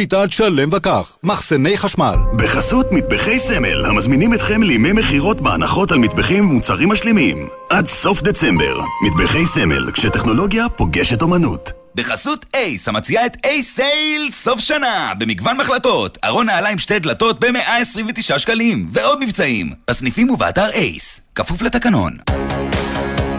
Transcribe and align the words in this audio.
שיטת 0.00 0.32
שלם 0.32 0.68
וכך, 0.72 1.16
מחסני 1.22 1.78
חשמל. 1.78 2.14
בחסות 2.36 2.92
מטבחי 2.92 3.38
סמל, 3.38 3.84
המזמינים 3.86 4.34
אתכם 4.34 4.62
לימי 4.62 4.92
מכירות 4.92 5.40
בהנחות 5.40 5.92
על 5.92 5.98
מטבחים 5.98 6.50
ומוצרים 6.50 6.88
משלימים. 6.88 7.48
עד 7.70 7.86
סוף 7.86 8.22
דצמבר, 8.22 8.80
מטבחי 9.02 9.46
סמל, 9.46 9.90
כשטכנולוגיה 9.92 10.68
פוגשת 10.68 11.22
אומנות. 11.22 11.72
בחסות 11.94 12.46
אייס, 12.54 12.88
המציעה 12.88 13.26
את 13.26 13.36
אייס 13.44 13.74
סייל 13.74 14.30
סוף 14.30 14.60
שנה, 14.60 15.12
במגוון 15.18 15.56
מחלקות, 15.56 16.18
ארון 16.24 16.46
נעליים 16.46 16.78
שתי 16.78 16.98
דלתות 16.98 17.40
ב-129 17.40 18.38
שקלים, 18.38 18.88
ועוד 18.92 19.20
מבצעים, 19.20 19.70
בסניפים 19.90 20.30
ובאתר 20.30 20.70
אייס, 20.70 21.20
כפוף 21.34 21.62
לתקנון. 21.62 22.16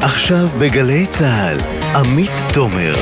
עכשיו 0.02 0.48
בגלי 0.60 1.06
צה"ל, 1.08 1.58
עמית 1.96 2.32
תומר. 2.54 2.94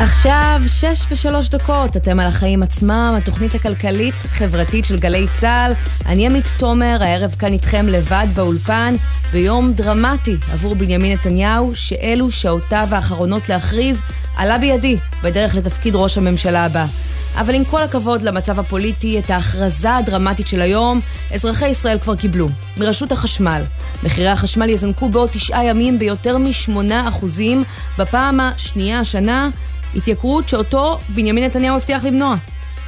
עכשיו, 0.00 0.60
שש 0.66 1.04
ושלוש 1.10 1.48
דקות, 1.48 1.96
אתם 1.96 2.20
על 2.20 2.26
החיים 2.26 2.62
עצמם, 2.62 3.14
התוכנית 3.18 3.54
הכלכלית-חברתית 3.54 4.84
של 4.84 4.98
גלי 4.98 5.26
צה"ל. 5.32 5.72
אני 6.06 6.26
עמית 6.26 6.44
תומר, 6.58 6.98
הערב 7.00 7.34
כאן 7.38 7.52
איתכם 7.52 7.86
לבד 7.88 8.26
באולפן, 8.34 8.96
ביום 9.32 9.72
דרמטי 9.72 10.36
עבור 10.52 10.74
בנימין 10.74 11.12
נתניהו, 11.12 11.70
שאלו 11.74 12.30
שעותיו 12.30 12.88
האחרונות 12.90 13.48
להכריז, 13.48 14.00
עלה 14.36 14.58
בידי, 14.58 14.96
בדרך 15.22 15.54
לתפקיד 15.54 15.94
ראש 15.94 16.18
הממשלה 16.18 16.64
הבא. 16.64 16.86
אבל 17.36 17.54
עם 17.54 17.64
כל 17.64 17.82
הכבוד 17.82 18.22
למצב 18.22 18.58
הפוליטי, 18.60 19.18
את 19.18 19.30
ההכרזה 19.30 19.96
הדרמטית 19.96 20.48
של 20.48 20.60
היום, 20.60 21.00
אזרחי 21.34 21.68
ישראל 21.68 21.98
כבר 21.98 22.16
קיבלו. 22.16 22.48
מרשות 22.76 23.12
החשמל. 23.12 23.62
מחירי 24.02 24.28
החשמל 24.28 24.68
יזנקו 24.68 25.08
בעוד 25.08 25.28
תשעה 25.32 25.64
ימים 25.64 25.98
ביותר 25.98 26.38
משמונה 26.38 27.08
אחוזים, 27.08 27.64
בפעם 27.98 28.40
השנייה 28.40 29.00
השנה, 29.00 29.48
התייקרות 29.96 30.48
שאותו 30.48 30.98
בנימין 31.08 31.44
נתניהו 31.44 31.76
הבטיח 31.76 32.04
למנוע. 32.04 32.36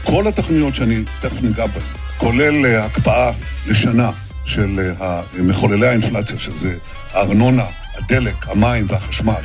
כל 0.05 0.27
התוכניות 0.27 0.75
שאני 0.75 1.03
תכף 1.21 1.43
ניגע 1.43 1.67
בהן, 1.67 1.83
כולל 2.19 2.67
אה, 2.67 2.85
הקפאה 2.85 3.33
לשנה 3.67 4.11
של 4.45 4.95
אה, 5.01 5.21
מחוללי 5.43 5.87
האינפלציה, 5.87 6.39
שזה 6.39 6.77
הארנונה, 7.13 7.65
הדלק, 7.99 8.49
המים 8.49 8.87
והחשמל, 8.89 9.43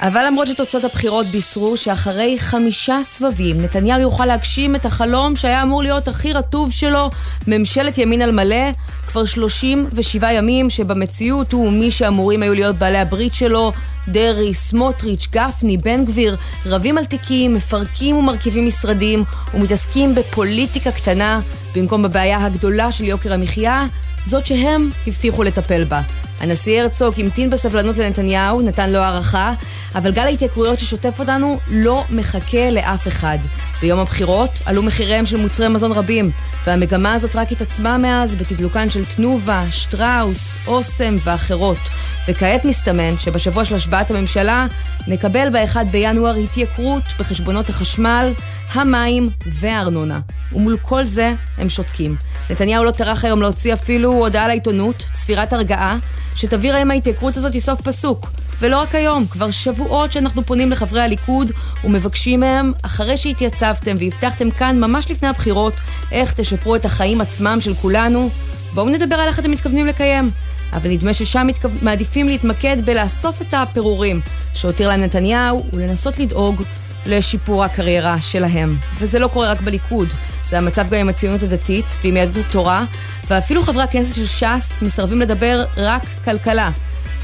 אבל 0.00 0.26
למרות 0.26 0.48
שתוצאות 0.48 0.84
הבחירות 0.84 1.26
בישרו 1.26 1.76
שאחרי 1.76 2.36
חמישה 2.38 2.98
סבבים 3.02 3.60
נתניהו 3.60 4.00
יוכל 4.00 4.26
להגשים 4.26 4.76
את 4.76 4.86
החלום 4.86 5.36
שהיה 5.36 5.62
אמור 5.62 5.82
להיות 5.82 6.08
הכי 6.08 6.32
רטוב 6.32 6.72
שלו, 6.72 7.10
ממשלת 7.46 7.98
ימין 7.98 8.22
על 8.22 8.32
מלא, 8.32 8.70
כבר 9.06 9.24
37 9.24 10.32
ימים 10.32 10.70
שבמציאות 10.70 11.52
הוא 11.52 11.72
מי 11.72 11.90
שאמורים 11.90 12.42
היו 12.42 12.54
להיות 12.54 12.76
בעלי 12.76 12.98
הברית 12.98 13.34
שלו, 13.34 13.72
דרעי, 14.08 14.54
סמוטריץ', 14.54 15.26
גפני, 15.30 15.76
בן 15.76 16.04
גביר, 16.04 16.36
רבים 16.66 16.98
על 16.98 17.04
תיקים, 17.04 17.54
מפרקים 17.54 18.16
ומרכיבים 18.16 18.66
משרדים 18.66 19.24
ומתעסקים 19.54 20.14
בפוליטיקה 20.14 20.92
קטנה 20.92 21.40
במקום 21.76 22.02
בבעיה 22.02 22.44
הגדולה 22.44 22.92
של 22.92 23.04
יוקר 23.04 23.32
המחיה, 23.32 23.86
זאת 24.28 24.46
שהם 24.46 24.90
הבטיחו 25.06 25.42
לטפל 25.42 25.84
בה. 25.84 26.00
הנשיא 26.40 26.80
הרצוג 26.80 27.14
המתין 27.18 27.50
בסבלנות 27.50 27.96
לנתניהו, 27.96 28.62
נתן 28.62 28.90
לו 28.90 28.98
הערכה, 28.98 29.52
אבל 29.94 30.12
גל 30.12 30.22
ההתייקרויות 30.22 30.78
ששוטף 30.78 31.20
אותנו 31.20 31.58
לא 31.70 32.04
מחכה 32.10 32.70
לאף 32.70 33.08
אחד. 33.08 33.38
ביום 33.80 33.98
הבחירות 33.98 34.50
עלו 34.66 34.82
מחיריהם 34.82 35.26
של 35.26 35.36
מוצרי 35.36 35.68
מזון 35.68 35.92
רבים, 35.92 36.30
והמגמה 36.66 37.14
הזאת 37.14 37.36
רק 37.36 37.52
התעצמה 37.52 37.98
מאז 37.98 38.34
בתדלוקן 38.34 38.90
של 38.90 39.04
תנובה, 39.04 39.64
שטראוס, 39.70 40.56
אוסם 40.66 41.16
ואחרות. 41.24 41.78
וכעת 42.28 42.64
מסתמן 42.64 43.18
שבשבוע 43.18 43.64
של 43.64 43.74
השבעת 43.74 44.10
הממשלה 44.10 44.66
נקבל 45.06 45.48
ב-1 45.52 45.84
בינואר 45.90 46.36
התייקרות 46.36 47.02
בחשבונות 47.18 47.68
החשמל, 47.68 48.32
המים 48.72 49.30
והארנונה. 49.46 50.20
ומול 50.52 50.76
כל 50.82 51.04
זה 51.04 51.34
הם 51.58 51.68
שותקים. 51.68 52.16
נתניהו 52.50 52.84
לא 52.84 52.90
טרח 52.90 53.24
היום 53.24 53.42
להוציא 53.42 53.74
אפילו 53.74 54.12
הודעה 54.12 54.48
לעיתונות, 54.48 55.04
צפירת 55.12 55.52
הרגעה, 55.52 55.96
שתבהיר 56.34 56.76
האם 56.76 56.90
ההתייקרות 56.90 57.36
הזאת 57.36 57.52
היא 57.52 57.60
סוף 57.60 57.80
פסוק. 57.80 58.30
ולא 58.60 58.80
רק 58.80 58.94
היום, 58.94 59.26
כבר 59.26 59.50
שבועות 59.50 60.12
שאנחנו 60.12 60.44
פונים 60.44 60.70
לחברי 60.70 61.00
הליכוד 61.00 61.52
ומבקשים 61.84 62.40
מהם, 62.40 62.72
אחרי 62.82 63.16
שהתייצבתם 63.16 63.96
והבטחתם 63.98 64.50
כאן 64.50 64.80
ממש 64.80 65.10
לפני 65.10 65.28
הבחירות, 65.28 65.72
איך 66.12 66.32
תשפרו 66.32 66.76
את 66.76 66.84
החיים 66.84 67.20
עצמם 67.20 67.58
של 67.60 67.74
כולנו, 67.74 68.30
בואו 68.74 68.88
נדבר 68.88 69.14
על 69.14 69.28
איך 69.28 69.38
אתם 69.38 69.50
מתכוונים 69.50 69.86
לקיים. 69.86 70.30
אבל 70.72 70.90
נדמה 70.90 71.14
ששם 71.14 71.46
מתכו... 71.46 71.68
מעדיפים 71.82 72.28
להתמקד 72.28 72.76
בלאסוף 72.84 73.42
את 73.42 73.54
הפירורים 73.54 74.20
שהותיר 74.54 74.88
להם 74.88 75.00
נתניהו 75.00 75.66
ולנסות 75.72 76.18
לדאוג 76.18 76.62
לשיפור 77.08 77.64
הקריירה 77.64 78.20
שלהם. 78.20 78.76
וזה 78.98 79.18
לא 79.18 79.28
קורה 79.28 79.50
רק 79.50 79.60
בליכוד, 79.60 80.08
זה 80.48 80.58
המצב 80.58 80.88
גם 80.90 81.00
עם 81.00 81.08
הציונות 81.08 81.42
הדתית 81.42 81.84
ועם 82.04 82.16
יהדות 82.16 82.44
התורה, 82.48 82.84
ואפילו 83.28 83.62
חברי 83.62 83.82
הכנסת 83.82 84.14
של 84.14 84.26
ש"ס 84.26 84.82
מסרבים 84.82 85.20
לדבר 85.20 85.64
רק 85.76 86.02
כלכלה. 86.24 86.70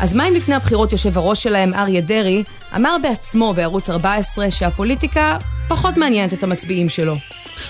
אז 0.00 0.15
מה 0.15 0.28
אם 0.28 0.34
לפני 0.34 0.55
הבחירות 0.55 0.93
יושב 0.93 1.19
הראש 1.19 1.43
שלהם, 1.43 1.75
אריה 1.75 2.00
דרעי, 2.00 2.44
אמר 2.77 2.97
בעצמו 3.03 3.55
בערוץ 3.55 3.91
14 3.91 4.50
שהפוליטיקה 4.50 5.37
פחות 5.69 5.97
מעניינת 5.97 6.33
את 6.33 6.43
המצביעים 6.43 6.89
שלו. 6.89 7.17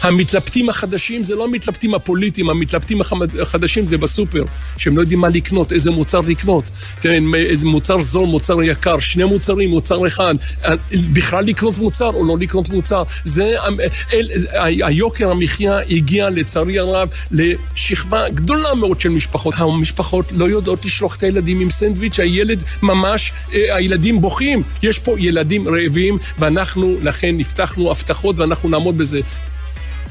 המתלבטים 0.02 0.68
החדשים 0.68 1.24
זה 1.24 1.34
לא 1.34 1.44
המתלבטים 1.44 1.94
הפוליטיים, 1.94 2.50
המתלבטים 2.50 3.00
החדשים 3.42 3.84
זה 3.84 3.98
בסופר, 3.98 4.44
שהם 4.76 4.96
לא 4.96 5.00
יודעים 5.00 5.20
מה 5.20 5.28
לקנות, 5.28 5.72
איזה 5.72 5.90
מוצר 5.90 6.20
לקנות. 6.20 6.64
תראה, 7.00 7.18
איזה 7.34 7.66
מוצר 7.66 7.98
זול, 8.00 8.26
מוצר 8.26 8.62
יקר, 8.62 8.98
שני 8.98 9.24
מוצרים, 9.24 9.70
מוצר 9.70 10.06
אחד, 10.06 10.34
בכלל 11.12 11.44
לקנות 11.44 11.78
מוצר 11.78 12.10
או 12.14 12.24
לא 12.24 12.36
לקנות 12.40 12.68
מוצר. 12.68 13.02
זה, 13.24 13.54
אל, 14.12 14.28
היוקר 14.86 15.30
המחיה 15.30 15.78
הגיע 15.78 16.30
לצערי 16.30 16.78
הרב 16.78 17.08
לשכבה 17.30 18.28
גדולה 18.28 18.74
מאוד 18.74 19.00
של 19.00 19.08
משפחות. 19.08 19.54
המשפחות 19.56 20.26
לא 20.32 20.44
יודעות 20.44 20.84
לשלוח 20.84 21.16
את 21.16 21.22
הילדים 21.22 21.60
עם 21.60 21.70
סנדוויץ', 21.70 22.20
הילד 22.20 22.62
ממש, 22.82 23.32
אה, 23.54 23.76
הילדים 23.76 24.20
בוכים. 24.20 24.62
יש 24.82 24.98
פה 24.98 25.14
ילדים 25.18 25.68
רעבים, 25.68 26.18
ואנחנו 26.38 26.96
לכן 27.02 27.36
הבטחנו 27.40 27.90
הבטחות 27.90 28.38
ואנחנו 28.38 28.68
נעמוד 28.68 28.98
בזה. 28.98 29.20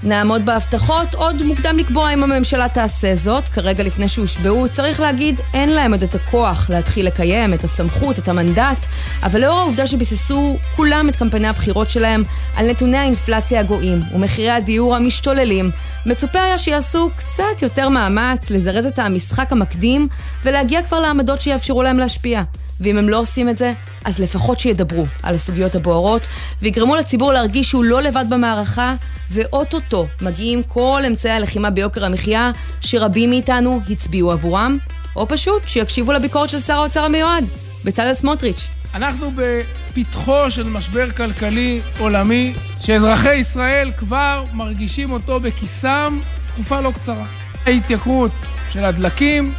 נעמוד 0.06 0.46
בהבטחות, 0.46 1.16
עוד 1.16 1.44
מוקדם 1.44 1.78
לקבוע 1.78 2.14
אם 2.14 2.24
הממשלה 2.24 2.70
תעשה 2.70 3.16
זאת. 3.16 3.50
כרגע 3.50 3.84
לפני 3.84 4.10
שהושבעו, 4.10 4.70
צריך 4.70 5.00
להגיד, 5.00 5.40
אין 5.54 5.70
להם 5.70 5.92
עוד 5.92 6.04
את 6.04 6.16
הכוח 6.16 6.70
להתחיל 6.70 7.08
לקיים, 7.08 7.54
את 7.54 7.64
הסמכות, 7.64 8.20
את 8.20 8.28
המנדט, 8.28 8.86
אבל 9.24 9.42
לאור 9.42 9.60
העובדה 9.60 9.88
שביססו 9.88 10.58
כולם 10.76 11.10
את 11.10 11.16
קמפייני 11.16 11.48
הבחירות 11.48 11.90
שלהם 11.90 12.24
על 12.56 12.70
נתוני 12.70 12.98
האינפלציה 12.98 13.60
הגואים 13.60 14.02
ומחירי 14.16 14.52
הדיור 14.52 14.96
המשתוללים, 14.96 15.72
מצופה 16.06 16.44
היה 16.44 16.60
שיעשו 16.60 17.10
קצת 17.16 17.62
יותר 17.62 17.90
מאמץ 17.90 18.50
לזרז 18.50 18.86
את 18.86 19.00
המשחק 19.00 19.52
המקדים 19.52 20.08
ולהגיע 20.44 20.84
כבר 20.84 21.00
לעמדות 21.00 21.42
שיאפשרו 21.42 21.84
להם 21.84 22.00
להשפיע. 22.00 22.44
ואם 22.80 22.98
הם 22.98 23.10
לא 23.10 23.20
עושים 23.20 23.50
את 23.50 23.58
זה, 23.58 23.74
אז 24.04 24.20
לפחות 24.20 24.60
שידברו 24.60 25.06
על 25.24 25.36
הסוגיות 25.36 25.76
הבוערות, 25.76 26.28
ויגרמו 26.62 26.96
לציבור 26.96 27.34
להרגיש 27.34 27.70
שהוא 27.70 27.84
לא 27.84 28.02
לבד 28.02 28.26
במערכה, 28.30 28.96
ואו-טו-טו 29.32 30.08
מגיעים 30.22 30.64
כל 30.64 31.02
אמצעי 31.08 31.32
הלחימה 31.32 31.70
ביוקר 31.70 32.06
המחיה, 32.06 32.52
שרבים 32.82 33.30
מאיתנו 33.30 33.82
הצביעו 33.90 34.32
עבורם, 34.32 34.78
או 35.16 35.28
פשוט 35.28 35.62
שיקשיבו 35.68 36.12
לביקורת 36.12 36.50
של 36.50 36.60
שר 36.60 36.74
האוצר 36.74 37.04
המיועד, 37.04 37.46
בצלאל 37.86 38.14
סמוטריץ'. 38.14 38.68
אנחנו 38.94 39.32
בפתחו 39.36 40.52
של 40.52 40.64
משבר 40.64 41.12
כלכלי 41.12 41.82
עולמי, 42.00 42.54
שאזרחי 42.80 43.36
ישראל 43.36 43.92
כבר 43.98 44.44
מרגישים 44.54 45.12
אותו 45.12 45.40
בכיסם 45.40 46.20
תקופה 46.54 46.82
לא 46.82 46.92
קצרה. 46.92 47.26
ההתייקרות 47.66 48.32
של 48.70 48.86
הדלקים, 48.86 49.54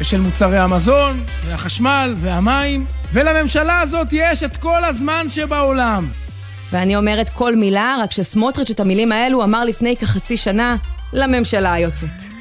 ושל 0.00 0.20
מוצרי 0.20 0.58
המזון, 0.58 1.24
והחשמל, 1.46 2.14
והמים, 2.16 2.86
ולממשלה 3.12 3.80
הזאת 3.80 4.08
יש 4.12 4.42
את 4.42 4.56
כל 4.56 4.84
הזמן 4.84 5.26
שבעולם. 5.28 6.08
ואני 6.70 6.96
אומרת 6.96 7.28
כל 7.28 7.56
מילה, 7.56 7.96
רק 8.02 8.12
שסמוטריץ' 8.12 8.70
את 8.70 8.80
המילים 8.80 9.12
האלו 9.12 9.44
אמר 9.44 9.64
לפני 9.64 9.96
כחצי 9.96 10.36
שנה 10.36 10.76
לממשלה 11.12 11.72
היוצאת. 11.72 12.33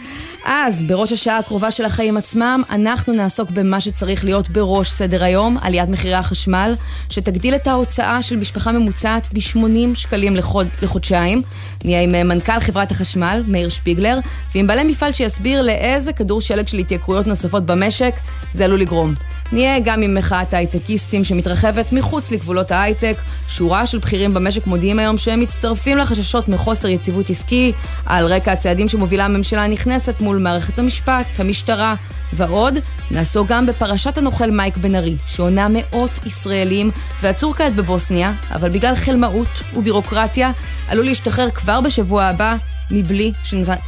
אז, 0.45 0.83
בראש 0.83 1.11
השעה 1.11 1.37
הקרובה 1.37 1.71
של 1.71 1.85
החיים 1.85 2.17
עצמם, 2.17 2.63
אנחנו 2.69 3.13
נעסוק 3.13 3.49
במה 3.49 3.81
שצריך 3.81 4.25
להיות 4.25 4.49
בראש 4.49 4.91
סדר 4.91 5.23
היום, 5.23 5.57
עליית 5.61 5.89
מחירי 5.89 6.13
החשמל, 6.13 6.75
שתגדיל 7.09 7.55
את 7.55 7.67
ההוצאה 7.67 8.21
של 8.21 8.35
משפחה 8.35 8.71
ממוצעת 8.71 9.33
ב-80 9.33 9.95
שקלים 9.95 10.35
לחוד, 10.35 10.67
לחודשיים. 10.81 11.41
נהיה 11.85 12.01
עם 12.01 12.15
אה, 12.15 12.23
מנכ"ל 12.23 12.59
חברת 12.59 12.91
החשמל, 12.91 13.43
מאיר 13.47 13.69
שפיגלר, 13.69 14.19
ועם 14.55 14.67
בעלי 14.67 14.83
מפעל 14.83 15.13
שיסביר 15.13 15.61
לאיזה 15.61 16.13
כדור 16.13 16.41
שלג 16.41 16.67
של 16.67 16.77
התייקרויות 16.77 17.27
נוספות 17.27 17.65
במשק 17.65 18.13
זה 18.53 18.65
עלול 18.65 18.79
לגרום. 18.79 19.32
נהיה 19.53 19.79
גם 19.79 20.01
עם 20.01 20.15
מחאת 20.15 20.53
ההייטקיסטים 20.53 21.23
שמתרחבת 21.23 21.91
מחוץ 21.91 22.31
לגבולות 22.31 22.71
ההייטק. 22.71 23.15
שורה 23.47 23.87
של 23.87 23.97
בכירים 23.97 24.33
במשק 24.33 24.67
מודיעים 24.67 24.99
היום 24.99 25.17
שהם 25.17 25.39
מצטרפים 25.39 25.97
לחששות 25.97 26.47
מחוסר 26.47 26.87
יציבות 26.87 27.29
עסקי, 27.29 27.71
על 28.05 28.25
רקע 28.25 28.51
הצעדים 28.51 28.89
שמובילה 28.89 29.25
הממשלה 29.25 29.63
הנכנסת 29.63 30.21
מול 30.21 30.37
מערכת 30.37 30.79
המשפט, 30.79 31.25
המשטרה 31.37 31.95
ועוד. 32.33 32.77
נעסוק 33.11 33.47
גם 33.47 33.65
בפרשת 33.65 34.17
הנוכל 34.17 34.51
מייק 34.51 34.77
בן 34.77 34.95
ארי, 34.95 35.15
שעונה 35.25 35.67
מאות 35.69 36.19
ישראלים 36.25 36.91
ועצור 37.21 37.53
כעת 37.53 37.75
בבוסניה, 37.75 38.33
אבל 38.51 38.69
בגלל 38.69 38.95
חלמאות 38.95 39.61
ובירוקרטיה 39.75 40.51
עלול 40.87 41.05
להשתחרר 41.05 41.49
כבר 41.49 41.81
בשבוע 41.81 42.23
הבא 42.23 42.55
מבלי 42.91 43.31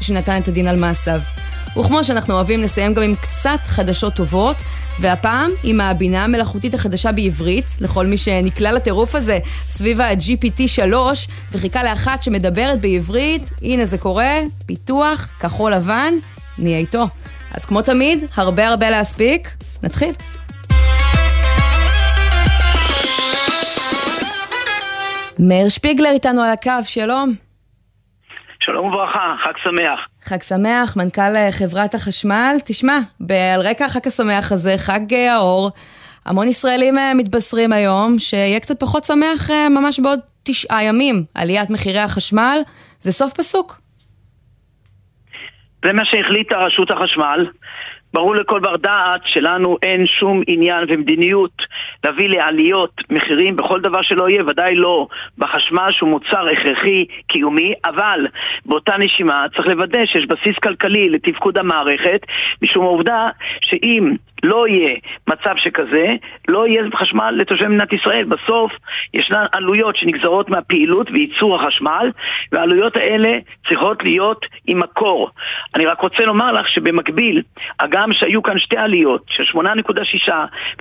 שנתן 0.01 0.41
את 0.41 0.47
הדין 0.47 0.67
על 0.67 0.75
מעשיו. 0.75 1.21
וכמו 1.79 2.03
שאנחנו 2.03 2.33
אוהבים, 2.33 2.61
נסיים 2.61 2.93
גם 2.93 3.03
עם 3.03 3.15
קצת 3.15 3.59
חדשות 3.65 4.13
טובות, 4.13 4.55
והפעם 4.99 5.51
עם 5.63 5.81
הבינה 5.81 6.23
המלאכותית 6.23 6.73
החדשה 6.73 7.11
בעברית, 7.11 7.65
לכל 7.81 8.05
מי 8.05 8.17
שנקלע 8.17 8.71
לטירוף 8.71 9.15
הזה 9.15 9.39
סביב 9.67 10.01
ה-GPT 10.01 10.67
3, 10.67 11.27
וחיכה 11.51 11.83
לאחת 11.83 12.23
שמדברת 12.23 12.81
בעברית, 12.81 13.49
הנה 13.61 13.85
זה 13.85 13.97
קורה, 13.97 14.39
פיתוח, 14.65 15.27
כחול 15.41 15.73
לבן, 15.73 16.13
נהיה 16.57 16.77
איתו. 16.77 17.03
אז 17.53 17.65
כמו 17.65 17.81
תמיד, 17.81 18.23
הרבה 18.35 18.67
הרבה 18.67 18.89
להספיק, 18.89 19.49
נתחיל. 19.83 20.13
מאיר 25.39 25.69
שפיגלר 25.69 26.09
איתנו 26.09 26.41
על 26.41 26.49
הקו, 26.49 26.71
שלום. 26.83 27.33
שלום 28.59 28.87
וברכה, 28.87 29.35
חג 29.43 29.57
שמח. 29.57 30.07
חג 30.25 30.41
שמח, 30.41 30.97
מנכ"ל 30.97 31.35
אה, 31.35 31.51
חברת 31.51 31.93
החשמל. 31.93 32.55
תשמע, 32.65 32.97
על 33.55 33.61
רקע 33.61 33.85
החג 33.85 34.07
השמח 34.07 34.51
הזה, 34.51 34.73
חג 34.77 35.13
אה, 35.13 35.35
האור, 35.35 35.69
המון 36.25 36.47
ישראלים 36.47 36.97
אה, 36.97 37.13
מתבשרים 37.13 37.73
היום 37.73 38.19
שיהיה 38.19 38.59
קצת 38.59 38.79
פחות 38.79 39.03
שמח 39.03 39.49
ממש 39.69 39.99
בעוד 39.99 40.19
תשעה 40.43 40.83
ימים. 40.83 41.23
עליית 41.35 41.69
מחירי 41.69 41.99
החשמל, 41.99 42.59
זה 42.99 43.11
סוף 43.11 43.33
פסוק. 43.33 43.81
זה 45.85 45.93
מה 45.93 46.05
שהחליטה 46.05 46.57
רשות 46.57 46.91
החשמל. 46.91 47.45
ברור 48.15 48.35
לכל 48.35 48.59
בר 48.59 48.75
דעת 48.75 49.21
שלנו 49.25 49.77
אין 49.83 50.07
שום 50.07 50.41
עניין 50.47 50.85
ומדיניות 50.87 51.61
להביא 52.03 52.29
לעליות 52.29 53.01
מחירים 53.09 53.55
בכל 53.55 53.81
דבר 53.81 54.01
שלא 54.01 54.29
יהיה, 54.29 54.43
ודאי 54.47 54.75
לא 54.75 55.07
בחשמל 55.37 55.91
שהוא 55.91 56.09
מוצר 56.09 56.47
הכרחי 56.51 57.05
קיומי, 57.27 57.73
אבל 57.85 58.27
באותה 58.65 58.97
נשימה 58.97 59.45
צריך 59.55 59.67
לוודא 59.67 60.05
שיש 60.05 60.25
בסיס 60.25 60.57
כלכלי 60.63 61.09
לתפקוד 61.09 61.57
המערכת, 61.57 62.21
משום 62.61 62.85
העובדה 62.85 63.27
שאם 63.61 64.15
לא 64.45 64.67
יהיה 64.67 64.95
מצב 65.27 65.53
שכזה, 65.57 66.07
לא 66.47 66.67
יהיה 66.67 66.83
חשמל 66.95 67.31
לתושבי 67.37 67.67
מדינת 67.67 67.93
ישראל. 67.93 68.23
בסוף 68.23 68.71
ישנן 69.13 69.43
עלויות 69.51 69.95
שנגזרות 69.95 70.49
מהפעילות 70.49 71.11
וייצור 71.11 71.55
החשמל, 71.55 72.11
והעלויות 72.51 72.97
האלה 72.97 73.31
צריכות 73.67 74.03
להיות 74.03 74.45
עם 74.67 74.79
מקור. 74.79 75.29
אני 75.75 75.85
רק 75.85 76.01
רוצה 76.01 76.25
לומר 76.25 76.51
לך 76.51 76.69
שבמקביל, 76.69 77.41
הגם 77.79 78.13
שהיו 78.13 78.43
כאן 78.43 78.59
שתי 78.59 78.77
עליות 78.77 79.23
של 79.29 79.43
8.6 79.59 80.31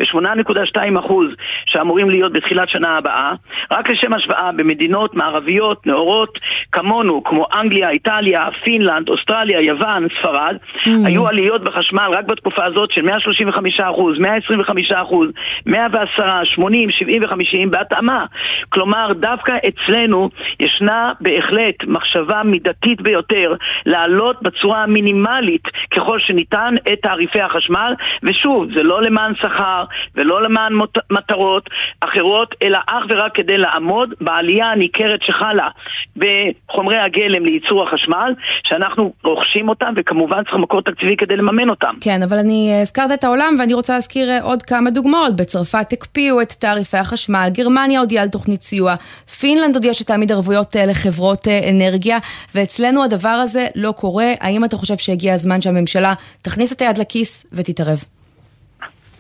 ו-8.2 0.00 0.99
אחוז 0.99 1.28
שאמורים 1.67 2.10
להיות 2.10 2.32
בתחילת 2.32 2.69
שנה 2.69 2.96
הבאה, 2.96 3.32
רק 3.70 3.90
לשם 3.90 4.12
השוואה 4.12 4.50
במדינות 4.56 5.14
מערביות 5.14 5.87
נאורות 5.87 6.38
כמונו, 6.72 7.25
כמו 7.25 7.46
אנגליה, 7.55 7.90
איטליה, 7.90 8.49
פינלנד, 8.64 9.08
אוסטרליה, 9.08 9.60
יוון, 9.60 10.06
ספרד, 10.19 10.56
mm. 10.84 10.90
היו 11.06 11.28
עליות 11.28 11.64
בחשמל 11.64 12.10
רק 12.14 12.25
בתקופה 12.25 12.64
הזאת 12.64 12.90
של 12.90 13.02
135 13.02 13.54
אחוז, 13.91 14.19
125 14.19 14.93
אחוז, 14.93 15.29
110, 15.67 16.45
80, 16.45 16.91
70 16.91 17.23
ו-50 17.23 17.71
בהתאמה. 17.71 18.27
כלומר, 18.69 19.12
דווקא 19.12 19.53
אצלנו 19.69 20.31
ישנה 20.61 21.12
בהחלט 21.21 21.75
מחשבה 21.87 22.43
מידתית 22.43 23.01
ביותר 23.01 23.55
להעלות 23.87 24.43
בצורה 24.43 24.83
המינימלית 24.83 25.62
ככל 25.91 26.21
שניתן 26.21 26.75
את 26.93 26.99
תעריפי 27.03 27.41
החשמל, 27.41 27.95
ושוב, 28.23 28.67
זה 28.75 28.83
לא 28.83 29.03
למען 29.03 29.35
שכר 29.35 29.85
ולא 30.15 30.43
למען 30.43 30.73
מטרות 31.11 31.71
אחרות, 32.01 32.55
אלא 32.62 32.79
אך 32.87 33.05
ורק 33.09 33.35
כדי 33.35 33.59
לעמוד 33.59 34.15
בעלייה 34.21 34.67
הניכרת 34.67 35.23
שחלה 35.23 35.69
בחומרי 36.17 36.99
הגלם 36.99 37.45
לייצור 37.45 37.83
החשמל, 37.83 38.35
שאנחנו 38.65 39.12
רוכשים 39.25 39.69
אותם, 39.69 39.93
וכמובן 39.97 40.45
צריך 40.45 40.56
מקור 40.56 40.83
תקציבי 40.83 41.17
כדי 41.17 41.37
לממן 41.37 41.71
אותם. 41.71 41.95
כן, 42.01 42.23
אבל 42.23 42.39
אני 42.39 42.71
אה, 42.73 42.81
הזכרת 42.81 43.12
את 43.12 43.25
העולם. 43.25 43.44
העולם, 43.44 43.61
ואני 43.61 43.75
רוצה 43.75 43.94
להזכיר 43.94 44.31
אה, 44.31 44.43
עוד 44.43 44.62
כמה 44.62 44.91
דוגמאות. 44.91 45.37
בצרפת 45.37 45.93
הקפיאו 45.93 46.43
את 46.43 46.52
תעריפי 46.52 46.96
החשמל, 46.96 47.49
גרמניה 47.52 48.00
הודיעה 48.00 48.23
על 48.23 48.29
תוכנית 48.29 48.62
סיוע, 48.62 48.94
פינלנד 49.41 49.75
הודיעה 49.75 49.94
שתעמיד 49.94 50.32
ערבויות 50.32 50.76
אה, 50.76 50.87
לחברות 50.87 51.49
אה, 51.49 51.70
אנרגיה, 51.70 52.19
ואצלנו 52.55 53.05
הדבר 53.05 53.29
הזה 53.29 53.67
לא 53.75 53.93
קורה. 53.93 54.32
האם 54.41 54.64
אתה 54.64 54.76
חושב 54.76 54.96
שהגיע 54.96 55.35
הזמן 55.35 55.61
שהממשלה 55.61 56.14
תכניס 56.43 56.73
את 56.73 56.81
היד 56.82 56.99
לכיס 56.99 57.46
ותתערב? 57.52 58.13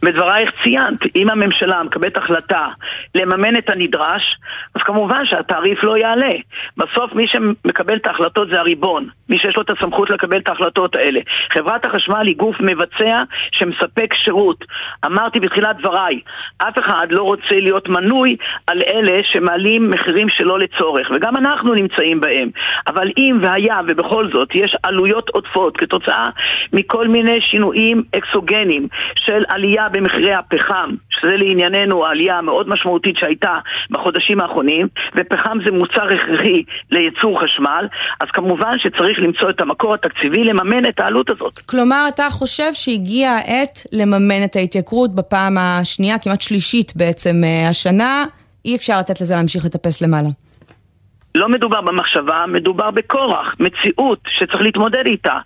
בדברייך 0.04 0.50
ציינת, 0.62 1.16
אם 1.16 1.30
הממשלה 1.30 1.82
מקבלת 1.82 2.16
החלטה 2.16 2.66
לממן 3.14 3.56
את 3.56 3.70
הנדרש, 3.70 4.36
אז 4.74 4.82
כמובן 4.82 5.26
שהתעריף 5.26 5.84
לא 5.84 5.98
יעלה. 5.98 6.32
בסוף 6.76 7.14
מי 7.14 7.26
שמקבל 7.26 7.96
את 7.96 8.06
ההחלטות 8.06 8.48
זה 8.48 8.60
הריבון, 8.60 9.08
מי 9.28 9.38
שיש 9.38 9.56
לו 9.56 9.62
את 9.62 9.70
הסמכות 9.70 10.10
לקבל 10.10 10.38
את 10.38 10.48
ההחלטות 10.48 10.96
האלה. 10.96 11.20
חברת 11.52 11.86
החשמל 11.86 12.26
היא 12.26 12.36
גוף 12.36 12.56
מבצע 12.60 13.22
שמספק 13.52 14.14
שירות. 14.14 14.64
אמרתי 15.06 15.40
בתחילת 15.40 15.76
דבריי, 15.78 16.20
אף 16.58 16.78
אחד 16.78 17.06
לא 17.10 17.22
רוצה 17.22 17.54
להיות 17.60 17.88
מנוי 17.88 18.36
על 18.66 18.82
אלה 18.82 19.20
שמעלים 19.22 19.90
מחירים 19.90 20.28
שלא 20.28 20.58
לצורך, 20.58 21.10
וגם 21.14 21.36
אנחנו 21.36 21.74
נמצאים 21.74 22.20
בהם. 22.20 22.50
אבל 22.86 23.08
אם 23.18 23.38
והיה 23.42 23.80
ובכל 23.88 24.30
זאת 24.32 24.54
יש 24.54 24.76
עלויות 24.82 25.28
עודפות 25.28 25.76
כתוצאה 25.76 26.26
מכל 26.72 27.08
מיני 27.08 27.40
שינויים 27.40 28.02
אקסוגנים 28.16 28.88
של 29.16 29.44
עלייה 29.48 29.86
במחירי 29.94 30.34
הפחם, 30.34 30.90
שזה 31.10 31.36
לענייננו 31.36 32.06
העלייה 32.06 32.38
המאוד 32.38 32.68
משמעותית 32.68 33.16
שהייתה 33.16 33.58
בחודשים 33.90 34.40
האחרונים, 34.40 34.88
ופחם 35.16 35.58
זה 35.64 35.70
מוצר 35.70 36.08
הכרחי 36.14 36.62
לייצור 36.90 37.42
חשמל, 37.42 37.86
אז 38.20 38.28
כמובן 38.32 38.78
שצריך 38.78 39.18
למצוא 39.18 39.50
את 39.50 39.60
המקור 39.60 39.94
התקציבי 39.94 40.44
לממן 40.44 40.86
את 40.88 41.00
העלות 41.00 41.30
הזאת. 41.30 41.58
כלומר, 41.58 42.04
אתה 42.08 42.28
חושב 42.30 42.74
שהגיעה 42.74 43.38
העת 43.38 43.86
לממן 43.92 44.44
את 44.44 44.56
ההתייקרות 44.56 45.14
בפעם 45.14 45.58
השנייה, 45.58 46.18
כמעט 46.18 46.40
שלישית 46.40 46.92
בעצם 46.96 47.34
אה, 47.44 47.68
השנה, 47.68 48.24
אי 48.64 48.76
אפשר 48.76 48.98
לתת 48.98 49.20
לזה 49.20 49.34
להמשיך 49.34 49.64
לטפס 49.64 50.02
למעלה. 50.02 50.43
לא 51.36 51.48
מדובר 51.48 51.80
במחשבה, 51.80 52.44
מדובר 52.48 52.90
בכורח, 52.90 53.54
מציאות 53.60 54.18
שצריך 54.28 54.62
להתמודד 54.62 55.06
איתה. 55.06 55.38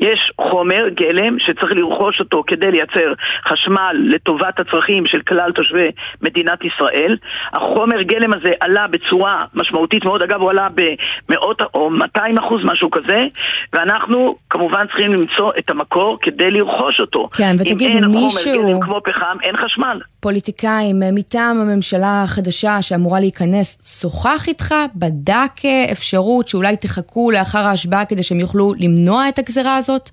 יש 0.00 0.32
חומר, 0.40 0.88
גלם, 0.94 1.38
שצריך 1.38 1.72
לרכוש 1.72 2.20
אותו 2.20 2.44
כדי 2.46 2.70
לייצר 2.70 3.12
חשמל 3.48 3.96
לטובת 4.04 4.60
הצרכים 4.60 5.06
של 5.06 5.20
כלל 5.20 5.52
תושבי 5.52 5.90
מדינת 6.22 6.64
ישראל. 6.64 7.16
החומר 7.52 8.02
גלם 8.02 8.32
הזה 8.32 8.50
עלה 8.60 8.86
בצורה 8.86 9.44
משמעותית 9.54 10.04
מאוד, 10.04 10.22
אגב 10.22 10.40
הוא 10.40 10.50
עלה 10.50 10.68
במאות 11.28 11.62
או 11.74 11.90
200 11.90 12.38
אחוז, 12.38 12.60
משהו 12.64 12.90
כזה, 12.90 13.24
ואנחנו 13.72 14.36
כמובן 14.50 14.86
צריכים 14.86 15.12
למצוא 15.12 15.52
את 15.58 15.70
המקור 15.70 16.18
כדי 16.22 16.50
לרכוש 16.50 17.00
אותו. 17.00 17.28
כן, 17.36 17.56
ותגיד, 17.58 17.76
מישהו... 17.78 17.92
אם 17.92 17.96
אין 17.96 18.04
חומר 18.04 18.68
גלם 18.68 18.80
כמו 18.80 19.00
פחם, 19.04 19.36
אין 19.42 19.56
חשמל. 19.56 20.00
פוליטיקאים 20.20 21.02
מטעם 21.12 21.60
הממשלה 21.60 22.22
החדשה 22.22 22.82
שאמורה 22.82 23.20
להיכנס, 23.20 23.98
שוחח 24.00 24.48
איתך? 24.48 24.74
בדק? 24.94 25.35
בדק 25.36 25.64
אפשרות 25.92 26.48
שאולי 26.48 26.76
תחכו 26.76 27.30
לאחר 27.30 27.58
ההשבעה 27.58 28.04
כדי 28.04 28.22
שהם 28.22 28.40
יוכלו 28.40 28.72
למנוע 28.78 29.28
את 29.28 29.38
הגזרה 29.38 29.76
הזאת? 29.76 30.10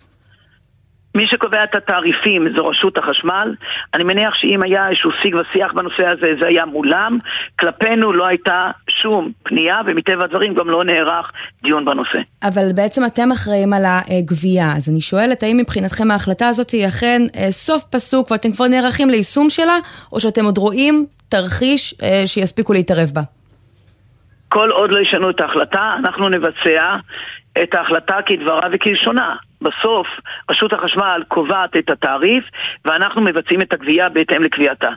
מי 1.16 1.28
שקובע 1.28 1.64
את 1.64 1.76
התעריפים 1.76 2.48
זו 2.56 2.68
רשות 2.68 2.98
החשמל. 2.98 3.56
אני 3.94 4.04
מניח 4.04 4.34
שאם 4.36 4.64
היה 4.64 4.90
איזשהו 4.90 5.12
שיג 5.22 5.36
ושיח 5.36 5.74
בנושא 5.74 6.06
הזה, 6.06 6.28
זה 6.40 6.48
היה 6.48 6.66
מולם. 6.66 7.18
כלפינו 7.60 8.14
לא 8.14 8.28
הייתה 8.28 8.72
שום 8.90 9.32
פנייה, 9.44 9.76
ומטבע 9.88 10.24
הדברים 10.24 10.54
גם 10.54 10.70
לא 10.70 10.84
נערך 10.84 11.32
דיון 11.64 11.86
בנושא. 11.86 12.20
אבל 12.44 12.74
בעצם 12.76 13.06
אתם 13.06 13.32
אחראים 13.32 13.74
על 13.74 13.84
הגבייה, 13.86 14.74
אז 14.78 14.90
אני 14.90 15.02
שואלת, 15.02 15.44
האם 15.44 15.58
מבחינתכם 15.58 16.12
ההחלטה 16.12 16.48
הזאת 16.48 16.70
היא 16.70 16.88
אכן 16.88 17.22
אה, 17.36 17.52
סוף 17.52 17.84
פסוק 17.84 18.32
ואתם 18.32 18.52
כבר 18.52 18.68
נערכים 18.68 19.10
ליישום 19.10 19.50
שלה, 19.50 19.78
או 20.12 20.20
שאתם 20.20 20.46
עוד 20.46 20.58
רואים 20.58 21.06
תרחיש 21.30 21.96
אה, 22.04 22.24
שיספיקו 22.26 22.74
להתערב 22.74 23.12
בה? 23.14 23.22
כל 24.54 24.70
עוד 24.70 24.92
לא 24.92 25.00
ישנו 25.00 25.30
את 25.30 25.42
ההחלטה, 25.42 25.94
אנחנו 26.00 26.30
נבצע 26.30 26.96
את 27.64 27.76
ההחלטה 27.76 28.16
כדברה 28.26 28.68
וכלשונה. 28.74 29.36
בסוף 29.62 30.08
רשות 30.50 30.74
החשמל 30.74 31.24
קובעת 31.28 31.78
את 31.78 31.90
התעריף 31.90 32.44
ואנחנו 32.86 33.22
מבצעים 33.22 33.62
את 33.62 33.74
הגבייה 33.74 34.10
בהתאם 34.10 34.44
לקביעתה. 34.44 34.90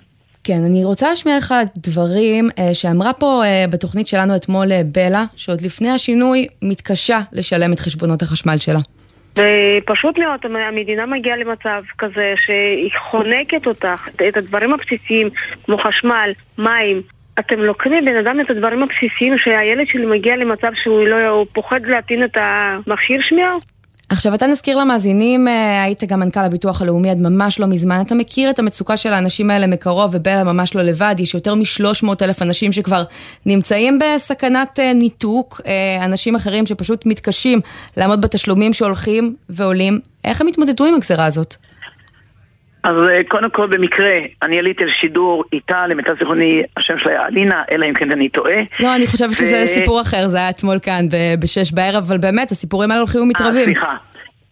כן, 0.44 0.64
אני 0.66 0.84
רוצה 0.84 1.08
להשמיע 1.08 1.38
לך 1.38 1.54
דברים 1.76 2.48
אה, 2.58 2.74
שאמרה 2.74 3.12
פה 3.12 3.42
אה, 3.44 3.64
בתוכנית 3.70 4.08
שלנו 4.08 4.36
אתמול 4.36 4.72
אה, 4.72 4.80
בלה, 4.84 5.24
שעוד 5.36 5.60
לפני 5.60 5.90
השינוי 5.90 6.46
מתקשה 6.62 7.18
לשלם 7.32 7.72
את 7.72 7.80
חשבונות 7.80 8.22
החשמל 8.22 8.56
שלה. 8.58 8.80
ופשוט 9.32 10.18
מאוד 10.18 10.40
המדינה 10.68 11.06
מגיעה 11.06 11.36
למצב 11.36 11.82
כזה 11.98 12.34
שהיא 12.36 12.90
חונקת 13.10 13.66
אותך, 13.66 14.08
את 14.28 14.36
הדברים 14.36 14.72
הבסיסיים 14.72 15.28
כמו 15.64 15.78
חשמל, 15.78 16.30
מים. 16.58 17.15
אתם 17.38 17.60
לוקחים 17.60 17.92
מבן 17.92 18.16
אדם 18.16 18.40
את 18.40 18.50
הדברים 18.50 18.82
הבסיסיים 18.82 19.38
שהילד 19.38 19.88
שלי 19.88 20.06
מגיע 20.06 20.36
למצב 20.36 20.74
שהוא 20.74 21.06
לא, 21.06 21.46
פוחד 21.52 21.86
להטעין 21.86 22.24
את 22.24 22.36
המכשיר 22.40 23.20
שמיעה? 23.20 23.52
עכשיו, 24.08 24.34
אתה 24.34 24.46
נזכיר 24.46 24.76
למאזינים, 24.78 25.48
אה, 25.48 25.82
היית 25.82 26.04
גם 26.04 26.20
מנכ"ל 26.20 26.40
הביטוח 26.40 26.82
הלאומי 26.82 27.10
עד 27.10 27.18
ממש 27.18 27.60
לא 27.60 27.66
מזמן, 27.66 28.00
אתה 28.00 28.14
מכיר 28.14 28.50
את 28.50 28.58
המצוקה 28.58 28.96
של 28.96 29.12
האנשים 29.12 29.50
האלה 29.50 29.66
מקרוב 29.66 30.10
ובלה 30.14 30.44
ממש 30.44 30.74
לא 30.74 30.82
לבד, 30.82 31.14
יש 31.18 31.34
יותר 31.34 31.54
מ-300 31.54 32.08
אלף 32.22 32.42
אנשים 32.42 32.72
שכבר 32.72 33.04
נמצאים 33.46 33.98
בסכנת 33.98 34.80
אה, 34.80 34.92
ניתוק, 34.92 35.60
אה, 35.66 36.04
אנשים 36.04 36.36
אחרים 36.36 36.66
שפשוט 36.66 37.06
מתקשים 37.06 37.60
לעמוד 37.96 38.20
בתשלומים 38.20 38.72
שהולכים 38.72 39.36
ועולים. 39.48 40.00
איך 40.24 40.40
הם 40.40 40.46
התמודדו 40.46 40.84
עם 40.84 40.94
הגזרה 40.94 41.26
הזאת? 41.26 41.56
אז 42.86 42.94
קודם 43.28 43.50
כל 43.50 43.66
במקרה, 43.66 44.12
אני 44.42 44.58
עליתי 44.58 44.84
לשידור 44.84 45.44
איתה, 45.52 45.86
למיטב 45.86 46.18
זיכרוני, 46.18 46.62
השם 46.76 46.98
שלה 46.98 47.12
היה 47.12 47.26
אלינה, 47.26 47.62
אלא 47.72 47.86
אם 47.86 47.94
כן 47.94 48.12
אני 48.12 48.28
טועה. 48.28 48.56
לא, 48.80 48.96
אני 48.96 49.06
חושבת 49.06 49.30
ו... 49.30 49.36
שזה 49.36 49.64
סיפור 49.66 50.00
אחר, 50.00 50.28
זה 50.28 50.36
היה 50.36 50.50
אתמול 50.50 50.78
כאן 50.82 51.04
בשש 51.40 51.72
בערב, 51.72 52.04
אבל 52.08 52.18
באמת, 52.18 52.50
הסיפורים 52.50 52.90
האלה 52.90 53.00
הולכים 53.00 53.22
ומתרבים. 53.22 53.56
אה, 53.56 53.64
סליחה. 53.64 53.96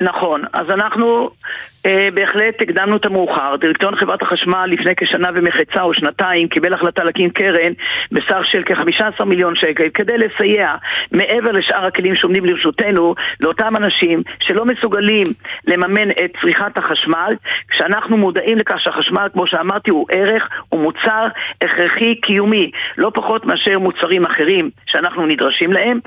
נכון, 0.00 0.42
אז 0.52 0.70
אנחנו 0.70 1.30
אה, 1.86 2.08
בהחלט 2.14 2.62
הקדמנו 2.62 2.96
את 2.96 3.06
המאוחר. 3.06 3.56
דירקטוריון 3.56 3.98
חברת 3.98 4.22
החשמל 4.22 4.66
לפני 4.66 4.96
כשנה 4.96 5.28
ומחצה 5.34 5.82
או 5.82 5.94
שנתיים 5.94 6.48
קיבל 6.48 6.74
החלטה 6.74 7.04
להקים 7.04 7.30
קרן 7.30 7.72
בסך 8.12 8.40
של 8.44 8.62
כ-15 8.66 9.24
מיליון 9.24 9.56
שקל 9.56 9.88
כדי 9.94 10.18
לסייע 10.18 10.74
מעבר 11.12 11.52
לשאר 11.52 11.86
הכלים 11.86 12.14
שעומדים 12.14 12.44
לרשותנו 12.44 13.14
לאותם 13.40 13.76
אנשים 13.76 14.22
שלא 14.40 14.64
מסוגלים 14.64 15.26
לממן 15.66 16.10
את 16.10 16.30
צריכת 16.40 16.78
החשמל, 16.78 17.34
כשאנחנו 17.68 18.16
מודעים 18.16 18.58
לכך 18.58 18.80
שהחשמל, 18.80 19.28
כמו 19.32 19.46
שאמרתי, 19.46 19.90
הוא 19.90 20.06
ערך, 20.10 20.48
הוא 20.68 20.80
מוצר 20.80 21.26
הכרחי 21.62 22.14
קיומי, 22.20 22.70
לא 22.98 23.10
פחות 23.14 23.44
מאשר 23.44 23.78
מוצרים 23.78 24.24
אחרים 24.24 24.70
שאנחנו 24.86 25.26
נדרשים 25.26 25.72
להם. 25.72 25.98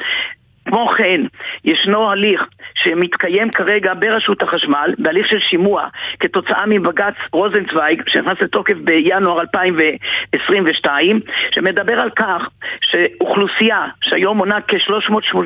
כמו 0.67 0.87
כן, 0.87 1.21
ישנו 1.65 2.11
הליך 2.11 2.47
שמתקיים 2.75 3.49
כרגע 3.49 3.93
ברשות 3.99 4.43
החשמל, 4.43 4.93
בהליך 4.97 5.27
של 5.27 5.39
שימוע 5.39 5.87
כתוצאה 6.19 6.65
מבג"ץ 6.67 7.13
רוזנצוויג, 7.33 8.03
שנכנס 8.07 8.41
לתוקף 8.41 8.75
בינואר 8.83 9.41
2022, 9.41 11.19
שמדבר 11.51 11.99
על 11.99 12.09
כך 12.09 12.49
שאוכלוסייה 12.81 13.85
שהיום 14.01 14.37
מונה 14.37 14.59
כ-380 14.67 15.37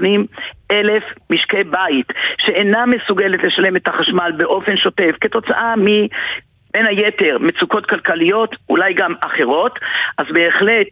אלף 0.71 1.03
משקי 1.29 1.63
בית 1.63 2.13
שאינה 2.37 2.85
מסוגלת 2.85 3.43
לשלם 3.43 3.75
את 3.75 3.87
החשמל 3.87 4.31
באופן 4.37 4.77
שוטף 4.77 5.15
כתוצאה 5.21 5.75
מ... 5.75 5.87
בין 6.73 6.87
היתר 6.87 7.37
מצוקות 7.39 7.85
כלכליות, 7.85 8.55
אולי 8.69 8.93
גם 8.93 9.13
אחרות, 9.21 9.79
אז 10.17 10.25
בהחלט 10.33 10.87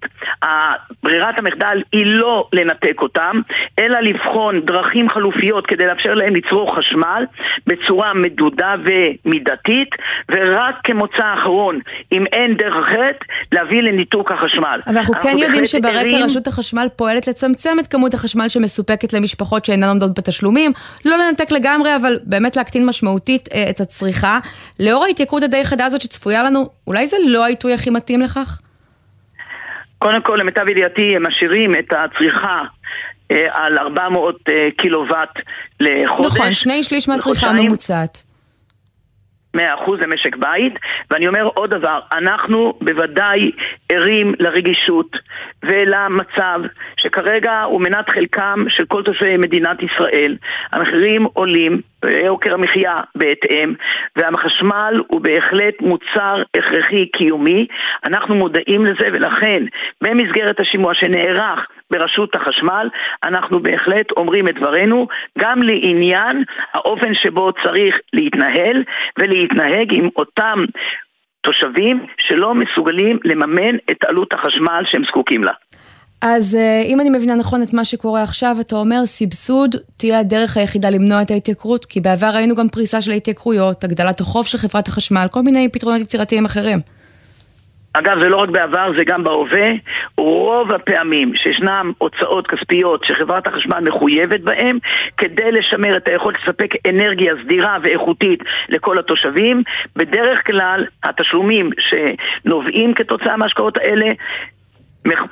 ברירת 1.04 1.40
המחדל 1.40 1.82
היא 1.92 2.06
לא 2.06 2.48
לנתק 2.54 3.02
אותם, 3.02 3.42
אלא 3.80 4.00
לבחון 4.00 4.62
דרכים 4.66 5.10
חלופיות 5.10 5.68
כדי 5.68 5.88
לאפשר 5.88 6.14
להם 6.14 6.36
לצרוך 6.36 6.78
חשמל 6.78 7.26
בצורה 7.68 8.14
מדודה 8.14 8.76
ומידתית, 8.86 9.90
ורק 10.32 10.76
כמוצא 10.84 11.34
אחרון, 11.34 11.80
אם 12.12 12.26
אין 12.26 12.58
דרך 12.58 12.76
אחרת, 12.76 13.20
להביא 13.52 13.82
לניתוק 13.82 14.32
החשמל. 14.32 14.80
אבל 14.88 14.98
אנחנו, 14.98 15.14
כן 15.14 15.38
יודעים 15.38 15.66
שברקע 15.66 16.00
ערים... 16.00 16.24
רשות 16.24 16.48
החשמל 16.48 16.88
פועלת 16.96 17.28
לצמצם 17.28 17.78
את 17.80 17.88
כמות 17.88 18.14
החשמל 18.14 18.50
שמסופקת 18.50 19.14
למשפחות 19.14 19.66
שאינן 19.66 19.88
עומדות 19.88 20.20
בתשלומים, 20.20 20.72
לא 21.06 21.18
לנתק 21.18 21.52
לגמרי, 21.52 21.96
אבל 21.96 22.20
באמת 22.24 22.56
להקטין 22.56 22.86
משמעותית 22.86 23.50
אה, 23.54 23.70
את 23.70 23.80
הצריכה. 23.80 24.40
לאור 24.80 25.06
ההתייקרות 25.06 25.44
הדי 25.44 25.66
חדה 25.70 25.86
הזאת 25.86 26.02
שצפויה 26.02 26.44
לנו, 26.44 26.70
אולי 26.88 27.08
זה 27.08 27.18
לא 27.26 27.46
העיתוי 27.46 27.74
הכי 27.74 27.90
מתאים 27.90 28.22
לכך? 28.22 28.62
קודם 30.00 30.22
כל, 30.22 30.38
למיטב 30.40 30.70
ידיעתי, 30.70 31.16
הם 31.16 31.28
משאירים 31.28 31.76
את 31.76 31.94
הצריכה 31.94 32.62
אה, 33.32 33.46
על 33.52 33.78
400 33.78 34.36
אה, 34.50 34.68
קילוואט 34.78 35.40
לחודש. 35.80 36.26
נכון, 36.26 36.54
שני 36.54 36.84
שליש 36.84 37.10
מהצריכה 37.10 37.48
הממוצעת. 37.48 38.24
מאה 39.54 39.76
אחוז 39.76 40.00
למשק 40.00 40.36
בית, 40.36 40.74
ואני 41.12 41.28
אומר 41.28 41.44
עוד 41.44 41.70
דבר, 41.70 42.00
אנחנו 42.14 42.74
בוודאי 42.82 43.52
ערים 43.92 44.34
לרגישות 44.40 45.18
ולמצב 45.64 46.60
שכרגע 46.98 47.62
הוא 47.62 47.82
מנת 47.82 48.10
חלקם 48.10 48.66
של 48.70 48.86
כל 48.86 49.04
תושבי 49.04 49.38
מדינת 49.38 49.78
ישראל. 49.84 50.38
המחירים 50.72 51.24
עולים, 51.34 51.82
יוקר 52.08 52.54
המחיה 52.54 52.98
בהתאם, 53.16 53.74
והחשמל 54.16 55.02
הוא 55.08 55.22
בהחלט 55.22 55.82
מוצר 55.82 56.44
הכרחי 56.58 57.06
קיומי. 57.06 57.68
אנחנו 58.06 58.36
מודעים 58.36 58.86
לזה 58.86 59.08
ולכן 59.14 59.64
במסגרת 60.02 60.60
השימוע 60.60 60.94
שנערך 60.94 61.68
ברשות 61.92 62.36
החשמל, 62.36 62.90
אנחנו 63.24 63.60
בהחלט 63.60 64.12
אומרים 64.12 64.48
את 64.48 64.56
דברנו 64.56 65.08
גם 65.38 65.64
לעניין 65.64 66.44
האופן 66.74 67.14
שבו 67.14 67.52
צריך 67.64 68.00
להתנהל 68.14 68.84
ולהתנהג 69.20 69.94
עם 69.94 70.10
אותם 70.16 70.66
תושבים 71.42 72.06
שלא 72.18 72.56
מסוגלים 72.56 73.20
לממן 73.24 73.76
את 73.92 74.04
עלות 74.04 74.34
החשמל 74.34 74.84
שהם 74.86 75.04
זקוקים 75.04 75.44
לה. 75.44 75.54
אז 76.22 76.56
אה, 76.56 76.82
אם 76.86 77.02
אני 77.02 77.10
מבינה 77.10 77.36
נכון 77.36 77.62
את 77.62 77.74
מה 77.74 77.86
שקורה 77.86 78.24
עכשיו, 78.24 78.56
אתה 78.62 78.76
אומר 78.76 79.06
סבסוד 79.06 79.76
תהיה 79.98 80.20
הדרך 80.20 80.58
היחידה 80.58 80.90
למנוע 80.90 81.22
את 81.22 81.32
ההתייקרות, 81.32 81.86
כי 81.86 82.02
בעבר 82.02 82.32
ראינו 82.36 82.56
גם 82.56 82.70
פריסה 82.70 83.02
של 83.02 83.12
ההתייקרויות, 83.12 83.84
הגדלת 83.84 84.20
החוב 84.20 84.46
של 84.48 84.58
חברת 84.58 84.88
החשמל, 84.88 85.28
כל 85.32 85.42
מיני 85.42 85.70
פתרונות 85.70 86.02
יצירתיים 86.02 86.46
אחרים. 86.46 86.80
אגב, 87.94 88.22
זה 88.22 88.30
לא 88.30 88.38
רק 88.38 88.50
בעבר, 88.50 88.92
זה 88.98 89.04
גם 89.04 89.24
בהווה. 89.24 89.70
רוב 90.18 90.74
הפעמים 90.74 91.36
שישנם 91.36 91.92
הוצאות 91.98 92.48
כספיות 92.48 93.04
שחברת 93.04 93.48
החשמל 93.48 93.80
מחויבת 93.80 94.40
בהן 94.40 94.80
כדי 95.18 95.52
לשמר 95.52 95.98
את 95.98 96.08
היכולת 96.08 96.38
לספק 96.44 96.88
אנרגיה 96.90 97.34
סדירה 97.44 97.78
ואיכותית 97.84 98.40
לכל 98.70 99.00
התושבים, 99.00 99.64
בדרך 99.96 100.46
כלל 100.46 100.86
התשלומים 101.04 101.70
שנובעים 101.80 102.94
כתוצאה 102.94 103.38
מההשקעות 103.38 103.78
האלה 103.78 104.06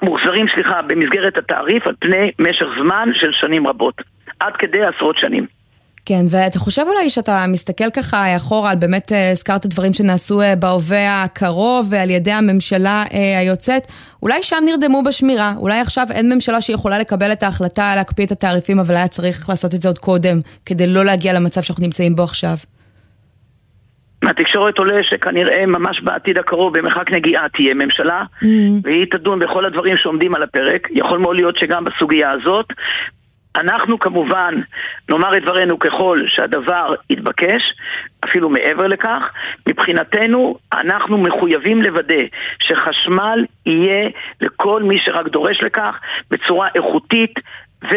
מוחזרים, 0.02 0.46
סליחה, 0.56 0.82
במסגרת 0.82 1.38
התעריף 1.38 1.88
על 1.88 1.96
פני 2.00 2.32
משך 2.40 2.66
זמן 2.82 3.10
של 3.14 3.32
שנים 3.32 3.68
רבות, 3.68 4.02
עד 4.40 4.54
כדי 4.60 4.84
עשרות 4.84 5.18
שנים. 5.18 5.48
כן, 6.08 6.26
ואתה 6.30 6.60
חושב 6.60 6.86
אולי 6.88 7.10
שאתה 7.10 7.46
מסתכל 7.48 7.90
ככה 7.90 8.36
אחורה 8.36 8.70
על 8.70 8.78
באמת 8.78 9.12
אה, 9.12 9.32
הזכרת 9.32 9.66
דברים 9.66 9.94
שנעשו 9.94 10.42
אה, 10.42 10.56
בהווה 10.56 11.24
הקרוב 11.24 11.88
ועל 11.90 12.10
ידי 12.10 12.32
הממשלה 12.32 13.04
אה, 13.14 13.40
היוצאת, 13.40 13.88
אולי 14.24 14.44
שם 14.44 14.64
נרדמו 14.66 15.04
בשמירה, 15.04 15.54
אולי 15.58 15.80
עכשיו 15.80 16.08
אין 16.12 16.34
ממשלה 16.34 16.62
שיכולה 16.62 17.00
לקבל 17.00 17.32
את 17.32 17.44
ההחלטה 17.44 17.96
להקפיא 17.96 18.26
את 18.26 18.32
התעריפים, 18.32 18.80
אבל 18.80 18.96
היה 18.96 19.08
צריך 19.08 19.50
לעשות 19.50 19.74
את 19.74 19.82
זה 19.82 19.90
עוד 19.90 19.98
קודם, 19.98 20.42
כדי 20.66 20.88
לא 20.88 21.06
להגיע 21.06 21.34
למצב 21.34 21.62
שאנחנו 21.62 21.84
נמצאים 21.84 22.16
בו 22.16 22.24
עכשיו. 22.24 22.58
מהתקשורת 24.24 24.78
עולה 24.78 25.04
שכנראה 25.04 25.66
ממש 25.66 26.02
בעתיד 26.02 26.38
הקרוב 26.38 26.78
במרחק 26.78 27.12
נגיעה 27.12 27.50
תהיה 27.50 27.74
ממשלה 27.74 28.22
mm-hmm. 28.22 28.46
והיא 28.84 29.06
תדון 29.12 29.40
בכל 29.40 29.66
הדברים 29.66 29.98
שעומדים 29.98 30.36
על 30.36 30.44
הפרק. 30.44 30.88
יכול 30.92 31.20
מאוד 31.20 31.36
להיות 31.36 31.58
שגם 31.58 31.84
בסוגיה 31.84 32.32
הזאת. 32.32 32.66
אנחנו 33.56 34.00
כמובן 34.00 34.56
נאמר 35.10 35.38
את 35.38 35.44
דברנו 35.44 35.80
ככל 35.80 36.24
שהדבר 36.28 36.94
יתבקש, 37.10 37.62
אפילו 38.26 38.50
מעבר 38.50 38.88
לכך. 38.88 39.30
מבחינתנו 39.70 40.58
אנחנו 40.74 41.18
מחויבים 41.18 41.82
לוודא 41.82 42.24
שחשמל 42.60 43.46
יהיה 43.66 44.10
לכל 44.42 44.84
מי 44.84 44.98
שרק 44.98 45.28
דורש 45.28 45.64
לכך 45.64 46.00
בצורה 46.32 46.68
איכותית 46.76 47.34
ו... 47.84 47.96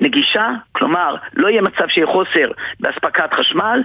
נגישה, 0.00 0.50
כלומר 0.72 1.14
לא 1.34 1.48
יהיה 1.48 1.62
מצב 1.62 1.88
שיהיה 1.88 2.06
חוסר 2.06 2.50
באספקת 2.80 3.34
חשמל 3.34 3.82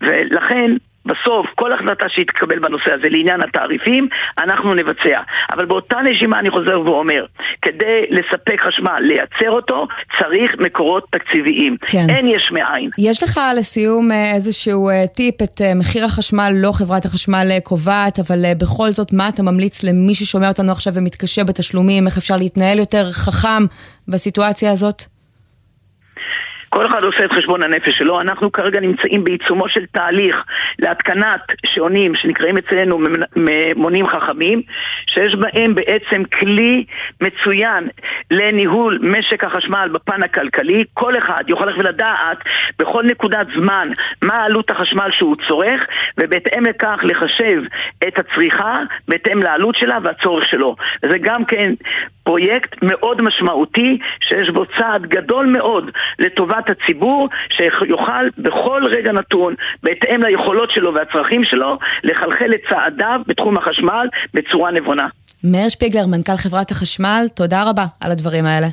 ולכן 0.00 0.70
בסוף, 1.06 1.46
כל 1.54 1.72
החלטה 1.72 2.08
שיתקבל 2.08 2.58
בנושא 2.58 2.92
הזה 2.92 3.08
לעניין 3.10 3.42
התעריפים, 3.42 4.08
אנחנו 4.38 4.74
נבצע. 4.74 5.20
אבל 5.52 5.64
באותה 5.64 5.96
נשימה 6.00 6.38
אני 6.38 6.50
חוזר 6.50 6.80
ואומר, 6.80 7.24
כדי 7.62 8.04
לספק 8.10 8.60
חשמל, 8.60 9.00
לייצר 9.00 9.50
אותו, 9.50 9.86
צריך 10.18 10.50
מקורות 10.58 11.04
תקציביים. 11.10 11.76
כן. 11.80 12.06
אין 12.10 12.26
יש 12.26 12.50
מאין. 12.52 12.90
יש 12.98 13.22
לך 13.22 13.40
לסיום 13.58 14.12
אה, 14.12 14.34
איזשהו 14.34 14.88
אה, 14.88 15.06
טיפ, 15.06 15.42
את 15.42 15.60
אה, 15.60 15.74
מחיר 15.74 16.04
החשמל 16.04 16.52
לא 16.54 16.72
חברת 16.72 17.04
החשמל 17.04 17.48
קובעת, 17.62 18.18
אבל 18.18 18.44
בכל 18.58 18.90
זאת, 18.90 19.12
מה 19.12 19.28
אתה 19.28 19.42
ממליץ 19.42 19.84
למי 19.84 20.14
ששומע 20.14 20.48
אותנו 20.48 20.72
עכשיו 20.72 20.94
ומתקשה 20.94 21.44
בתשלומים, 21.44 22.06
איך 22.06 22.18
אפשר 22.18 22.36
להתנהל 22.36 22.78
יותר 22.78 23.10
חכם 23.12 23.62
בסיטואציה 24.08 24.72
הזאת? 24.72 25.13
כל 26.74 26.86
אחד 26.86 27.04
עושה 27.04 27.24
את 27.24 27.32
חשבון 27.32 27.62
הנפש 27.62 27.98
שלו, 27.98 28.20
אנחנו 28.20 28.52
כרגע 28.52 28.80
נמצאים 28.80 29.24
בעיצומו 29.24 29.68
של 29.68 29.86
תהליך 29.86 30.44
להתקנת 30.78 31.40
שעונים 31.66 32.14
שנקראים 32.14 32.56
אצלנו 32.58 32.98
מונים 33.76 34.06
חכמים, 34.06 34.62
שיש 35.06 35.34
בהם 35.34 35.74
בעצם 35.74 36.24
כלי 36.24 36.84
מצוין 37.20 37.88
לניהול 38.30 38.98
משק 39.02 39.44
החשמל 39.44 39.88
בפן 39.92 40.22
הכלכלי, 40.22 40.84
כל 40.94 41.18
אחד 41.18 41.42
יכול 41.48 41.66
ללכת 41.66 41.78
ולדעת 41.78 42.38
בכל 42.78 43.02
נקודת 43.02 43.46
זמן 43.56 43.88
מה 44.22 44.44
עלות 44.44 44.70
החשמל 44.70 45.08
שהוא 45.10 45.36
צורך, 45.48 45.80
ובהתאם 46.18 46.66
לכך 46.66 47.00
לחשב 47.02 47.62
את 48.08 48.18
הצריכה 48.18 48.78
בהתאם 49.08 49.42
לעלות 49.42 49.74
שלה 49.74 49.98
והצורך 50.02 50.44
שלו. 50.48 50.76
וזה 51.02 51.18
גם 51.18 51.44
כן 51.44 51.74
פרויקט 52.24 52.82
מאוד 52.82 53.22
משמעותי 53.22 53.98
שיש 54.20 54.48
בו 54.50 54.64
צעד 54.78 55.06
גדול 55.06 55.46
מאוד 55.46 55.90
לטובת 56.18 56.70
הציבור 56.70 57.28
שיוכל 57.56 58.28
בכל 58.38 58.82
רגע 58.90 59.12
נתון 59.12 59.54
בהתאם 59.82 60.22
ליכולות 60.22 60.70
שלו 60.70 60.94
והצרכים 60.94 61.44
שלו 61.44 61.78
לחלחל 62.04 62.50
את 62.54 62.60
צעדיו 62.70 63.20
בתחום 63.26 63.56
החשמל 63.56 64.08
בצורה 64.34 64.70
נבונה. 64.70 65.08
מאיר 65.44 65.68
שפיגלר, 65.68 66.06
מנכ"ל 66.06 66.36
חברת 66.36 66.70
החשמל, 66.70 67.26
תודה 67.36 67.62
רבה 67.70 67.84
על 68.00 68.10
הדברים 68.10 68.46
האלה. 68.46 68.68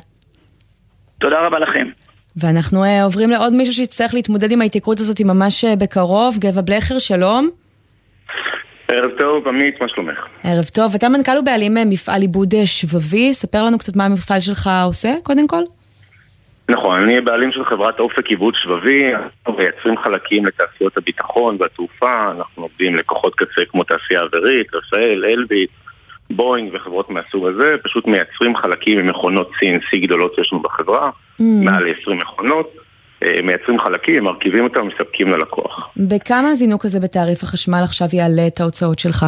תודה 1.20 1.40
רבה 1.40 1.58
לכם. 1.58 1.88
ואנחנו 2.36 2.84
uh, 2.84 2.86
עוברים 3.04 3.30
לעוד 3.30 3.52
מישהו 3.52 3.74
שיצטרך 3.74 4.14
להתמודד 4.14 4.52
עם 4.52 4.60
ההתייקרות 4.60 5.00
הזאת 5.00 5.20
ממש 5.20 5.64
uh, 5.64 5.76
בקרוב, 5.76 6.36
גבע 6.38 6.60
בלכר, 6.60 6.98
שלום. 6.98 7.50
ערב 8.92 9.10
טוב, 9.18 9.48
עמית, 9.48 9.80
מה 9.80 9.88
שלומך? 9.88 10.26
ערב 10.44 10.64
טוב, 10.64 10.94
אתה 10.94 11.08
מנכ"ל 11.08 11.38
ובעלים 11.38 11.76
אה, 11.76 11.84
מפעל 11.84 12.20
עיבוד 12.20 12.54
שבבי, 12.64 13.34
ספר 13.34 13.62
לנו 13.62 13.78
קצת 13.78 13.96
מה 13.96 14.04
המפעל 14.04 14.40
שלך 14.40 14.70
עושה, 14.84 15.14
קודם 15.22 15.46
כל. 15.46 15.62
נכון, 16.68 17.02
אני 17.02 17.20
בעלים 17.20 17.52
של 17.52 17.64
חברת 17.64 18.00
אופק 18.00 18.26
עיבוד 18.26 18.54
שבבי, 18.54 19.14
אנחנו 19.14 19.52
מייצרים 19.58 19.98
חלקים 19.98 20.46
לתעשיות 20.46 20.96
הביטחון 20.96 21.56
והתעופה, 21.60 22.30
אנחנו 22.30 22.62
עובדים 22.62 22.96
לקוחות 22.96 23.34
קצה 23.34 23.62
כמו 23.68 23.84
תעשייה 23.84 24.22
אווירית, 24.22 24.74
רפאל, 24.74 25.24
אלביט, 25.28 25.70
בואינג 26.30 26.70
וחברות 26.74 27.10
מהסוג 27.10 27.46
הזה, 27.46 27.76
פשוט 27.82 28.06
מייצרים 28.06 28.56
חלקים 28.56 28.98
ממכונות 28.98 29.50
CNC 29.50 29.98
גדולות 30.02 30.34
שיש 30.34 30.52
לנו 30.52 30.62
בחברה, 30.62 31.10
mm. 31.10 31.42
מעל 31.64 31.84
20 32.02 32.18
מכונות. 32.18 32.81
אה, 33.24 33.42
מייצרים 33.42 33.78
חלקים, 33.78 34.24
מרכיבים 34.24 34.64
אותם, 34.64 34.86
מספקים 34.86 35.28
ללקוח. 35.28 35.90
בכמה 35.96 36.50
הזינוק 36.50 36.84
הזה 36.84 37.00
בתעריף 37.00 37.42
החשמל 37.42 37.80
עכשיו 37.84 38.08
יעלה 38.12 38.46
את 38.46 38.60
ההוצאות 38.60 38.98
שלך? 38.98 39.26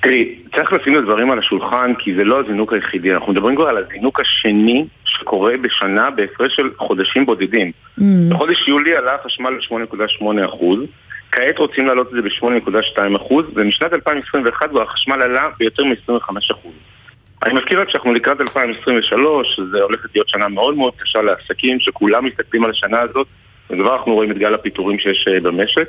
תראי, 0.00 0.34
צריך 0.56 0.72
לשים 0.72 0.92
את 0.92 0.98
הדברים 0.98 1.30
על 1.30 1.38
השולחן 1.38 1.92
כי 1.98 2.14
זה 2.14 2.24
לא 2.24 2.40
הזינוק 2.40 2.72
היחידי, 2.72 3.12
אנחנו 3.12 3.32
מדברים 3.32 3.56
כבר 3.56 3.68
על 3.68 3.76
הזינוק 3.76 4.20
השני 4.20 4.86
שקורה 5.04 5.52
בשנה 5.62 6.10
בהפרש 6.10 6.56
של 6.56 6.70
חודשים 6.78 7.26
בודדים. 7.26 7.72
Mm. 7.98 8.02
בחודש 8.30 8.68
יולי 8.68 8.96
עלה 8.96 9.14
החשמל 9.14 9.50
ל-8.8%, 9.50 10.64
כעת 11.32 11.58
רוצים 11.58 11.86
להעלות 11.86 12.06
את 12.06 12.12
זה 12.12 12.22
ב-8.2% 12.22 13.34
ומשנת 13.54 13.92
2021 13.92 14.70
כבר 14.70 14.82
החשמל 14.82 15.22
עלה 15.22 15.48
ביותר 15.58 15.84
מ-25%. 15.84 16.68
אני 17.46 17.54
מזכיר 17.54 17.80
רק 17.80 17.90
שאנחנו 17.90 18.12
לקראת 18.12 18.40
2023, 18.40 19.56
שזה 19.56 19.82
הולכת 19.82 20.08
להיות 20.14 20.28
שנה 20.28 20.48
מאוד 20.48 20.76
מאוד 20.76 20.92
קשה 20.96 21.22
לעסקים, 21.22 21.80
שכולם 21.80 22.24
מסתכלים 22.24 22.64
על 22.64 22.70
השנה 22.70 23.00
הזאת, 23.00 23.26
וכבר 23.70 23.96
אנחנו 23.96 24.14
רואים 24.14 24.30
את 24.30 24.38
גל 24.38 24.54
הפיטורים 24.54 24.98
שיש 24.98 25.28
אה, 25.28 25.40
במשק. 25.40 25.88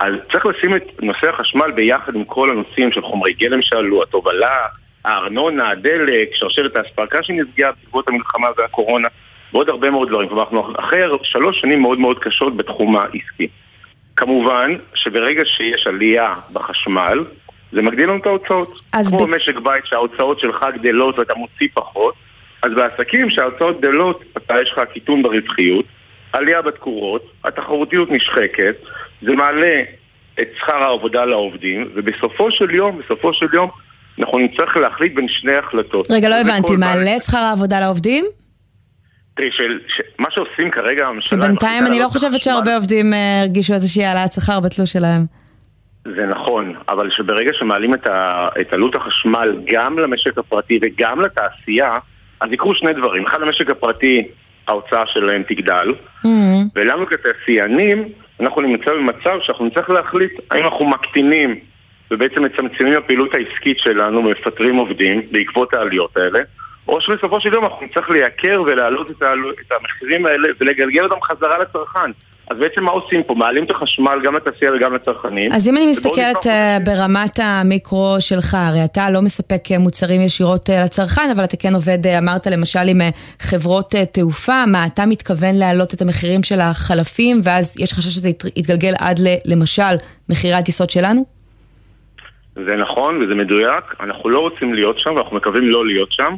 אז 0.00 0.14
צריך 0.32 0.46
לשים 0.46 0.76
את 0.76 1.02
נושא 1.02 1.28
החשמל 1.28 1.70
ביחד 1.74 2.14
עם 2.14 2.24
כל 2.24 2.50
הנושאים 2.50 2.92
של 2.92 3.02
חומרי 3.02 3.32
גלם 3.32 3.62
שעלו, 3.62 4.02
התובלה, 4.02 4.56
הארנונה, 5.04 5.70
הדלק, 5.70 6.28
שרשרת 6.34 6.76
האספרקה 6.76 7.22
שנפגעה 7.22 7.70
בעקבות 7.72 8.08
המלחמה 8.08 8.48
והקורונה, 8.56 9.08
ועוד 9.52 9.68
הרבה 9.68 9.90
מאוד 9.90 10.08
דברים. 10.08 10.28
כלומר, 10.28 10.42
אנחנו 10.42 10.72
אחרי 10.78 11.00
שלוש 11.22 11.60
שנים 11.60 11.80
מאוד 11.80 11.98
מאוד 11.98 12.18
קשות 12.18 12.56
בתחום 12.56 12.96
העסקי. 12.96 13.48
כמובן 14.16 14.76
שברגע 14.94 15.42
שיש 15.44 15.86
עלייה 15.86 16.34
בחשמל, 16.52 17.24
זה 17.76 17.82
מגדיל 17.82 18.08
לנו 18.08 18.16
את 18.16 18.26
ההוצאות. 18.26 18.80
כמו 19.08 19.26
ב... 19.26 19.30
משק 19.36 19.56
בית 19.56 19.86
שההוצאות 19.86 20.40
שלך 20.40 20.64
גדלות 20.74 21.18
ואתה 21.18 21.34
מוציא 21.34 21.68
פחות, 21.74 22.14
אז 22.62 22.70
בעסקים 22.76 23.30
שההוצאות 23.30 23.80
גדלות, 23.80 24.24
אתה 24.36 24.54
יש 24.62 24.72
לך 24.72 24.80
קיטון 24.92 25.22
ברווחיות, 25.22 25.84
עלייה 26.32 26.62
בתקורות, 26.62 27.32
התחרותיות 27.44 28.08
נשחקת, 28.10 28.76
זה 29.22 29.32
מעלה 29.32 29.82
את 30.40 30.48
שכר 30.58 30.76
העבודה 30.76 31.24
לעובדים, 31.24 31.90
ובסופו 31.94 32.50
של 32.50 32.74
יום, 32.74 32.98
בסופו 32.98 33.34
של 33.34 33.46
יום, 33.54 33.70
אנחנו 34.18 34.38
נצטרך 34.38 34.76
להחליט 34.76 35.14
בין 35.14 35.28
שני 35.28 35.56
החלטות. 35.56 36.10
רגע, 36.10 36.28
לא 36.28 36.34
הבנתי, 36.34 36.76
מעלה 36.76 37.16
את 37.16 37.22
שכר 37.22 37.38
העבודה 37.38 37.80
לעובדים? 37.80 38.24
תראי, 39.36 39.50
של, 39.52 39.78
ש, 39.88 40.00
מה 40.18 40.28
שעושים 40.30 40.70
כרגע 40.70 41.06
הממשלה... 41.06 41.42
כי 41.42 41.46
בינתיים 41.46 41.86
אני 41.86 42.00
לא 42.00 42.08
חושבת 42.08 42.40
שהרבה 42.40 42.76
עובדים 42.76 43.14
אה, 43.14 43.40
הרגישו 43.40 43.74
איזושהי 43.74 44.04
העלאת 44.04 44.32
שכר 44.32 44.60
בתלוש 44.60 44.92
שלהם. 44.92 45.45
זה 46.16 46.26
נכון, 46.26 46.74
אבל 46.88 47.10
שברגע 47.10 47.52
שמעלים 47.52 47.94
את, 47.94 48.06
ה, 48.06 48.48
את 48.60 48.72
עלות 48.72 48.94
החשמל 48.94 49.56
גם 49.64 49.98
למשק 49.98 50.38
הפרטי 50.38 50.78
וגם 50.82 51.20
לתעשייה, 51.20 51.98
אז 52.40 52.52
יקרו 52.52 52.74
שני 52.74 52.92
דברים. 52.92 53.26
אחד, 53.26 53.40
למשק 53.40 53.70
הפרטי, 53.70 54.28
ההוצאה 54.68 55.06
שלהם 55.06 55.42
תגדל, 55.48 55.94
mm-hmm. 56.24 56.28
ולנו 56.74 57.06
כתעשיינים, 57.06 58.08
אנחנו 58.40 58.62
נמצא 58.62 58.92
במצב 58.92 59.38
שאנחנו 59.42 59.66
נצטרך 59.66 59.90
להחליט 59.90 60.32
האם 60.50 60.64
אנחנו 60.64 60.84
מקטינים 60.84 61.60
ובעצם 62.10 62.42
מצמצמים 62.42 62.92
הפעילות 62.96 63.34
העסקית 63.34 63.78
שלנו, 63.78 64.22
מפטרים 64.22 64.76
עובדים 64.76 65.22
בעקבות 65.30 65.74
העליות 65.74 66.16
האלה, 66.16 66.38
או 66.88 67.00
שבסופו 67.00 67.40
של 67.40 67.52
יום 67.52 67.64
אנחנו 67.64 67.86
נצטרך 67.86 68.10
לייקר 68.10 68.62
ולהעלות 68.66 69.10
את, 69.10 69.16
את 69.66 69.72
המחירים 69.72 70.26
האלה 70.26 70.48
ולגלגל 70.60 71.04
אותם 71.04 71.22
חזרה 71.22 71.58
לצרכן. 71.58 72.10
אז 72.50 72.58
בעצם 72.58 72.84
מה 72.84 72.90
עושים 72.90 73.22
פה? 73.22 73.34
מעלים 73.34 73.64
את 73.64 73.70
החשמל 73.70 74.20
גם 74.24 74.34
לתעשייה 74.34 74.74
וגם 74.74 74.94
לצרכנים. 74.94 75.52
אז 75.52 75.68
אם 75.68 75.76
אני 75.76 75.86
מסתכלת 75.86 76.46
אה, 76.46 76.78
ברמת 76.84 77.38
המיקרו 77.42 78.16
שלך, 78.20 78.56
הרי 78.58 78.84
אתה 78.84 79.10
לא 79.10 79.22
מספק 79.22 79.72
אה, 79.72 79.78
מוצרים 79.78 80.20
ישירות 80.20 80.70
אה, 80.70 80.84
לצרכן, 80.84 81.30
אבל 81.36 81.44
אתה 81.44 81.56
כן 81.56 81.74
עובד, 81.74 82.06
אמרת 82.06 82.46
למשל 82.46 82.88
עם 82.88 83.00
חברות 83.40 83.94
תעופה, 84.12 84.66
מה, 84.66 84.86
אתה 84.86 85.06
מתכוון 85.06 85.54
להעלות 85.54 85.94
את 85.94 86.00
המחירים 86.00 86.42
של 86.42 86.60
החלפים, 86.60 87.40
ואז 87.44 87.76
יש 87.78 87.92
חשש 87.92 88.14
שזה 88.14 88.28
יתגלגל 88.56 88.92
עד 89.00 89.20
למשל 89.44 89.94
מחירי 90.28 90.54
הטיסות 90.54 90.90
שלנו? 90.90 91.24
זה 92.54 92.76
נכון 92.76 93.22
וזה 93.22 93.34
מדויק, 93.34 93.84
אנחנו 94.00 94.28
לא 94.30 94.38
רוצים 94.38 94.74
להיות 94.74 94.98
שם 94.98 95.14
ואנחנו 95.14 95.36
מקווים 95.36 95.70
לא 95.70 95.86
להיות 95.86 96.12
שם, 96.12 96.34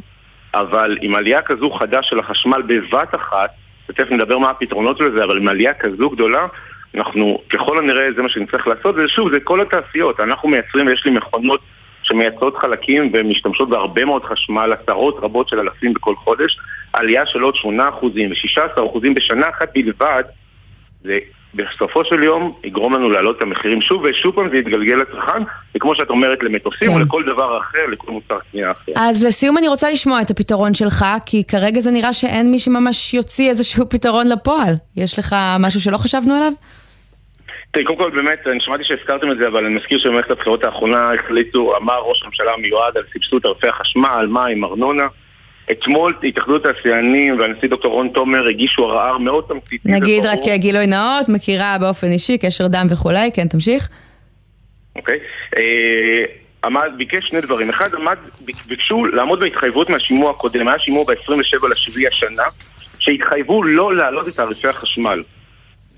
אבל 0.53 0.97
עם 1.01 1.15
עלייה 1.15 1.41
כזו 1.41 1.69
חדה 1.71 2.03
של 2.03 2.19
החשמל 2.19 2.61
בבת 2.61 3.15
אחת, 3.15 3.49
ותכף 3.89 4.11
נדבר 4.11 4.37
מה 4.37 4.49
הפתרונות 4.49 4.99
לזה, 4.99 5.23
אבל 5.23 5.37
עם 5.37 5.47
עלייה 5.47 5.73
כזו 5.73 6.09
גדולה, 6.09 6.47
אנחנו 6.95 7.41
ככל 7.49 7.77
הנראה 7.77 8.07
זה 8.15 8.23
מה 8.23 8.29
שנצטרך 8.29 8.67
לעשות, 8.67 8.95
ושוב, 8.97 9.33
זה 9.33 9.39
כל 9.39 9.61
התעשיות, 9.61 10.19
אנחנו 10.19 10.49
מייצרים 10.49 10.87
ויש 10.87 11.05
לי 11.05 11.11
מכונות 11.11 11.61
שמייצרות 12.03 12.57
חלקים 12.57 13.11
ומשתמשות 13.13 13.69
בהרבה 13.69 14.05
מאוד 14.05 14.23
חשמל, 14.23 14.73
עשרות 14.73 15.19
רבות 15.21 15.49
של 15.49 15.59
אלפים 15.59 15.93
בכל 15.93 16.15
חודש, 16.15 16.57
עלייה 16.93 17.25
של 17.25 17.41
עוד 17.41 17.55
8% 17.55 17.67
ו-16% 18.03 18.99
בשנה 19.15 19.49
אחת 19.49 19.69
בלבד, 19.75 20.23
זה 21.03 21.19
בסופו 21.53 22.05
של 22.05 22.23
יום 22.23 22.51
יגרום 22.63 22.93
לנו 22.93 23.09
להעלות 23.09 23.37
את 23.37 23.41
המחירים 23.41 23.81
שוב, 23.81 24.03
ושוב 24.03 24.35
פעם 24.35 24.49
זה 24.49 24.57
יתגלגל 24.57 24.95
לצרכן, 24.95 25.43
וכמו 25.75 25.95
שאת 25.95 26.09
אומרת, 26.09 26.43
למטוסים 26.43 26.87
כן. 26.87 26.93
או 26.93 26.99
לכל 26.99 27.23
דבר 27.23 27.57
אחר, 27.57 27.85
לכל 27.91 28.11
מוצר 28.11 28.39
קנייה 28.51 28.71
אחר. 28.71 28.91
אז 28.95 29.25
לסיום 29.25 29.57
אני 29.57 29.67
רוצה 29.67 29.89
לשמוע 29.89 30.21
את 30.21 30.29
הפתרון 30.29 30.73
שלך, 30.73 31.05
כי 31.25 31.43
כרגע 31.43 31.79
זה 31.79 31.91
נראה 31.91 32.13
שאין 32.13 32.51
מי 32.51 32.59
שממש 32.59 33.13
יוציא 33.13 33.49
איזשהו 33.49 33.89
פתרון 33.93 34.27
לפועל. 34.27 34.73
יש 34.97 35.19
לך 35.19 35.35
משהו 35.59 35.81
שלא 35.81 35.97
חשבנו 35.97 36.33
עליו? 36.33 36.51
תראי, 37.71 37.85
קודם 37.85 37.99
כל 37.99 38.09
באמת, 38.09 38.47
אני 38.47 38.59
שמעתי 38.59 38.83
שהזכרתם 38.83 39.31
את 39.31 39.37
זה, 39.37 39.47
אבל 39.47 39.65
אני 39.65 39.75
מזכיר 39.75 39.99
שבמערכת 39.99 40.31
הבחירות 40.31 40.63
האחרונה 40.63 41.13
החליטו, 41.13 41.77
אמר 41.77 41.99
ראש 41.99 42.23
הממשלה 42.23 42.53
המיועד 42.53 42.97
על 42.97 43.03
סבסוד 43.13 43.41
תעריפי 43.41 43.67
החשמל, 43.67 44.27
מים, 44.29 44.65
ארנונה. 44.65 45.07
אתמול 45.71 46.13
התאחדות 46.23 46.65
התעשיינים 46.65 47.39
והנשיא 47.39 47.69
דוקטור 47.69 47.93
רון 47.93 48.09
תומר 48.09 48.47
הגישו 48.47 48.89
ערר 48.89 49.17
מאוד 49.17 49.45
תמציתי. 49.47 49.89
נגיד 49.91 50.25
רק 50.25 50.39
גילוי 50.55 50.87
נאות, 50.87 51.29
מכירה 51.29 51.77
באופן 51.79 52.07
אישי, 52.07 52.37
קשר 52.37 52.67
דם 52.67 52.87
וכולי, 52.89 53.31
כן, 53.33 53.47
תמשיך. 53.47 53.89
אוקיי. 54.95 55.19
אה, 55.57 56.23
עמד, 56.63 56.91
ביקש 56.97 57.27
שני 57.27 57.41
דברים. 57.41 57.69
אחד, 57.69 57.95
עמד, 57.95 58.17
ביקשו 58.67 59.05
לעמוד 59.05 59.39
בהתחייבות 59.39 59.89
מהשימוע 59.89 60.31
הקודם, 60.31 60.67
היה 60.67 60.79
שימוע 60.79 61.03
ב-27 61.03 61.67
לשביעי 61.71 62.07
השנה, 62.07 62.43
שהתחייבו 62.99 63.63
לא 63.63 63.95
להעלות 63.95 64.27
את 64.27 64.35
תעריפי 64.35 64.67
החשמל. 64.67 65.23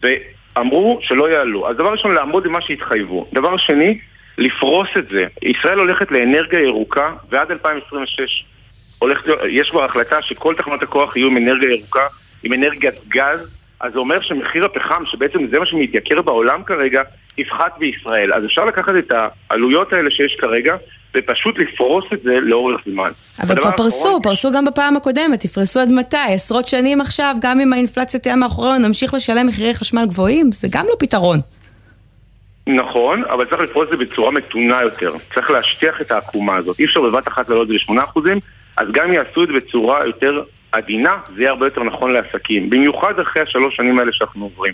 ואמרו 0.02 1.00
שלא 1.02 1.30
יעלו. 1.30 1.70
אז 1.70 1.76
דבר 1.76 1.92
ראשון, 1.92 2.14
לעמוד 2.14 2.44
במה 2.44 2.62
שהתחייבו. 2.62 3.28
דבר 3.34 3.58
שני, 3.58 4.00
לפרוס 4.38 4.90
את 4.98 5.08
זה. 5.12 5.24
ישראל 5.42 5.80
הולכת 5.80 6.12
לאנרגיה 6.12 6.60
ירוקה 6.60 7.14
ועד 7.30 7.52
2026 7.52 8.46
הולכת, 9.02 9.24
יש 9.50 9.70
כבר 9.70 9.84
החלטה 9.84 10.22
שכל 10.22 10.56
תחנות 10.56 10.84
הכוח 10.84 11.16
יהיו 11.16 11.28
עם 11.28 11.38
אנרגיה 11.38 11.70
ירוקה, 11.70 12.08
עם 12.44 12.54
אנרגיית 12.54 12.96
גז, 13.08 13.50
אז 13.80 13.94
זה 13.94 14.00
אומר 14.00 14.22
שמחיר 14.22 14.66
הפחם, 14.66 15.04
שבעצם 15.06 15.40
זה 15.52 15.60
מה 15.60 15.66
שמתייקר 15.66 16.22
בעולם 16.22 16.64
כרגע, 16.64 17.02
יפחת 17.38 17.78
בישראל. 17.78 18.34
אז 18.34 18.46
אפשר 18.46 18.66
לקחת 18.66 18.94
את 19.00 19.14
העלויות 19.50 19.94
האלה 19.94 20.12
שיש 20.12 20.38
כרגע, 20.40 20.76
ופשוט 21.16 21.60
לפרוס 21.60 22.06
את 22.14 22.22
זה 22.22 22.40
לאורך 22.40 22.82
זמן. 22.86 23.12
אבל 23.44 23.56
כבר 23.56 23.72
פרסו, 23.78 24.20
פרסו 24.24 24.52
גם 24.52 24.66
בפעם 24.66 24.96
הקודמת, 24.96 25.40
תפרסו 25.40 25.80
עד 25.80 25.90
מתי? 25.92 26.18
עשרות 26.34 26.68
שנים 26.68 27.02
עכשיו, 27.02 27.36
גם 27.42 27.60
אם 27.60 27.74
האינפלציה 27.74 28.20
תהיה 28.20 28.36
מאחורינו, 28.36 28.88
נמשיך 28.88 29.14
לשלם 29.14 29.48
מחירי 29.48 29.74
חשמל 29.74 30.06
גבוהים? 30.06 30.52
זה 30.52 30.68
גם 30.72 30.86
לא 30.86 30.96
פתרון. 31.00 31.40
נכון, 32.68 33.24
אבל 33.24 33.46
צריך 33.46 33.62
לפרוס 33.62 33.88
את 33.94 33.98
זה 33.98 34.06
בצורה 34.06 34.32
מתונה 34.32 34.82
יותר. 34.82 35.14
צריך 35.34 35.52
להשטיח 35.52 36.02
את 36.02 36.12
העקומה 36.12 36.56
הזאת. 36.56 36.80
אי 36.80 36.86
אפשר 36.86 37.02
בבת 37.02 37.28
אחת 37.28 37.50
להעלות 37.50 37.68
את 37.68 37.74
זה 37.88 37.94
ל-8%, 37.94 38.20
אז 38.78 38.88
גם 38.92 39.06
אם 39.08 39.14
יעשו 39.14 39.44
את 39.44 39.48
זה 39.48 39.54
בצורה 39.54 40.06
יותר 40.06 40.44
עדינה, 40.72 41.18
זה 41.36 41.42
יהיה 41.42 41.52
הרבה 41.52 41.66
יותר 41.66 41.84
נכון 41.84 42.14
לעסקים. 42.14 42.70
במיוחד 42.70 43.20
אחרי 43.20 43.42
השלוש 43.42 43.76
שנים 43.76 44.00
האלה 44.00 44.12
שאנחנו 44.12 44.44
עוברים. 44.44 44.74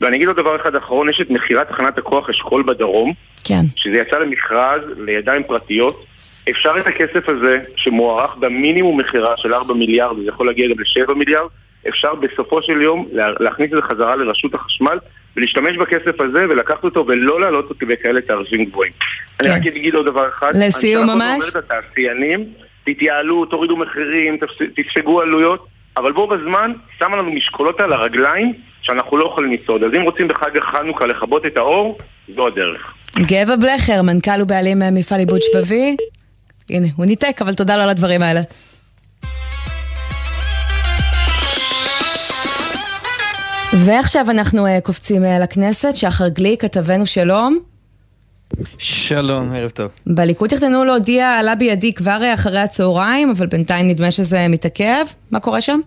ואני 0.00 0.16
אגיד 0.16 0.28
עוד 0.28 0.36
דבר 0.36 0.56
אחד 0.56 0.76
אחרון, 0.76 1.08
יש 1.08 1.20
את 1.20 1.30
מכירת 1.30 1.68
תחנת 1.68 1.98
הכוח 1.98 2.30
אשכול 2.30 2.62
בדרום, 2.62 3.12
כן. 3.44 3.60
שזה 3.76 3.96
יצא 3.96 4.18
למכרז 4.18 4.82
לידיים 4.98 5.42
פרטיות. 5.44 6.04
אפשר 6.50 6.72
את 6.78 6.86
הכסף 6.86 7.28
הזה, 7.28 7.58
שמוערך 7.76 8.36
במינימום 8.36 9.00
מכירה 9.00 9.36
של 9.36 9.54
4 9.54 9.74
מיליארד, 9.74 10.18
וזה 10.18 10.28
יכול 10.28 10.46
להגיע 10.46 10.68
גם 10.68 10.74
ל-7 10.78 11.14
מיליארד, 11.14 11.48
אפשר 11.88 12.14
בסופו 12.14 12.62
של 12.62 12.82
יום 12.82 13.08
להכניס 13.40 13.72
את 13.72 13.76
זה 13.76 13.82
חזרה 13.82 14.16
לרשות 14.16 14.54
החשמל 14.54 14.98
ולהשתמש 15.36 15.76
בכסף 15.76 16.20
הזה 16.20 16.44
ולקחת 16.48 16.84
אותו 16.84 17.04
ולא 17.08 17.40
להעלות 17.40 17.70
אותו 17.70 17.86
בכאלה 17.86 18.20
תעריפים 18.20 18.64
גבוהים. 18.64 18.92
כן. 19.38 19.50
אני 19.50 19.60
רק 19.60 19.66
אגיד 19.66 19.94
עוד 19.94 20.06
דבר 20.06 20.28
אחד. 20.28 20.52
לסיום 20.54 21.10
אני 21.10 21.14
ממש. 21.14 21.42
אומרת 21.42 21.54
לתעשיינים, 21.54 22.44
תתייעלו, 22.94 23.44
תורידו 23.44 23.76
מחירים, 23.76 24.36
תפס- 24.36 24.70
תספגו 24.76 25.20
עלויות, 25.20 25.66
אבל 25.96 26.12
בו 26.12 26.26
בזמן 26.26 26.72
שמה 26.98 27.16
לנו 27.16 27.32
משקולות 27.32 27.80
על 27.80 27.92
הרגליים 27.92 28.52
שאנחנו 28.82 29.16
לא 29.16 29.24
יכולים 29.32 29.52
לצעוד. 29.52 29.84
אז 29.84 29.90
אם 29.96 30.02
רוצים 30.02 30.28
בחג 30.28 30.56
החנוכה 30.56 31.06
לכבות 31.06 31.46
את 31.46 31.56
האור, 31.56 31.98
זו 32.28 32.46
הדרך. 32.46 32.92
גבע 33.18 33.56
בלכר, 33.56 34.02
מנכ"ל 34.02 34.42
ובעלים 34.42 34.78
מפעל 34.92 35.18
עיבוד 35.18 35.40
שבבי. 35.42 35.96
הנה, 36.70 36.86
הוא 36.96 37.06
ניתק, 37.06 37.36
אבל 37.40 37.54
תודה 37.54 37.76
לו 37.76 37.82
על 37.82 37.88
הדברים 37.88 38.22
האלה. 38.22 38.40
ועכשיו 43.84 44.30
אנחנו 44.30 44.66
אה, 44.66 44.80
קופצים 44.80 45.24
אה, 45.24 45.38
לכנסת, 45.38 45.96
שחר 45.96 46.28
גליק, 46.28 46.62
כתבנו 46.62 47.06
שלום. 47.06 47.58
שלום, 48.78 49.52
ערב 49.52 49.70
טוב. 49.70 49.90
בליכוד 50.06 50.50
תכננו 50.50 50.84
להודיע 50.84 51.30
עלה 51.30 51.54
בידי 51.54 51.92
כבר 51.92 52.20
אחרי 52.34 52.58
הצהריים, 52.58 53.30
אבל 53.30 53.46
בינתיים 53.46 53.88
נדמה 53.88 54.10
שזה 54.10 54.48
מתעכב. 54.48 55.04
מה 55.30 55.40
קורה 55.40 55.60
שם? 55.60 55.80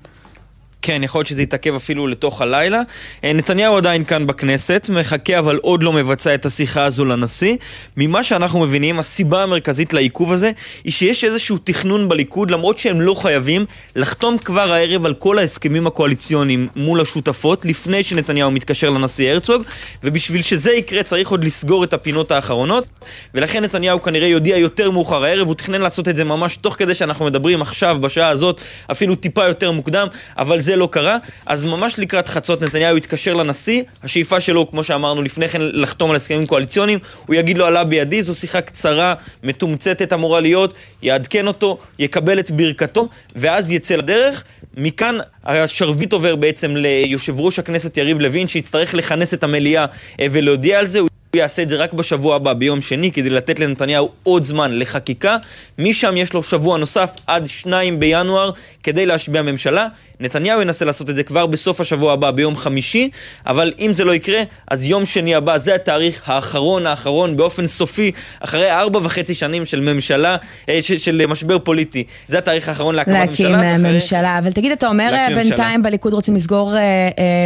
כן, 0.82 1.04
יכול 1.04 1.20
להיות 1.20 1.28
שזה 1.28 1.42
יתעכב 1.42 1.76
אפילו 1.76 2.08
לתוך 2.08 2.42
הלילה. 2.42 2.82
אה, 3.24 3.34
נתניהו 3.34 3.78
עדיין 3.78 4.04
כאן 4.04 4.28
בכנסת, 4.28 4.90
מחכה 4.94 5.40
אבל 5.40 5.60
עוד 5.62 5.84
לא 5.84 5.94
מבצע 5.94 6.36
את 6.36 6.46
השיחה 6.46 6.84
הזו 6.84 7.06
לנשיא. 7.06 7.56
ממה 7.98 8.24
שאנחנו 8.24 8.60
מבינים, 8.60 9.00
הסיבה 9.00 9.44
המרכזית 9.44 9.94
לעיכוב 9.94 10.32
הזה, 10.32 10.52
היא 10.84 10.94
שיש 10.94 11.24
איזשהו 11.24 11.58
תכנון 11.64 12.10
בליכוד, 12.10 12.52
למרות 12.52 12.78
שהם 12.78 13.02
לא 13.02 13.14
חייבים, 13.14 13.66
לחתום 13.96 14.38
כבר 14.38 14.74
הערב 14.74 15.06
על 15.06 15.14
כל 15.14 15.40
ההסכמים 15.40 15.88
הקואליציוניים 15.88 16.68
מול 16.76 17.02
השותפות, 17.02 17.66
לפני 17.66 18.04
שנתניהו 18.04 18.52
מתקשר 18.52 18.90
לנשיא 18.90 19.32
הרצוג, 19.32 19.64
ובשביל 20.04 20.42
שזה 20.42 20.74
יקרה 20.74 21.04
צריך 21.04 21.30
עוד 21.30 21.44
לסגור 21.44 21.84
את 21.84 21.94
הפינות 21.94 22.32
האחרונות, 22.32 22.86
ולכן 23.34 23.64
נתניהו 23.64 24.02
כנראה 24.02 24.28
יודיע 24.28 24.58
יותר 24.58 24.92
מאוחר 24.92 25.24
הערב, 25.24 25.48
הוא 25.48 25.56
תכנן 25.56 25.82
לעשות 25.82 26.08
את 26.08 26.18
זה 26.18 26.24
ממש 26.24 26.58
תוך 26.58 26.76
כדי 26.78 26.96
שאנחנו 26.96 27.26
מדברים 27.26 27.62
עכשיו, 27.62 27.98
בשעה 28.02 28.30
הזאת, 28.30 28.62
אפילו 28.92 29.16
טיפה 29.16 29.48
יותר 29.48 29.72
מוקדם, 29.72 30.08
אבל 30.38 30.62
זה 30.62 30.71
לא 30.76 30.90
קרה, 30.92 31.18
אז 31.46 31.64
ממש 31.64 32.00
לקראת 32.00 32.28
חצות 32.28 32.62
נתניהו 32.62 32.98
יתקשר 32.98 33.34
לנשיא, 33.34 33.84
השאיפה 34.04 34.40
שלו, 34.40 34.72
כמו 34.72 34.84
שאמרנו 34.84 35.22
לפני 35.22 35.50
כן, 35.50 35.62
לחתום 35.62 36.10
על 36.10 36.16
הסכמים 36.16 36.46
קואליציוניים, 36.46 37.00
הוא 37.26 37.36
יגיד 37.36 37.58
לו 37.58 37.66
עלה 37.66 37.84
בידי, 37.84 38.24
זו 38.24 38.36
שיחה 38.36 38.62
קצרה, 38.62 39.14
מתומצתת 39.44 40.14
אמורה 40.14 40.40
להיות, 40.40 40.74
יעדכן 41.02 41.48
אותו, 41.48 41.78
יקבל 42.00 42.40
את 42.40 42.52
ברכתו, 42.52 43.10
ואז 43.36 43.72
יצא 43.72 43.96
לדרך. 43.96 44.44
מכאן 44.78 45.18
השרביט 45.46 46.14
עובר 46.14 46.36
בעצם 46.36 46.76
ליושב 46.76 47.40
ראש 47.40 47.60
הכנסת 47.60 47.98
יריב 47.98 48.20
לוין, 48.20 48.48
שיצטרך 48.48 48.94
לכנס 48.94 49.34
את 49.34 49.44
המליאה 49.44 49.86
אה, 50.20 50.28
ולהודיע 50.32 50.80
על 50.80 50.88
זה. 50.88 51.00
הוא 51.00 51.10
יעשה 51.36 51.62
את 51.62 51.70
זה 51.70 51.76
רק 51.76 51.94
בשבוע 51.94 52.36
הבא, 52.36 52.54
ביום 52.54 52.82
שני, 52.82 53.12
כדי 53.12 53.30
לתת 53.30 53.60
לנתניהו 53.60 54.10
עוד 54.24 54.46
זמן 54.46 54.80
לחקיקה. 54.80 55.38
משם 55.80 56.18
יש 56.18 56.34
לו 56.34 56.44
שבוע 56.44 56.78
נוסף 56.78 57.10
עד 57.28 57.48
2 57.48 58.00
בינואר 58.00 58.52
כדי 58.84 59.06
להשביע 59.06 59.42
ממשלה. 59.42 59.88
נתניהו 60.22 60.62
ינסה 60.62 60.86
לעשות 60.86 61.10
את 61.10 61.16
זה 61.16 61.24
כבר 61.24 61.46
בסוף 61.46 61.82
השבוע 61.82 62.14
הבא, 62.14 62.32
ביום 62.32 62.58
חמישי, 62.58 63.10
אבל 63.48 63.74
אם 63.80 63.92
זה 63.94 64.06
לא 64.06 64.16
יקרה, 64.16 64.42
אז 64.68 64.84
יום 64.84 65.06
שני 65.06 65.36
הבא, 65.36 65.58
זה 65.58 65.76
התאריך 65.76 66.30
האחרון 66.30 66.88
האחרון 66.88 67.38
באופן 67.38 67.68
סופי, 67.68 68.12
אחרי 68.40 68.72
ארבע 68.72 69.00
וחצי 69.04 69.34
שנים 69.34 69.66
של 69.66 69.80
ממשלה, 69.80 70.36
אה, 70.70 70.82
של, 70.82 70.98
של 70.98 71.26
משבר 71.28 71.60
פוליטי. 71.60 72.04
זה 72.28 72.38
התאריך 72.38 72.70
האחרון 72.70 72.96
להקמת 72.96 73.16
להקים 73.30 73.46
ממשלה. 73.48 73.72
אה, 73.72 73.78
ממשלה. 73.78 74.40
אבל 74.40 74.52
תגיד, 74.52 74.72
אתה 74.72 74.88
אומר 74.88 75.10
אה, 75.14 75.28
בינתיים 75.28 75.50
ממשלה. 75.50 75.78
בליכוד 75.84 76.14
רוצים 76.14 76.36
לסגור 76.36 76.74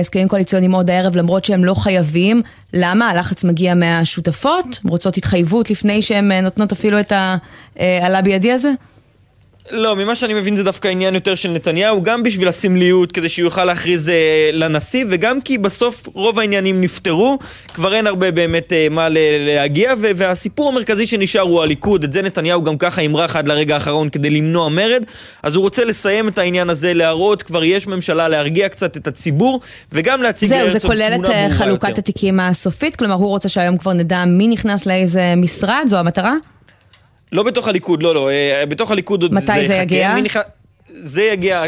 הסכמים 0.01 0.27
קואליציוניים 0.27 0.71
עוד 0.71 0.89
הערב, 0.89 1.15
למרות 1.15 1.45
שהם 1.45 1.63
לא 1.63 1.73
חייבים. 1.73 2.41
למה? 2.73 3.09
הלחץ 3.09 3.43
מגיע 3.43 3.73
מהשותפות? 3.73 4.65
הן 4.83 4.89
רוצות 4.89 5.17
התחייבות 5.17 5.69
לפני 5.69 6.01
שהן 6.01 6.31
נותנות 6.31 6.71
אפילו 6.71 6.99
את 6.99 7.13
העלה 7.79 8.21
בידי 8.21 8.51
הזה? 8.51 8.69
לא, 9.71 9.95
ממה 9.95 10.15
שאני 10.15 10.33
מבין 10.33 10.55
זה 10.55 10.63
דווקא 10.63 10.87
עניין 10.87 11.15
יותר 11.15 11.35
של 11.35 11.49
נתניהו, 11.49 12.03
גם 12.03 12.23
בשביל 12.23 12.47
הסמליות, 12.47 13.11
כדי 13.11 13.29
שהוא 13.29 13.45
יוכל 13.45 13.65
להכריז 13.65 14.09
אה, 14.09 14.49
לנשיא, 14.53 15.05
וגם 15.09 15.41
כי 15.41 15.57
בסוף 15.57 16.07
רוב 16.13 16.39
העניינים 16.39 16.81
נפתרו, 16.81 17.37
כבר 17.73 17.93
אין 17.93 18.07
הרבה 18.07 18.31
באמת 18.31 18.73
אה, 18.73 18.87
מה 18.91 19.09
ל- 19.09 19.17
להגיע, 19.39 19.93
ו- 20.01 20.11
והסיפור 20.15 20.69
המרכזי 20.69 21.07
שנשאר 21.07 21.41
הוא 21.41 21.61
הליכוד, 21.61 22.03
את 22.03 22.13
זה 22.13 22.21
נתניהו 22.21 22.63
גם 22.63 22.77
ככה 22.77 23.01
ימרח 23.01 23.35
עד 23.35 23.47
לרגע 23.47 23.73
האחרון 23.73 24.09
כדי 24.09 24.29
למנוע 24.29 24.69
מרד, 24.69 25.05
אז 25.43 25.55
הוא 25.55 25.63
רוצה 25.63 25.85
לסיים 25.85 26.27
את 26.27 26.37
העניין 26.37 26.69
הזה, 26.69 26.93
להראות, 26.93 27.43
כבר 27.43 27.63
יש 27.63 27.87
ממשלה, 27.87 28.27
להרגיע 28.27 28.69
קצת 28.69 28.97
את 28.97 29.07
הציבור, 29.07 29.59
וגם 29.91 30.21
להציג 30.21 30.49
זהו, 30.49 30.69
זה 30.69 30.79
כולל 30.79 31.11
את 31.19 31.29
אה, 31.29 31.47
חלוקת 31.49 31.89
יותר. 31.89 32.01
התיקים 32.01 32.39
הסופית? 32.39 32.95
כלומר, 32.95 33.15
הוא 33.15 33.27
רוצה 33.27 33.49
שהיום 33.49 33.77
כבר 33.77 33.93
נדע 33.93 34.25
מי 34.25 34.47
נכנס 34.47 34.85
לאיזה 34.85 35.33
משרד? 35.37 35.85
זו 35.87 35.97
המטרה? 35.97 36.33
לא 37.35 37.43
בתוך 37.43 37.67
הליכוד, 37.67 38.03
לא, 38.03 38.15
לא. 38.15 38.29
אה, 38.29 38.63
בתוך 38.69 38.91
הליכוד 38.91 39.21
עוד 39.21 39.33
מתי 39.33 39.67
זה. 39.67 39.73
יגיע? 39.73 40.15
זה 41.03 41.23
יגיע 41.23 41.63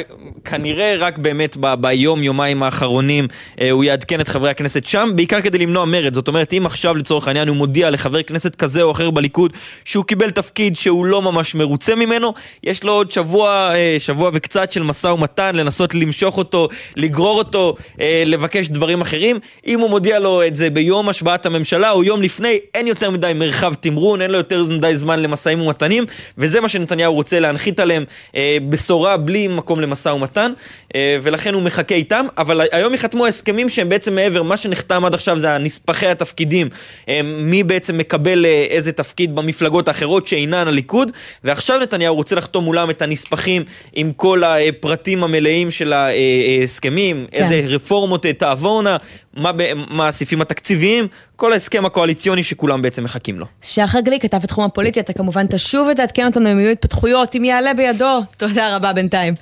כנראה 0.45 0.95
רק 0.99 1.17
באמת 1.17 1.57
ב- 1.59 1.73
ביום, 1.81 2.23
יומיים 2.23 2.63
האחרונים 2.63 3.27
אה, 3.61 3.71
הוא 3.71 3.83
יעדכן 3.83 4.21
את 4.21 4.27
חברי 4.27 4.49
הכנסת 4.49 4.85
שם, 4.85 5.09
בעיקר 5.15 5.41
כדי 5.41 5.57
למנוע 5.57 5.85
מרד. 5.85 6.13
זאת 6.13 6.27
אומרת, 6.27 6.53
אם 6.53 6.65
עכשיו 6.65 6.95
לצורך 6.95 7.27
העניין 7.27 7.47
הוא 7.47 7.57
מודיע 7.57 7.89
לחבר 7.89 8.23
כנסת 8.23 8.55
כזה 8.55 8.81
או 8.83 8.91
אחר 8.91 9.11
בליכוד 9.11 9.53
שהוא 9.85 10.05
קיבל 10.05 10.29
תפקיד 10.29 10.75
שהוא 10.75 11.05
לא 11.05 11.21
ממש 11.21 11.55
מרוצה 11.55 11.95
ממנו, 11.95 12.33
יש 12.63 12.83
לו 12.83 12.93
עוד 12.93 13.11
שבוע, 13.11 13.71
אה, 13.73 13.95
שבוע 13.99 14.31
וקצת 14.33 14.71
של 14.71 14.83
משא 14.83 15.07
ומתן, 15.07 15.55
לנסות 15.55 15.95
למשוך 15.95 16.37
אותו, 16.37 16.67
לגרור 16.95 17.37
אותו, 17.37 17.75
אה, 18.01 18.23
לבקש 18.25 18.67
דברים 18.67 19.01
אחרים. 19.01 19.39
אם 19.67 19.79
הוא 19.79 19.89
מודיע 19.89 20.19
לו 20.19 20.43
את 20.47 20.55
זה 20.55 20.69
ביום 20.69 21.09
השבעת 21.09 21.45
הממשלה 21.45 21.91
או 21.91 22.03
יום 22.03 22.21
לפני, 22.21 22.59
אין 22.73 22.87
יותר 22.87 23.11
מדי 23.11 23.31
מרחב 23.35 23.73
תמרון, 23.73 24.21
אין 24.21 24.31
לו 24.31 24.37
יותר 24.37 24.63
מדי 24.69 24.97
זמן 24.97 25.19
למשאים 25.19 25.61
ומתנים, 25.61 26.05
וזה 26.37 26.61
מה 26.61 26.69
שנתניהו 26.69 27.13
רוצה 27.13 27.39
להנחית 27.39 27.79
עליהם 27.79 28.03
אה, 28.35 28.57
בשורה 28.69 29.16
בלי 29.17 29.47
מקום 29.47 29.79
למשא 29.79 30.09
ומתן, 30.09 30.51
אה, 30.95 31.17
ולכן 31.23 31.53
הוא 31.53 31.63
מחכה 31.63 31.95
איתם, 31.95 32.25
אבל 32.37 32.61
היום 32.71 32.93
ייחתמו 32.93 33.25
הסכמים 33.25 33.69
שהם 33.69 33.89
בעצם 33.89 34.15
מעבר, 34.15 34.43
מה 34.43 34.57
שנחתם 34.57 35.05
עד 35.05 35.13
עכשיו 35.13 35.39
זה 35.39 35.55
הנספחי 35.55 36.07
התפקידים, 36.07 36.69
אה, 37.09 37.21
מי 37.23 37.63
בעצם 37.63 37.97
מקבל 37.97 38.45
אה, 38.45 38.65
איזה 38.69 38.91
תפקיד 38.91 39.35
במפלגות 39.35 39.87
האחרות 39.87 40.27
שאינן 40.27 40.67
הליכוד, 40.67 41.11
ועכשיו 41.43 41.79
נתניהו 41.79 42.15
רוצה 42.15 42.35
לחתום 42.35 42.63
מולם 42.63 42.89
את 42.89 43.01
הנספחים 43.01 43.63
עם 43.93 44.11
כל 44.11 44.43
הפרטים 44.43 45.23
המלאים 45.23 45.71
של 45.71 45.93
ההסכמים, 45.93 47.27
כן. 47.31 47.43
איזה 47.43 47.61
רפורמות 47.75 48.25
תעבורנה, 48.25 48.97
מה, 49.37 49.51
מה 49.89 50.07
הסעיפים 50.07 50.41
התקציביים, 50.41 51.07
כל 51.37 51.53
ההסכם 51.53 51.85
הקואליציוני 51.85 52.43
שכולם 52.43 52.81
בעצם 52.81 53.03
מחכים 53.03 53.39
לו. 53.39 53.45
שחר 53.61 53.99
גליק, 53.99 54.21
כתב 54.21 54.39
את 54.43 54.47
תחום 54.47 54.63
הפוליטי, 54.63 54.99
אתה 54.99 55.13
כמובן 55.13 55.47
תשוב 55.47 55.87
ותעדכן 55.91 56.25
אותנו 56.25 56.51
אם 56.51 56.59
יהיו 56.59 56.69
התפתחויות, 56.69 57.35
אם 57.35 57.43
יעלה 57.43 57.73
בידו. 57.73 58.19
תודה 58.37 58.75
רבה 58.75 58.93
בינתיים. 58.93 59.33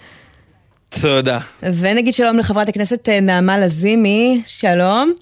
תודה. 1.01 1.39
ונגיד 1.63 2.13
שלום 2.13 2.37
לחברת 2.37 2.69
הכנסת 2.69 3.09
אה, 3.09 3.19
נעמה 3.19 3.57
לזימי, 3.57 4.41
שלום. 4.45 5.13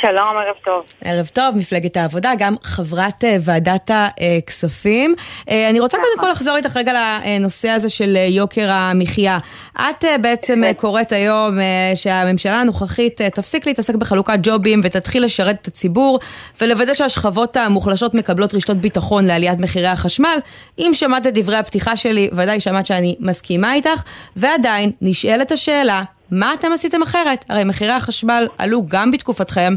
שלום, 0.00 0.36
ערב 0.36 0.56
טוב. 0.64 0.84
ערב 1.04 1.26
טוב, 1.26 1.56
מפלגת 1.56 1.96
העבודה, 1.96 2.32
גם 2.38 2.54
חברת 2.62 3.24
אה, 3.24 3.36
ועדת 3.40 3.90
הכספים. 3.90 5.14
אה, 5.50 5.70
אני 5.70 5.80
רוצה 5.80 5.98
קודם 5.98 6.20
כל 6.20 6.28
לחזור 6.30 6.56
איתך 6.56 6.76
רגע 6.76 6.92
לנושא 6.92 7.68
הזה 7.68 7.88
של 7.88 8.16
אה, 8.16 8.24
יוקר 8.24 8.70
המחיה. 8.72 9.38
את 9.80 10.04
בעצם 10.20 10.62
קוראת 10.76 11.12
היום 11.12 11.58
שהממשלה 11.94 12.60
הנוכחית 12.60 13.20
תפסיק 13.20 13.66
להתעסק 13.66 13.94
בחלוקת 13.94 14.38
ג'ובים 14.42 14.80
ותתחיל 14.84 15.24
לשרת 15.24 15.56
את 15.62 15.66
הציבור 15.66 16.18
ולוודא 16.60 16.94
שהשכבות 16.94 17.56
המוחלשות 17.56 18.14
מקבלות 18.14 18.54
רשתות 18.54 18.76
ביטחון 18.76 19.24
לעליית 19.24 19.58
מחירי 19.58 19.88
החשמל. 19.88 20.38
אם 20.78 20.90
שמעת 20.94 21.26
את 21.26 21.34
דברי 21.34 21.56
הפתיחה 21.56 21.96
שלי, 21.96 22.30
ודאי 22.32 22.60
שמעת 22.60 22.86
שאני 22.86 23.16
מסכימה 23.20 23.74
איתך, 23.74 24.02
ועדיין 24.36 24.92
נשאלת 25.00 25.52
השאלה, 25.52 26.02
מה 26.40 26.54
אתם 26.54 26.72
עשיתם 26.72 27.02
אחרת? 27.02 27.44
הרי 27.48 27.64
מחירי 27.64 27.92
החשמל 27.92 28.48
עלו 28.58 28.82
גם 28.88 29.10
בתקופתכם, 29.10 29.72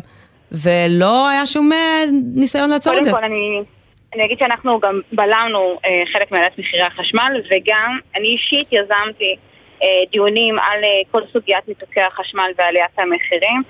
ולא 0.51 1.27
היה 1.27 1.45
שום 1.45 1.71
אה, 1.73 2.03
ניסיון 2.35 2.69
לעצור 2.69 2.93
את 2.93 2.97
קודם 2.97 3.09
זה. 3.09 3.17
כל, 3.17 3.23
אני, 3.23 3.61
אני 4.15 4.25
אגיד 4.25 4.39
שאנחנו 4.39 4.79
גם 4.79 5.01
בלמנו 5.13 5.79
אה, 5.85 6.03
חלק 6.13 6.31
מעליית 6.31 6.59
מחירי 6.59 6.83
החשמל, 6.83 7.41
וגם 7.51 7.99
אני 8.15 8.27
אישית 8.27 8.67
יזמתי 8.71 9.35
אה, 9.83 9.87
דיונים 10.11 10.59
על 10.59 10.83
אה, 10.83 10.89
כל 11.11 11.21
סוגיית 11.33 11.67
ניתוקי 11.67 12.01
החשמל 12.01 12.51
ועליית 12.57 12.99
המחירים, 12.99 13.63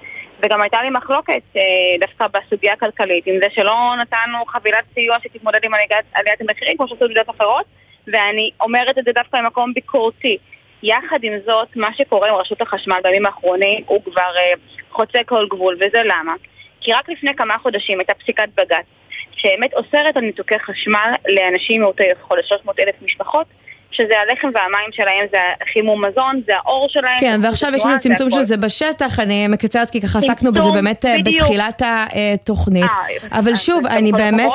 וגם 0.44 0.62
הייתה 0.62 0.84
לי 0.84 0.90
מחלוקת 0.90 1.42
אה, 1.58 1.62
דווקא 2.00 2.28
בסוגיה 2.28 2.74
הכלכלית, 2.74 3.28
עם 3.28 3.36
זה 3.42 3.48
שלא 3.56 3.76
נתנו 4.02 4.46
חבילת 4.48 4.84
סיוע 4.94 5.18
שתתמודד 5.24 5.60
עם 5.64 5.72
עליית, 6.14 6.42
המחירים, 6.42 6.78
כמו 6.78 6.88
שעשו 6.88 7.06
מדינות 7.06 7.30
אחרות, 7.30 7.66
ואני 8.08 8.50
אומרת 8.62 8.98
את 8.98 9.06
זה 9.06 9.12
דווקא 9.12 9.38
ממקום 9.38 9.74
ביקורתי. 9.74 10.38
יחד 10.84 11.20
עם 11.24 11.34
זאת, 11.46 11.68
מה 11.76 11.90
שקורה 11.98 12.30
עם 12.30 12.36
רשות 12.36 12.62
החשמל 12.62 12.96
בימים 13.04 13.26
האחרונים 13.26 13.84
הוא 13.86 14.02
כבר 14.04 14.32
אה, 14.38 14.54
חוצה 14.92 15.20
כל 15.26 15.48
גבול, 15.50 15.76
וזה 15.76 16.02
למה? 16.06 16.34
כי 16.82 16.94
רק 16.94 17.10
לפני 17.10 17.36
כמה 17.36 17.58
חודשים 17.58 18.00
הייתה 18.00 18.14
פסיקת 18.14 18.50
בג"ץ, 18.58 18.86
שבאמת 19.32 19.74
אוסרת 19.74 20.18
על 20.18 20.24
ניתוקי 20.24 20.60
חשמל 20.60 21.12
לאנשים 21.28 21.82
מעוטי 21.82 22.04
יכולת, 22.04 22.46
300 22.46 22.80
אלף 22.80 22.96
משפחות, 23.02 23.48
שזה 23.92 24.14
הלחם 24.20 24.48
והמים 24.54 24.92
שלהם, 24.92 25.26
זה 25.32 25.38
חימום 25.74 26.06
מזון, 26.06 26.42
זה 26.48 26.54
האור 26.56 26.88
שלהם. 26.90 27.20
כן, 27.20 27.40
ועכשיו 27.44 27.70
יש 27.76 27.84
איזה 27.86 28.00
צמצום 28.00 28.32
של 28.32 28.42
זה 28.42 28.58
בשטח, 28.58 29.20
אני 29.20 29.48
מקצרת 29.48 29.90
כי 29.90 30.02
ככה 30.02 30.20
עסקנו 30.20 30.54
בזה 30.54 30.70
באמת 30.74 31.06
אה, 31.06 31.16
בדיוק. 31.20 31.42
בתחילת 31.42 31.82
התוכנית. 31.86 32.84
אה, 32.84 33.40
אבל 33.40 33.56
שוב, 33.56 33.86
אני 33.88 34.12
באמת... 34.12 34.52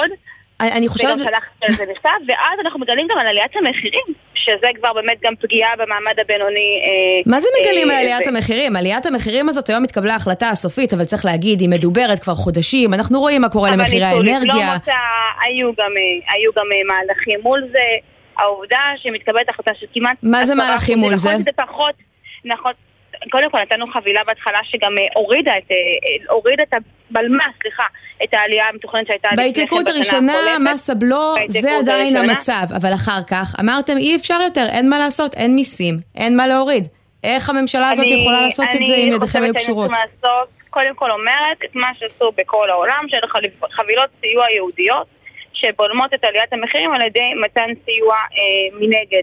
אני 0.61 0.89
חושבת... 0.89 1.11
וגם 1.15 1.25
שלחתי 1.25 1.67
על 1.67 1.73
זה 1.73 1.85
מכתב, 1.93 2.09
ואז 2.29 2.61
אנחנו 2.65 2.81
מגלים 2.81 3.07
גם 3.11 3.19
על 3.19 3.27
עליית 3.27 3.57
המחירים, 3.57 4.05
שזה 4.35 4.67
כבר 4.81 4.93
באמת 4.93 5.19
גם 5.23 5.37
פגיעה 5.37 5.71
במעמד 5.79 6.21
הבינוני. 6.21 6.81
אה, 6.85 7.23
מה 7.27 7.41
זה 7.41 7.49
מגלים 7.61 7.91
אה, 7.91 7.99
על 7.99 8.05
עליית 8.05 8.27
המחירים? 8.27 8.77
עליית 8.77 9.07
המחירים 9.07 9.49
הזאת 9.49 9.69
היום 9.69 9.85
התקבלה 9.85 10.13
ההחלטה 10.13 10.49
הסופית, 10.49 10.93
אבל 10.93 11.05
צריך 11.05 11.25
להגיד, 11.25 11.61
היא 11.61 11.69
מדוברת 11.69 12.19
כבר 12.19 12.35
חודשים, 12.35 12.95
אנחנו 12.95 13.21
רואים 13.21 13.43
מה 13.43 13.49
קורה 13.49 13.71
למחירי 13.71 14.13
אבל 14.13 14.23
ניסו 14.23 14.23
לבלום 14.23 14.59
האנרגיה. 14.59 14.75
אותה, 14.75 14.93
היו 15.41 15.71
גם, 15.79 15.91
אה, 15.97 16.35
היו 16.35 16.51
גם 16.57 16.67
מהלכים 16.87 17.41
מול 17.43 17.69
זה. 17.73 17.79
העובדה 18.39 18.79
שמתקבלת 18.97 19.49
החלטה 19.49 19.71
של 19.75 19.87
כמעט... 19.95 20.17
מה 20.23 20.45
זה 20.45 20.53
10%, 20.53 20.57
מהלכים 20.57 20.99
מול 20.99 21.17
זה? 21.17 21.29
נכון 21.29 21.43
שזה 21.43 21.51
פחות, 21.57 21.95
נכון, 22.45 22.73
קודם 23.31 23.51
כל 23.51 23.59
נתנו 23.59 23.87
חבילה 23.93 24.21
בהתחלה 24.27 24.59
שגם 24.65 24.93
הורידה 25.15 25.53
את, 25.59 25.71
הורידה 26.29 26.63
את 26.63 26.75
הבלמה, 27.17 27.45
סליחה, 27.63 27.83
את 28.25 28.35
העלייה 28.35 28.65
המתוכננת 28.73 29.07
שהייתה 29.07 29.29
לפני 29.33 29.43
כן 29.45 29.49
בהתייקרות 29.49 29.89
הראשונה. 29.89 30.33
מס 30.61 30.91
הבלו, 30.91 31.35
זה 31.47 31.79
עדיין 31.79 32.17
הראשונה. 32.17 32.33
המצב, 32.33 32.75
אבל 32.77 32.95
אחר 32.95 33.23
כך 33.27 33.55
אמרתם 33.61 33.97
אי 33.97 34.17
אפשר 34.17 34.39
יותר, 34.45 34.67
אין 34.71 34.91
מה 34.91 34.99
לעשות, 34.99 35.35
אין 35.35 35.55
מיסים, 35.55 35.95
אין 36.15 36.37
מה 36.37 36.47
להוריד. 36.47 36.89
איך 37.25 37.51
הממשלה 37.51 37.91
הזאת 37.91 38.07
אני- 38.07 38.21
יכולה 38.23 38.41
לעשות 38.41 38.67
את 38.81 38.87
זה 38.87 38.95
אם 38.95 39.13
ידיכם 39.13 39.43
היו 39.43 39.55
קשורות? 39.55 39.91
אני 39.91 39.97
חושבת 39.97 40.11
לעשות, 40.23 40.49
קודם 40.71 40.95
כל 40.95 41.11
אומרת 41.11 41.59
את 41.65 41.75
מה 41.75 41.87
שעשו 41.99 42.33
בכל 42.37 42.71
העולם, 42.71 43.05
של 43.09 43.19
חבילות 43.71 44.11
סיוע 44.21 44.51
ייעודיות, 44.51 45.07
שבולמות 45.53 46.15
את 46.15 46.25
עליית 46.25 46.53
המחירים 46.53 46.93
על 46.93 47.03
ידי 47.07 47.35
מתן 47.45 47.71
סיוע 47.85 48.15
אה, 48.15 48.79
מנגד. 48.81 49.23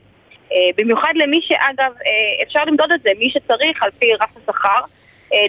אה, 0.51 0.57
במיוחד 0.77 1.13
למי 1.15 1.39
שאגב, 1.41 1.91
אה, 2.05 2.43
אפשר 2.47 2.65
למדוד 2.65 2.91
את 2.91 3.01
זה, 3.01 3.09
מי 3.19 3.29
שצריך 3.29 3.83
על 3.83 3.89
פי 3.99 4.13
רף 4.13 4.37
השכר, 4.37 4.79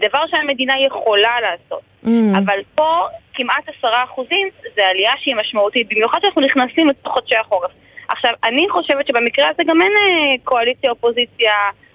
דבר 0.01 0.27
שהמדינה 0.27 0.75
יכולה 0.87 1.41
לעשות. 1.41 1.81
Mm. 2.05 2.09
אבל 2.39 2.59
פה 2.75 3.07
כמעט 3.35 3.69
עשרה 3.69 4.05
אחוזים 4.05 4.49
זה 4.77 4.87
עלייה 4.87 5.13
שהיא 5.19 5.37
משמעותית, 5.37 5.89
במיוחד 5.91 6.19
שאנחנו 6.23 6.43
נכנסים 6.43 6.89
לתוך 6.89 7.13
חודשי 7.13 7.37
החורף. 7.37 7.71
עכשיו, 8.09 8.31
אני 8.45 8.67
חושבת 8.69 9.07
שבמקרה 9.07 9.49
הזה 9.49 9.63
גם 9.67 9.83
אין 9.83 9.93
אה, 9.93 10.35
קואליציה, 10.45 10.91
אופוזיציה 10.91 11.53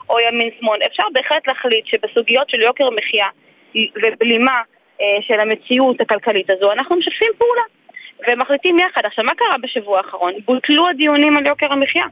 או 0.10 0.20
ימין 0.20 0.50
שמאל. 0.60 0.80
אפשר 0.86 1.04
בהחלט 1.14 1.48
להחליט 1.48 1.86
שבסוגיות 1.86 2.50
של 2.50 2.62
יוקר 2.62 2.90
מחיה 2.90 3.28
ובלימה 3.76 4.62
אה, 5.02 5.06
של 5.22 5.40
המציאות 5.40 6.02
הכלכלית 6.02 6.50
הזו, 6.50 6.72
אנחנו 6.72 6.96
משתפים 6.96 7.32
פעולה 7.38 7.62
ומחליטים 8.28 8.80
יחד. 8.80 9.02
עכשיו, 9.06 9.26
מה 9.26 9.36
קרה 9.36 9.58
בשבוע 9.62 9.98
האחרון? 9.98 10.34
בוטלו 10.46 10.88
הדיונים 10.88 11.38
על 11.38 11.48
יוקר 11.48 11.74
המחיה. 11.74 12.06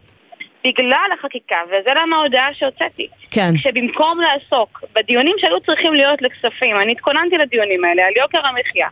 בגלל 0.67 1.09
החקיקה, 1.19 1.57
וזה 1.67 1.89
למה 2.01 2.15
ההודעה 2.15 2.53
שהוצאתי. 2.53 3.07
כן. 3.31 3.57
שבמקום 3.57 4.19
לעסוק 4.21 4.83
בדיונים 4.95 5.35
שהיו 5.37 5.59
צריכים 5.59 5.93
להיות 5.93 6.21
לכספים, 6.21 6.75
אני 6.75 6.91
התכוננתי 6.91 7.37
לדיונים 7.37 7.85
האלה 7.85 8.03
על 8.05 8.13
יוקר 8.17 8.47
המחיה, 8.47 8.87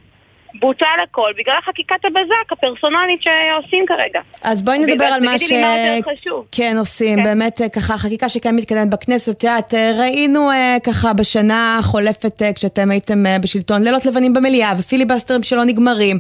בוטל 0.60 0.86
הכל 1.04 1.32
בגלל 1.38 1.56
חקיקת 1.66 2.06
הבזק 2.06 2.52
הפרסונלית 2.52 3.22
שעושים 3.22 3.86
כרגע. 3.88 4.20
אז 4.42 4.64
בואי 4.64 4.80
נדבר 4.80 5.06
על 5.06 5.26
מה 5.26 5.40
ש... 5.40 5.44
תגידי 5.44 5.56
לי 5.56 5.62
מה 5.62 5.96
יותר 5.96 6.12
חשוב. 6.12 6.46
כן 6.52 6.76
עושים, 6.80 7.18
כן. 7.18 7.24
באמת 7.24 7.62
אה, 7.62 7.70
ככה 7.70 7.98
חקיקה 7.98 8.30
שכן 8.30 8.56
מתקדמת 8.56 8.90
בכנסת, 8.90 9.30
את 9.30 9.44
יודעת, 9.44 9.74
אה, 9.74 9.92
ראינו 10.00 10.52
אה, 10.52 10.78
ככה 10.84 11.14
בשנה 11.14 11.78
החולפת 11.80 12.42
כשאתם 12.56 12.92
הייתם 12.92 13.24
בשלטון 13.42 13.84
לילות 13.84 14.06
לבנים 14.06 14.34
במליאה 14.34 14.74
ופיליבסטרים 14.78 15.44
שלא 15.44 15.64
נגמרים, 15.64 16.20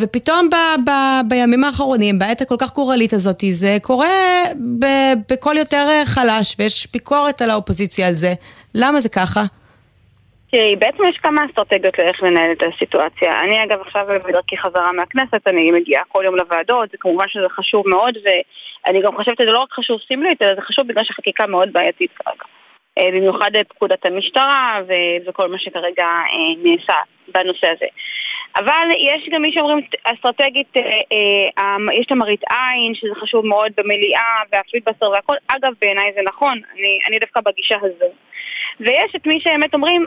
ופתאום 0.00 0.48
ב, 0.50 0.54
ב, 0.86 0.90
בימים 1.28 1.64
האחרונים, 1.64 2.18
בעת 2.18 2.40
הכל 2.40 2.56
כך 2.58 2.74
גורלית 2.74 3.12
הזאת, 3.12 3.44
זה 3.50 3.78
קורה 3.82 4.08
ב, 4.78 4.86
בקול 5.30 5.56
יותר 5.56 6.02
חלש 6.04 6.56
ויש 6.58 6.88
ביקורת 6.92 7.42
על 7.42 7.50
האופוזיציה 7.50 8.08
על 8.08 8.14
זה. 8.14 8.34
למה 8.74 9.00
זה 9.00 9.08
ככה? 9.08 9.44
תראי, 10.50 10.76
בעצם 10.76 11.02
יש 11.08 11.16
כמה 11.16 11.44
אסטרטגיות 11.46 11.98
לאיך 11.98 12.22
לנהל 12.22 12.52
את 12.52 12.62
הסיטואציה. 12.62 13.40
אני 13.40 13.64
אגב 13.64 13.80
עכשיו 13.80 14.06
בדרכי 14.28 14.56
חזרה 14.56 14.92
מהכנסת, 14.92 15.46
אני 15.46 15.70
מגיעה 15.70 16.02
כל 16.08 16.22
יום 16.24 16.36
לוועדות, 16.36 16.90
זה 16.90 16.96
כמובן 17.00 17.24
שזה 17.28 17.48
חשוב 17.48 17.88
מאוד, 17.88 18.14
ואני 18.24 19.02
גם 19.02 19.16
חושבת 19.16 19.38
שזה 19.38 19.50
לא 19.50 19.58
רק 19.58 19.72
חשוב 19.72 19.98
סמלית, 20.08 20.42
אלא 20.42 20.54
זה 20.54 20.60
חשוב 20.60 20.86
בגלל 20.86 21.04
שהחקיקה 21.04 21.46
מאוד 21.46 21.72
בעייתית 21.72 22.10
כרגע. 22.12 22.44
אה, 22.98 23.06
במיוחד 23.12 23.50
פקודת 23.68 24.06
המשטרה 24.06 24.80
ו- 24.88 25.28
וכל 25.28 25.48
מה 25.48 25.58
שכרגע 25.58 26.06
אה, 26.06 26.62
נעשה 26.64 26.94
בנושא 27.34 27.66
הזה. 27.70 27.86
אבל 28.56 28.88
יש 28.98 29.28
גם 29.32 29.42
מי 29.42 29.52
שאומרים 29.52 29.80
אסטרטגית, 30.04 30.76
אה, 30.76 31.76
יש 31.92 32.06
את 32.06 32.12
המראית 32.12 32.42
עין, 32.50 32.94
שזה 32.94 33.14
חשוב 33.20 33.46
מאוד 33.46 33.72
במליאה, 33.76 34.42
והפיליבסטר 34.52 35.10
והכל. 35.10 35.36
אגב, 35.48 35.72
בעיניי 35.80 36.12
זה 36.14 36.20
נכון, 36.24 36.60
אני, 36.74 36.98
אני 37.08 37.18
דווקא 37.18 37.40
בגישה 37.40 37.76
הזו. 37.82 38.12
ויש 38.80 39.16
את 39.16 39.26
מי 39.26 39.40
שבאמת 39.40 39.74
אומרים, 39.74 40.04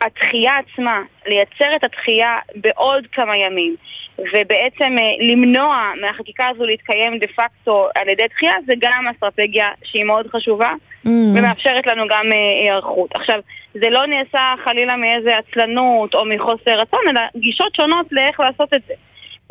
התחייה 0.00 0.52
עצמה, 0.58 1.02
לייצר 1.26 1.76
את 1.76 1.84
התחייה 1.84 2.36
בעוד 2.56 3.06
כמה 3.12 3.36
ימים, 3.36 3.76
ובעצם 4.18 4.96
אה, 4.98 5.26
למנוע 5.30 5.92
מהחקיקה 6.00 6.48
הזו 6.48 6.64
להתקיים 6.64 7.18
דה 7.18 7.26
פקטו 7.26 7.88
על 7.94 8.08
ידי 8.08 8.26
דחייה, 8.34 8.54
זה 8.66 8.72
גם 8.78 9.04
אסטרטגיה 9.08 9.68
שהיא 9.84 10.04
מאוד 10.04 10.26
חשובה, 10.26 10.72
Mm. 11.06 11.08
ומאפשרת 11.08 11.86
לנו 11.86 12.04
גם 12.08 12.32
אה, 12.32 12.62
היערכות. 12.62 13.10
עכשיו, 13.14 13.40
זה 13.74 13.90
לא 13.90 14.06
נעשה 14.06 14.54
חלילה 14.64 14.96
מאיזה 14.96 15.38
עצלנות 15.38 16.14
או 16.14 16.24
מחוסר 16.24 16.70
רצון, 16.70 17.00
אלא 17.08 17.20
גישות 17.36 17.74
שונות 17.74 18.06
לאיך 18.12 18.40
לעשות 18.40 18.74
את 18.74 18.80
זה. 18.86 18.94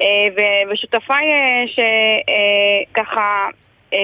אה, 0.01 0.43
ושותפיי 0.71 1.25
שככה 1.67 3.47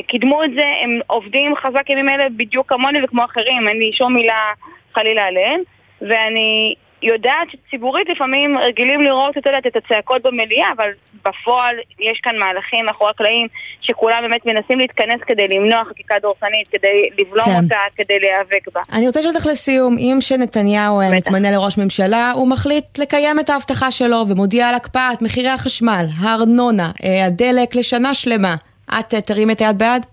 קידמו 0.08 0.44
את 0.44 0.52
זה, 0.54 0.64
הם 0.84 1.00
עובדים 1.08 1.56
חזק 1.56 1.90
ימים 1.90 2.10
אלה 2.10 2.28
בדיוק 2.38 2.70
כמוני 2.70 3.04
וכמו 3.04 3.26
אחרים, 3.26 3.68
אין 3.68 3.78
לי 3.78 3.92
שום 3.94 4.14
מילה 4.14 4.52
חלילה 4.94 5.26
עליהם, 5.26 5.60
ואני 6.02 6.76
יודעת 7.02 7.48
שציבורית 7.52 8.10
לפעמים 8.10 8.58
רגילים 8.58 9.02
לראות 9.02 9.38
את, 9.38 9.46
יודעת, 9.46 9.68
את 9.68 9.76
הצעקות 9.76 10.22
במליאה, 10.22 10.68
אבל 10.78 10.90
בפועל 11.26 11.76
יש 12.00 12.20
כאן 12.24 12.38
מהלכים 12.40 12.86
מאחורי 12.86 13.10
הקלעים 13.10 13.48
שכולם 13.82 14.18
באמת 14.22 14.46
מנסים 14.46 14.80
להתכנס 14.80 15.22
כדי 15.28 15.48
למנוע 15.48 15.86
חקיקה 15.86 16.16
דורסנית, 16.22 16.68
כדי 16.68 17.10
לבלום 17.20 17.46
כן. 17.46 17.64
אותה, 17.64 17.80
כדי 17.96 18.20
להיאבק 18.20 18.74
בה. 18.74 18.82
אני 18.94 19.08
רוצה 19.08 19.20
לשאול 19.20 19.36
אותך 19.36 19.48
לסיום, 19.48 19.98
אם 19.98 20.18
שנתניהו 20.20 21.02
אה, 21.02 21.12
מתמנה 21.12 21.52
לראש 21.52 21.78
ממשלה, 21.78 22.32
הוא 22.32 22.50
מחליט 22.50 23.00
לקיים 23.00 23.40
את 23.40 23.50
ההבטחה 23.50 23.92
שלו 23.92 24.26
ומודיע 24.30 24.70
על 24.70 24.76
הקפאת 24.76 25.22
מחירי 25.22 25.50
החשמל, 25.50 26.06
הארנונה, 26.20 26.92
אה, 27.04 27.26
הדלק 27.26 27.76
לשנה 27.76 28.14
שלמה. 28.14 28.56
את 29.00 29.14
אה, 29.14 29.22
תרים 29.22 29.52
את 29.52 29.60
היד 29.60 29.78
בעד? 29.78 30.06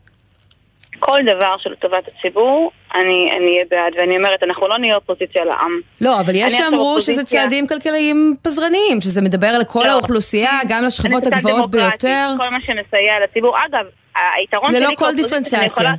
כל 0.99 1.21
דבר 1.23 1.57
של 1.59 1.75
טובת 1.75 2.09
הציבור, 2.09 2.71
אני 2.95 3.33
אני 3.37 3.51
אהיה 3.53 3.65
בעד, 3.71 3.93
ואני 3.99 4.17
אומרת, 4.17 4.43
אנחנו 4.43 4.69
לא 4.69 4.79
נהיה 4.79 4.95
אופוזיציה 4.95 5.45
לעם. 5.45 5.81
לא, 6.01 6.21
אבל 6.21 6.33
יש 6.35 6.43
אני 6.43 6.63
שאמרו 6.63 7.01
שזה. 7.01 7.25
צעדים 7.25 7.67
כלכליים 7.67 8.35
פזרניים, 8.43 9.01
שזה 9.01 9.21
מדבר 9.23 9.47
על 9.47 9.65
כל 9.65 9.83
לא. 9.87 9.91
האוכלוסייה, 9.93 10.51
גם 10.69 10.85
לשכבות 10.85 11.27
אני 11.27 11.37
הגבוהות 11.37 11.71
ביותר. 11.71 12.29
כל 12.39 12.49
מה 12.49 12.61
שמסייע 12.61 13.15
לציבור. 13.25 13.57
אגב, 13.67 13.85
היתרון 14.37 14.73
ללא 14.75 14.87
שלי 14.87 14.97
כל 14.97 15.05
כאופוזיציה, 15.05 15.25
דיפרנציאציה. 15.25 15.67
יכולה- 15.67 15.95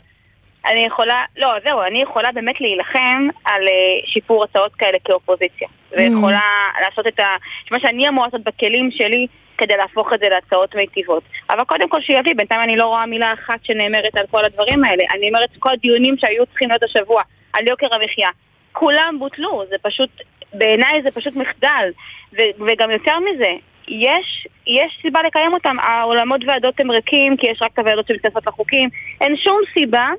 אני 0.71 0.85
יכולה, 0.85 1.23
לא, 1.37 1.49
זהו, 1.63 1.81
אני 1.81 2.01
יכולה 2.01 2.29
באמת 2.33 2.61
להילחם 2.61 3.27
על 3.45 3.61
אה, 3.67 3.73
שיפור 4.05 4.43
הצעות 4.43 4.75
כאלה 4.75 4.97
כאופוזיציה. 5.05 5.67
Mm. 5.67 5.95
ויכולה 5.97 6.39
לעשות 6.81 7.07
את 7.07 7.19
ה... 7.19 7.23
מה 7.71 7.79
שאני 7.79 8.07
אמורה 8.09 8.27
לעשות 8.27 8.41
בכלים 8.43 8.89
שלי 8.91 9.27
כדי 9.63 9.77
להפוך 9.77 10.13
את 10.13 10.19
זה 10.19 10.29
להצעות 10.29 10.75
מיטיבות. 10.75 11.23
אבל 11.49 11.63
קודם 11.63 11.89
כל 11.89 12.01
שיביא, 12.01 12.33
בינתיים 12.37 12.61
אני 12.61 12.77
לא 12.77 12.85
רואה 12.87 13.05
מילה 13.05 13.33
אחת 13.33 13.59
שנאמרת 13.63 14.15
על 14.15 14.25
כל 14.31 14.45
הדברים 14.45 14.83
האלה. 14.83 15.03
אני 15.13 15.27
אומרת 15.27 15.49
שכל 15.55 15.69
הדיונים 15.73 16.15
שהיו 16.17 16.45
צריכים 16.45 16.69
להיות 16.69 16.83
השבוע 16.83 17.21
על 17.53 17.67
יוקר 17.67 17.87
המחיה, 17.95 18.29
כולם 18.71 19.15
בוטלו, 19.19 19.63
זה 19.69 19.75
פשוט, 19.81 20.09
בעיניי 20.53 21.01
זה 21.01 21.11
פשוט 21.11 21.35
מחדל. 21.35 21.89
ו- 22.33 22.63
וגם 22.67 22.91
יותר 22.91 23.19
מזה, 23.19 23.51
יש, 23.87 24.47
יש 24.67 24.99
סיבה 25.01 25.19
לקיים 25.23 25.53
אותם, 25.53 25.75
העולמות 25.79 26.41
ועדות 26.47 26.79
הם 26.79 26.91
ריקים 26.91 27.37
כי 27.37 27.47
יש 27.47 27.61
רק 27.61 27.71
את 27.73 27.79
הוועדות 27.79 28.07
שמתכנסות 28.07 28.47
לחוקים, 28.47 28.89
אין 29.21 29.37
שום 29.37 29.57
סיבה, 29.73 30.09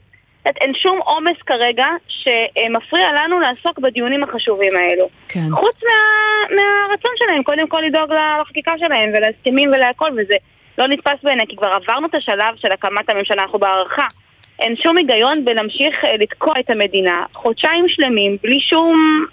את- 0.48 0.56
אין 0.60 0.74
שום 0.74 0.98
עומס 1.04 1.36
כרגע 1.46 1.86
שמפריע 2.08 3.08
לנו 3.12 3.40
לעסוק 3.40 3.78
בדיונים 3.78 4.22
החשובים 4.22 4.72
האלו. 4.76 5.08
כן. 5.28 5.40
חוץ 5.52 5.76
מה, 5.84 5.90
מהרצון 6.56 7.10
שלהם, 7.16 7.42
קודם 7.42 7.68
כל 7.68 7.80
לדאוג 7.86 8.12
לחקיקה 8.40 8.72
שלהם 8.78 9.10
ולהסכמים 9.16 9.70
ולהכל, 9.72 10.10
וזה 10.12 10.34
לא 10.78 10.88
נתפס 10.88 11.18
בעיניי, 11.22 11.46
כי 11.48 11.56
כבר 11.56 11.68
עברנו 11.68 12.06
את 12.06 12.14
השלב 12.14 12.56
של 12.56 12.72
הקמת 12.72 13.10
הממשלה, 13.10 13.42
אנחנו 13.42 13.58
בהערכה. 13.58 14.06
אין 14.58 14.76
שום 14.76 14.96
היגיון 14.96 15.44
בלהמשיך 15.44 16.04
אה, 16.04 16.16
לתקוע 16.16 16.54
את 16.60 16.70
המדינה 16.70 17.24
חודשיים 17.32 17.84
שלמים 17.88 18.36
בלי 18.42 18.60
שום 18.60 19.24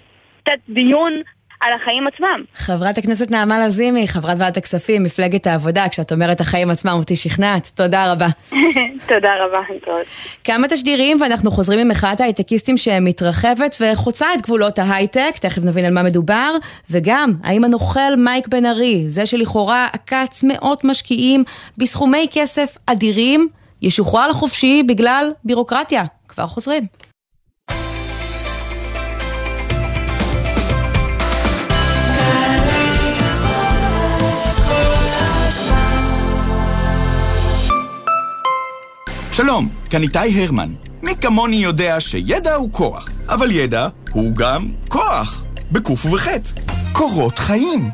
דיון 0.68 1.22
על 1.62 1.72
החיים 1.72 2.06
עצמם. 2.06 2.44
חברת 2.54 2.98
הכנסת 2.98 3.30
נעמה 3.30 3.66
לזימי, 3.66 4.08
חברת 4.08 4.36
ועדת 4.38 4.56
הכספים, 4.56 5.02
מפלגת 5.02 5.46
העבודה, 5.46 5.88
כשאת 5.88 6.12
אומרת 6.12 6.40
החיים 6.40 6.70
עצמם, 6.70 6.92
אותי 6.98 7.16
שכנעת. 7.16 7.70
תודה 7.74 8.12
רבה. 8.12 8.26
תודה 9.08 9.30
רבה, 9.44 9.58
טוב. 9.84 9.94
כמה 10.44 10.68
תשדירים 10.68 11.20
ואנחנו 11.20 11.50
חוזרים 11.50 11.88
ממחאת 11.88 12.20
ההייטקיסטים 12.20 12.76
שמתרחבת 12.76 13.76
וחוצה 13.80 14.26
את 14.34 14.42
גבולות 14.42 14.78
ההייטק, 14.78 15.32
תכף 15.40 15.64
נבין 15.64 15.84
על 15.84 15.92
מה 15.92 16.02
מדובר, 16.02 16.52
וגם, 16.90 17.32
האם 17.44 17.64
הנוכל 17.64 18.16
מייק 18.18 18.48
בן 18.48 18.66
ארי, 18.66 19.04
זה 19.08 19.26
שלכאורה 19.26 19.88
עקץ 19.92 20.44
מאות 20.44 20.84
משקיעים 20.84 21.44
בסכומי 21.78 22.26
כסף 22.32 22.76
אדירים, 22.86 23.48
ישוחרר 23.82 24.28
לחופשי 24.28 24.82
בגלל 24.82 25.30
בירוקרטיה. 25.44 26.04
כבר 26.28 26.46
חוזרים. 26.46 27.11
שלום, 39.32 39.68
כאן 39.90 40.02
איתי 40.02 40.42
הרמן. 40.42 40.72
מי 41.02 41.16
כמוני 41.20 41.56
יודע 41.56 42.00
שידע 42.00 42.54
הוא 42.54 42.72
כוח, 42.72 43.10
אבל 43.28 43.50
ידע 43.50 43.88
הוא 44.10 44.34
גם 44.34 44.72
כוח, 44.88 45.44
בקוף 45.72 46.06
ובחטא. 46.06 46.60
קורות 46.92 47.38
חיים. 47.38 47.90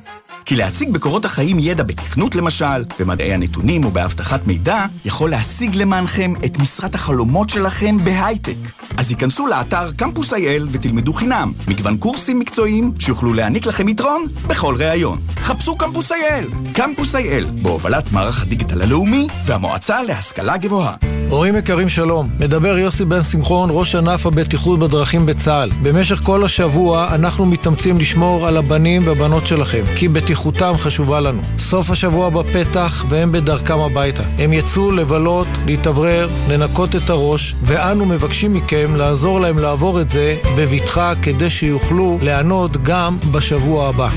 כי 0.48 0.56
להציג 0.56 0.90
בקורות 0.90 1.24
החיים 1.24 1.56
ידע 1.60 1.82
בתכנות 1.82 2.34
למשל, 2.34 2.84
במדעי 2.98 3.34
הנתונים 3.34 3.84
או 3.84 3.90
באבטחת 3.90 4.46
מידע, 4.46 4.84
יכול 5.04 5.30
להשיג 5.30 5.76
למענכם 5.76 6.32
את 6.44 6.58
משרת 6.58 6.94
החלומות 6.94 7.50
שלכם 7.50 8.04
בהייטק. 8.04 8.54
אז 8.96 9.10
היכנסו 9.10 9.46
לאתר 9.46 9.92
קמפוס 9.92 10.32
IL 10.32 10.62
ותלמדו 10.70 11.12
חינם, 11.12 11.52
מגוון 11.68 11.96
קורסים 11.96 12.38
מקצועיים 12.38 12.92
שיוכלו 12.98 13.32
להעניק 13.32 13.66
לכם 13.66 13.88
יתרון 13.88 14.26
בכל 14.46 14.74
ראיון. 14.78 15.18
חפשו 15.36 15.76
קמפוס 15.76 16.12
IL, 16.12 16.74
קמפוס 16.74 17.14
IL, 17.14 17.44
בהובלת 17.62 18.12
מערך 18.12 18.42
הדיגיטל 18.42 18.82
הלאומי 18.82 19.26
והמועצה 19.46 20.02
להשכלה 20.02 20.56
גבוהה. 20.56 20.94
הורים 21.30 21.56
יקרים 21.56 21.88
שלום, 21.88 22.28
מדבר 22.40 22.78
יוסי 22.78 23.04
בן 23.04 23.24
שמחון, 23.24 23.70
ראש 23.72 23.94
ענף 23.94 24.26
הבטיחות 24.26 24.78
בדרכים 24.78 25.26
בצה"ל. 25.26 25.70
במשך 25.82 26.20
כל 26.22 26.44
השבוע 26.44 27.14
אנחנו 27.14 27.46
מתאמצים 27.46 27.98
לשמור 27.98 28.46
על 28.46 28.56
הבנים 28.56 29.06
והבנות 29.06 29.46
שלכם, 29.46 29.84
כי 29.96 30.08
בטיחותם 30.38 30.72
חשובה 30.78 31.20
לנו. 31.20 31.42
סוף 31.58 31.90
השבוע 31.90 32.30
בפתח 32.30 33.04
והם 33.08 33.32
בדרכם 33.32 33.78
הביתה. 33.78 34.22
הם 34.38 34.52
יצאו 34.52 34.92
לבלות, 34.92 35.46
להתאוורר, 35.66 36.28
לנקות 36.48 36.96
את 36.96 37.10
הראש, 37.10 37.54
ואנו 37.62 38.06
מבקשים 38.06 38.52
מכם 38.52 38.96
לעזור 38.96 39.40
להם 39.40 39.58
לעבור 39.58 40.00
את 40.00 40.10
זה 40.10 40.36
בבטחה 40.56 41.12
כדי 41.22 41.50
שיוכלו 41.50 42.18
ליהנות 42.22 42.70
גם 42.82 43.18
בשבוע 43.32 43.88
הבא. 43.88 44.10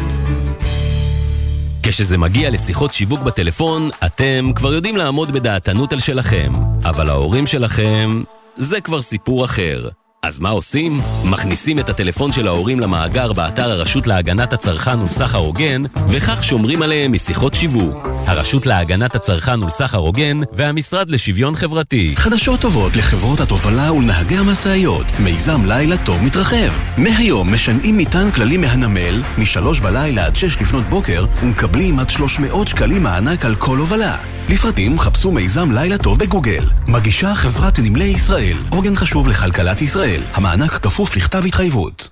כשזה 1.83 2.17
מגיע 2.17 2.49
לשיחות 2.49 2.93
שיווק 2.93 3.21
בטלפון, 3.21 3.89
אתם 4.05 4.51
כבר 4.55 4.73
יודעים 4.73 4.97
לעמוד 4.97 5.31
בדעתנות 5.31 5.93
על 5.93 5.99
שלכם. 5.99 6.53
אבל 6.85 7.09
ההורים 7.09 7.47
שלכם, 7.47 8.23
זה 8.57 8.81
כבר 8.81 9.01
סיפור 9.01 9.45
אחר. 9.45 9.89
אז 10.25 10.39
מה 10.39 10.49
עושים? 10.49 11.01
מכניסים 11.25 11.79
את 11.79 11.89
הטלפון 11.89 12.31
של 12.31 12.47
ההורים 12.47 12.79
למאגר 12.79 13.33
באתר 13.33 13.71
הרשות 13.71 14.07
להגנת 14.07 14.53
הצרכן 14.53 14.99
ולסחר 15.01 15.37
הוגן, 15.37 15.81
וכך 16.09 16.43
שומרים 16.43 16.81
עליהם 16.81 17.11
משיחות 17.11 17.53
שיווק. 17.53 18.07
הרשות 18.25 18.65
להגנת 18.65 19.15
הצרכן 19.15 19.63
ולסחר 19.63 19.97
הוגן 19.97 20.39
והמשרד 20.53 21.11
לשוויון 21.11 21.55
חברתי. 21.55 22.13
חדשות 22.15 22.59
טובות 22.59 22.95
לחברות 22.95 23.39
התובלה 23.39 23.93
ולנהגי 23.93 24.37
המשאיות. 24.37 25.05
מיזם 25.19 25.65
לילה 25.65 25.97
טוב 26.05 26.23
מתרחב. 26.23 26.71
מהיום 26.97 27.53
משנעים 27.53 27.97
מטען 27.97 28.31
כללי 28.31 28.57
מהנמל, 28.57 29.21
משלוש 29.37 29.79
בלילה 29.79 30.25
עד 30.25 30.35
שש 30.35 30.61
לפנות 30.61 30.83
בוקר, 30.83 31.25
ומקבלים 31.43 31.99
עד 31.99 32.09
300 32.09 32.67
שקלים 32.67 33.03
מענק 33.03 33.45
על 33.45 33.55
כל 33.55 33.77
הובלה. 33.77 34.17
לפרטים 34.49 34.99
חפשו 34.99 35.31
מיזם 35.31 35.71
לילה 35.71 35.97
טוב 35.97 36.19
בגוגל. 36.19 36.63
מגישה 36.87 37.35
חברת 37.35 37.79
נמלי 37.79 38.03
ישראל, 38.03 38.57
עוגן 38.69 38.95
חשוב 38.95 39.27
לכלכלת 39.27 39.81
ישראל. 39.81 40.10
המענק 40.33 40.71
כפוף 40.71 41.15
לכתב 41.15 41.45
התחייבות. 41.45 42.09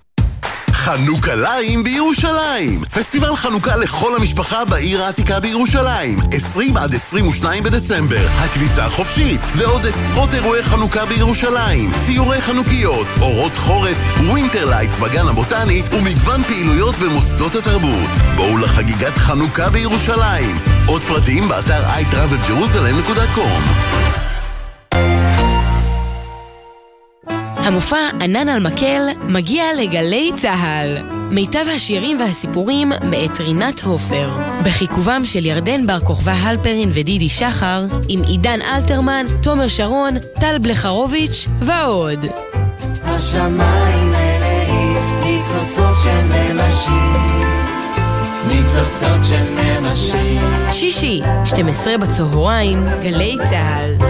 חנוכליים 0.72 1.84
בירושלים! 1.84 2.86
פסטיבל 2.86 3.36
חנוכה 3.36 3.76
לכל 3.76 4.16
המשפחה 4.16 4.66
בעיר 4.66 5.04
העתיקה 5.04 5.40
בירושלים. 5.40 6.20
20 6.32 6.78
עד 6.78 6.96
22 6.96 7.64
בדצמבר. 7.64 8.28
הכניסה 8.40 8.90
חופשית 8.90 9.42
ועוד 9.56 9.86
עשרות 9.86 10.34
אירועי 10.34 10.64
חנוכה 10.64 11.06
בירושלים. 11.06 11.92
ציורי 12.06 12.42
חנוכיות, 12.42 13.08
אורות 13.22 13.58
חורף, 13.58 13.98
Winter 14.30 14.63
Lights 14.63 14.96
בגן 14.96 15.28
הבוטני 15.28 15.84
ומגוון 15.92 16.44
פעילויות 16.44 16.96
במוסדות 16.96 17.56
התרבות. 17.56 18.10
בואו 18.36 18.58
לחגיגת 18.58 19.18
חנוכה 19.18 19.70
בירושלים. 19.70 20.60
עוד 20.86 21.02
פרטים 21.02 21.48
באתר 21.48 21.84
iTravelJerusalem.com 21.84 24.29
המופע 27.64 28.10
ענן 28.22 28.50
על 28.50 28.60
מקל 28.60 29.08
מגיע 29.28 29.64
לגלי 29.78 30.32
צה"ל. 30.36 30.98
מיטב 31.32 31.66
השירים 31.76 32.20
והסיפורים 32.20 32.90
מאת 32.90 33.40
רינת 33.40 33.82
הופר. 33.82 34.30
בחיכובם 34.66 35.26
של 35.26 35.46
ירדן 35.46 35.88
בר 35.88 36.00
כוכבא 36.00 36.32
הלפרין 36.32 36.90
ודידי 36.94 37.30
שחר, 37.30 37.86
עם 38.08 38.24
עידן 38.24 38.62
אלתרמן, 38.62 39.26
תומר 39.44 39.68
שרון, 39.68 40.20
טל 40.20 40.58
בלחרוביץ' 40.58 41.48
ועוד. 41.60 42.26
השמיים 43.04 44.12
מלאים 44.12 44.98
ניצוצות 45.24 45.96
של 46.04 46.54
נמשים 46.54 47.40
ניצוצות 48.48 49.26
של 49.30 49.44
נמשים 49.54 50.42
שישי, 50.72 51.22
12 51.46 51.98
בצהריים, 51.98 52.80
גלי 53.04 53.38
צה"ל. 53.50 54.09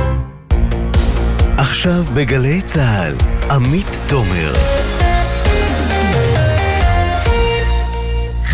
עכשיו 1.60 2.04
בגלי 2.13 2.62
צה"ל, 2.62 3.15
עמית 3.52 4.02
תומר. 4.08 4.54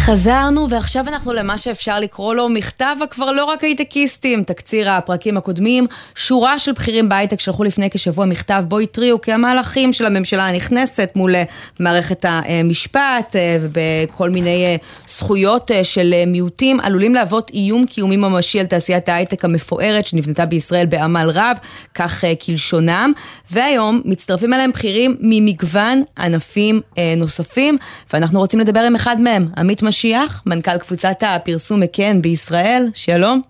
חזרנו, 0.06 0.70
ועכשיו 0.70 1.08
אנחנו 1.08 1.34
למה 1.34 1.58
שאפשר 1.58 2.00
לקרוא 2.00 2.36
לו 2.36 2.50
מכתב 2.50 2.96
הכבר 3.04 3.32
לא 3.32 3.46
רק 3.46 3.64
הייטקיסטים. 3.64 4.44
תקציר 4.44 4.92
הפרקים 4.92 5.38
הקודמים, 5.38 5.88
שורה 6.16 6.60
של 6.60 6.72
בכירים 6.72 7.10
בהייטק 7.10 7.40
שלחו 7.40 7.64
לפני 7.64 7.90
כשבוע 7.90 8.26
מכתב 8.26 8.64
בו 8.68 8.80
התריעו 8.80 9.22
כי 9.22 9.32
המהלכים 9.32 9.94
של 9.94 10.06
הממשלה 10.06 10.48
הנכנסת 10.48 11.12
מול 11.16 11.36
אה, 11.36 11.44
מערכת 11.80 12.26
המשפט 12.28 13.36
אה, 13.36 13.58
ובכל 13.62 14.30
מיני 14.30 14.66
אה, 14.66 14.76
זכויות 15.08 15.72
של 15.84 16.14
מיעוטים 16.28 16.80
עלולים 16.80 17.16
להוות 17.16 17.52
איום 17.54 17.86
קיומי 17.86 18.18
ממשי 18.18 18.60
על 18.60 18.66
תעשיית 18.66 19.10
ההייטק 19.10 19.46
המפוארת 19.46 20.08
שנבנתה 20.08 20.46
בישראל 20.46 20.86
בעמל 20.86 21.32
רב, 21.34 21.58
כך 21.96 22.24
כלשונם. 22.46 23.12
והיום 23.52 24.02
מצטרפים 24.06 24.54
אליהם 24.54 24.72
בכירים 24.72 25.18
ממגוון 25.20 26.04
ענפים 26.18 26.82
נוספים, 27.18 27.78
ואנחנו 28.14 28.40
רוצים 28.40 28.60
לדבר 28.60 28.80
עם 28.80 28.96
אחד 28.96 29.22
מהם, 29.22 29.48
עמית. 29.58 29.82
משיח, 29.96 30.44
מנכ"ל 30.46 30.78
קבוצת 30.78 31.16
הפרסום 31.22 31.80
מקן 31.80 32.22
בישראל, 32.22 32.84
שלום. 32.94 33.42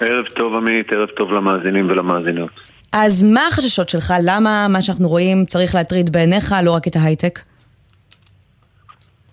ערב 0.00 0.24
טוב 0.26 0.54
עמית, 0.54 0.92
ערב 0.92 1.08
טוב 1.08 1.32
למאזינים 1.32 1.90
ולמאזינות. 1.90 2.50
אז 2.92 3.22
מה 3.22 3.46
החששות 3.46 3.88
שלך? 3.88 4.14
למה 4.22 4.66
מה 4.68 4.82
שאנחנו 4.82 5.08
רואים 5.08 5.44
צריך 5.44 5.74
להטריד 5.74 6.12
בעיניך, 6.12 6.54
לא 6.64 6.70
רק 6.70 6.88
את 6.88 6.96
ההייטק? 6.96 7.38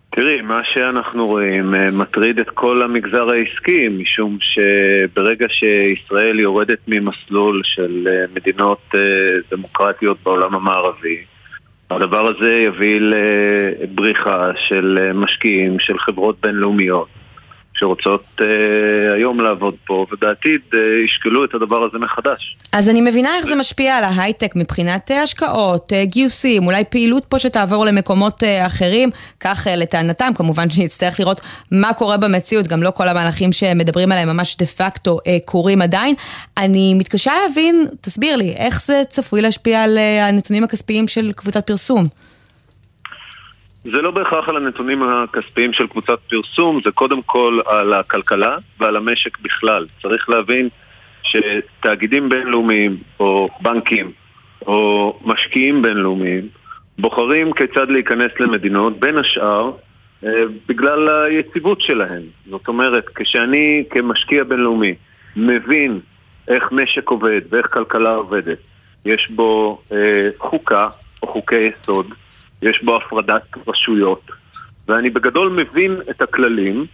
תראי, 0.09 0.41
מה 0.41 0.61
שאנחנו 0.73 1.27
רואים 1.27 1.75
אה, 1.75 1.91
מטריד 1.91 2.39
את 2.39 2.49
כל 2.49 2.81
המגזר 2.81 3.29
העסקי, 3.29 3.87
משום 3.87 4.37
שברגע 4.41 5.47
שישראל 5.49 6.39
יורדת 6.39 6.79
ממסלול 6.87 7.61
של 7.63 8.07
אה, 8.11 8.25
מדינות 8.35 8.81
אה, 8.95 8.99
דמוקרטיות 9.51 10.17
בעולם 10.23 10.55
המערבי, 10.55 11.17
הדבר 11.91 12.27
הזה 12.27 12.51
יביא 12.51 12.99
לבריחה 13.01 14.51
של 14.67 15.11
משקיעים, 15.13 15.79
של 15.79 15.99
חברות 15.99 16.35
בינלאומיות 16.41 17.07
שרוצות 17.79 18.23
אה, 18.41 18.45
היום 19.15 19.41
לעבוד 19.41 19.75
פה, 19.85 20.05
ובעתיד 20.11 20.61
אה, 20.73 20.79
ישקלו 21.05 21.45
את 21.45 21.53
הדבר 21.53 21.83
הזה 21.83 21.97
מחדש. 21.97 22.57
אז 22.71 22.89
אני 22.89 23.01
מבינה 23.01 23.37
איך 23.37 23.45
זה 23.45 23.55
משפיע 23.55 23.97
על 23.97 24.03
ההייטק 24.03 24.55
מבחינת 24.55 25.11
אה, 25.11 25.21
השקעות, 25.21 25.93
אה, 25.93 26.05
גיוסים, 26.05 26.65
אולי 26.65 26.83
פעילות 26.83 27.25
פה 27.25 27.39
שתעבור 27.39 27.85
למקומות 27.85 28.43
אה, 28.43 28.65
אחרים, 28.65 29.09
כך 29.39 29.67
אה, 29.67 29.75
לטענתם, 29.75 30.31
כמובן 30.35 30.69
שנצטרך 30.69 31.19
לראות 31.19 31.41
מה 31.71 31.93
קורה 31.93 32.17
במציאות, 32.17 32.67
גם 32.67 32.83
לא 32.83 32.91
כל 32.91 33.07
המהלכים 33.07 33.51
שמדברים 33.51 34.11
עליהם 34.11 34.29
ממש 34.29 34.57
דה 34.57 34.65
פקטו 34.65 35.19
אה, 35.27 35.37
קורים 35.45 35.81
עדיין. 35.81 36.15
אני 36.57 36.93
מתקשה 36.93 37.31
להבין, 37.43 37.87
תסביר 38.01 38.35
לי, 38.35 38.53
איך 38.57 38.85
זה 38.85 39.01
צפוי 39.09 39.41
להשפיע 39.41 39.83
על 39.83 39.97
אה, 39.97 40.27
הנתונים 40.27 40.63
הכספיים 40.63 41.07
של 41.07 41.31
קבוצת 41.35 41.67
פרסום? 41.67 42.05
זה 43.83 44.01
לא 44.01 44.11
בהכרח 44.11 44.49
על 44.49 44.57
הנתונים 44.57 45.03
הכספיים 45.03 45.73
של 45.73 45.87
קבוצת 45.87 46.19
פרסום, 46.29 46.79
זה 46.85 46.91
קודם 46.91 47.21
כל 47.21 47.59
על 47.65 47.93
הכלכלה 47.93 48.57
ועל 48.79 48.95
המשק 48.95 49.39
בכלל. 49.39 49.85
צריך 50.01 50.29
להבין 50.29 50.69
שתאגידים 51.23 52.29
בינלאומיים 52.29 52.97
או 53.19 53.47
בנקים 53.61 54.11
או 54.67 55.19
משקיעים 55.25 55.81
בינלאומיים 55.81 56.47
בוחרים 56.99 57.53
כיצד 57.53 57.89
להיכנס 57.89 58.31
למדינות, 58.39 58.99
בין 58.99 59.17
השאר 59.17 59.71
אה, 60.23 60.29
בגלל 60.67 61.09
היציבות 61.25 61.81
שלהם. 61.81 62.21
זאת 62.49 62.67
אומרת, 62.67 63.05
כשאני 63.15 63.83
כמשקיע 63.89 64.43
בינלאומי 64.43 64.93
מבין 65.35 65.99
איך 66.47 66.71
משק 66.71 67.09
עובד 67.09 67.41
ואיך 67.49 67.67
כלכלה 67.73 68.15
עובדת, 68.15 68.57
יש 69.05 69.31
בו 69.31 69.81
אה, 69.91 70.29
חוקה 70.37 70.87
או 71.23 71.27
חוקי 71.27 71.69
יסוד, 71.81 72.13
יש 72.61 72.83
בו 72.83 72.95
הפרדת 72.97 73.41
רשויות, 73.67 74.21
ואני 74.87 75.09
בגדול 75.09 75.49
מבין 75.49 75.95
את 76.09 76.21
הכללים, 76.21 76.85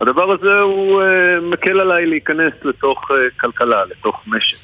הדבר 0.00 0.32
הזה 0.32 0.60
הוא 0.60 1.02
אה, 1.02 1.40
מקל 1.40 1.80
עליי 1.80 2.06
להיכנס 2.06 2.52
לתוך 2.64 3.10
אה, 3.10 3.16
כלכלה, 3.40 3.84
לתוך 3.84 4.22
משק. 4.26 4.58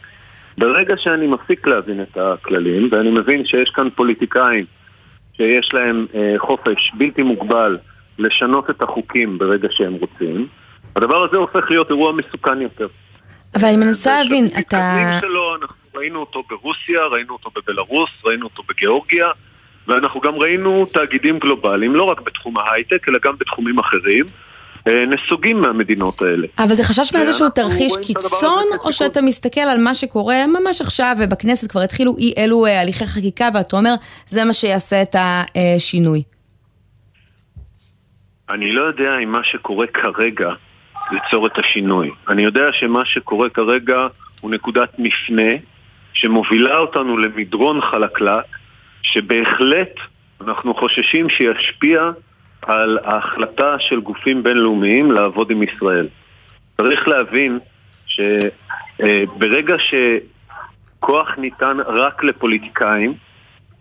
ברגע 0.59 0.95
שאני 0.97 1.27
מפסיק 1.27 1.67
להבין 1.67 2.03
את 2.03 2.17
הכללים, 2.17 2.89
ואני 2.93 3.11
מבין 3.11 3.45
שיש 3.47 3.71
כאן 3.71 3.89
פוליטיקאים 3.91 4.65
שיש 5.37 5.75
להם 5.75 6.07
אה, 6.15 6.35
חופש 6.39 6.93
בלתי 6.95 7.23
מוגבל 7.23 7.79
לשנות 8.19 8.71
את 8.71 8.83
החוקים 8.83 9.39
ברגע 9.39 9.69
שהם 9.71 9.93
רוצים, 9.93 10.47
הדבר 10.97 11.25
הזה 11.25 11.37
הופך 11.37 11.71
להיות 11.71 11.91
אירוע 11.91 12.13
מסוכן 12.13 12.61
יותר. 12.61 12.87
אבל 13.55 13.69
אני 13.69 13.77
מנסה 13.77 14.23
להבין, 14.23 14.47
אתה... 14.59 15.19
שלו, 15.21 15.57
אנחנו 15.57 15.77
ראינו 15.95 16.21
אותו 16.21 16.43
ברוסיה, 16.51 17.07
ראינו 17.07 17.33
אותו 17.33 17.51
בבלארוס, 17.57 18.11
ראינו 18.25 18.45
אותו 18.45 18.63
בגיאורגיה, 18.69 19.27
ואנחנו 19.89 20.21
גם 20.21 20.35
ראינו 20.35 20.87
תאגידים 20.93 21.39
גלובליים, 21.39 21.95
לא 21.95 22.03
רק 22.03 22.21
בתחום 22.21 22.59
ההייטק, 22.59 23.09
אלא 23.09 23.19
גם 23.25 23.35
בתחומים 23.41 23.79
אחרים, 23.79 24.25
אה, 24.89 25.05
נסוגים 25.07 25.61
מהמדינות 25.61 26.23
האלה. 26.23 26.47
אבל 26.59 26.75
זה 26.75 26.85
חשש 26.85 27.15
מאיזשהו 27.15 27.51
תרחיש 27.51 27.93
קיצון, 28.07 28.65
או 28.85 28.93
שאתה 28.93 29.23
מסתכל 29.23 29.61
על 29.61 29.81
מה 29.81 29.95
שקורה 29.95 30.47
ממש 30.47 30.81
עכשיו, 30.81 31.17
ובכנסת 31.19 31.71
כבר 31.71 31.81
התחילו 31.81 32.17
אי 32.19 32.35
אלו 32.39 32.67
אה, 32.67 32.81
הליכי 32.81 33.07
חקיקה, 33.07 33.49
ואתה 33.55 33.77
אומר, 33.77 33.95
זה 34.27 34.45
מה 34.45 34.53
שיעשה 34.53 35.03
את 35.03 35.17
השינוי. 35.19 36.23
אני 38.51 38.73
לא 38.73 38.83
יודע 38.83 39.19
אם 39.25 39.33
מה 39.33 39.45
שקורה 39.45 39.87
כרגע 39.87 40.51
ייצור 41.13 41.47
את 41.47 41.59
השינוי. 41.59 42.11
אני 42.29 42.43
יודע 42.43 42.65
שמה 42.73 43.05
שקורה 43.05 43.51
כרגע 43.51 44.07
הוא 44.41 44.51
נקודת 44.51 44.89
מפנה 44.99 45.53
שמובילה 46.15 46.77
אותנו 46.77 47.19
למדרון 47.19 47.81
חלקלק, 47.81 48.45
שבהחלט 49.03 49.95
אנחנו 50.41 50.75
חוששים 50.75 51.29
שישפיע 51.29 52.11
על 52.63 52.99
ההחלטה 53.05 53.77
של 53.79 54.01
גופים 54.01 54.43
בינלאומיים 54.43 55.13
לעבוד 55.13 55.51
עם 55.51 55.63
ישראל. 55.63 56.09
צריך 56.77 57.09
להבין 57.09 57.59
שברגע 58.07 59.75
שכוח 59.79 61.29
ניתן 61.39 61.77
רק 61.87 62.25
לפוליטיקאים, 62.25 63.15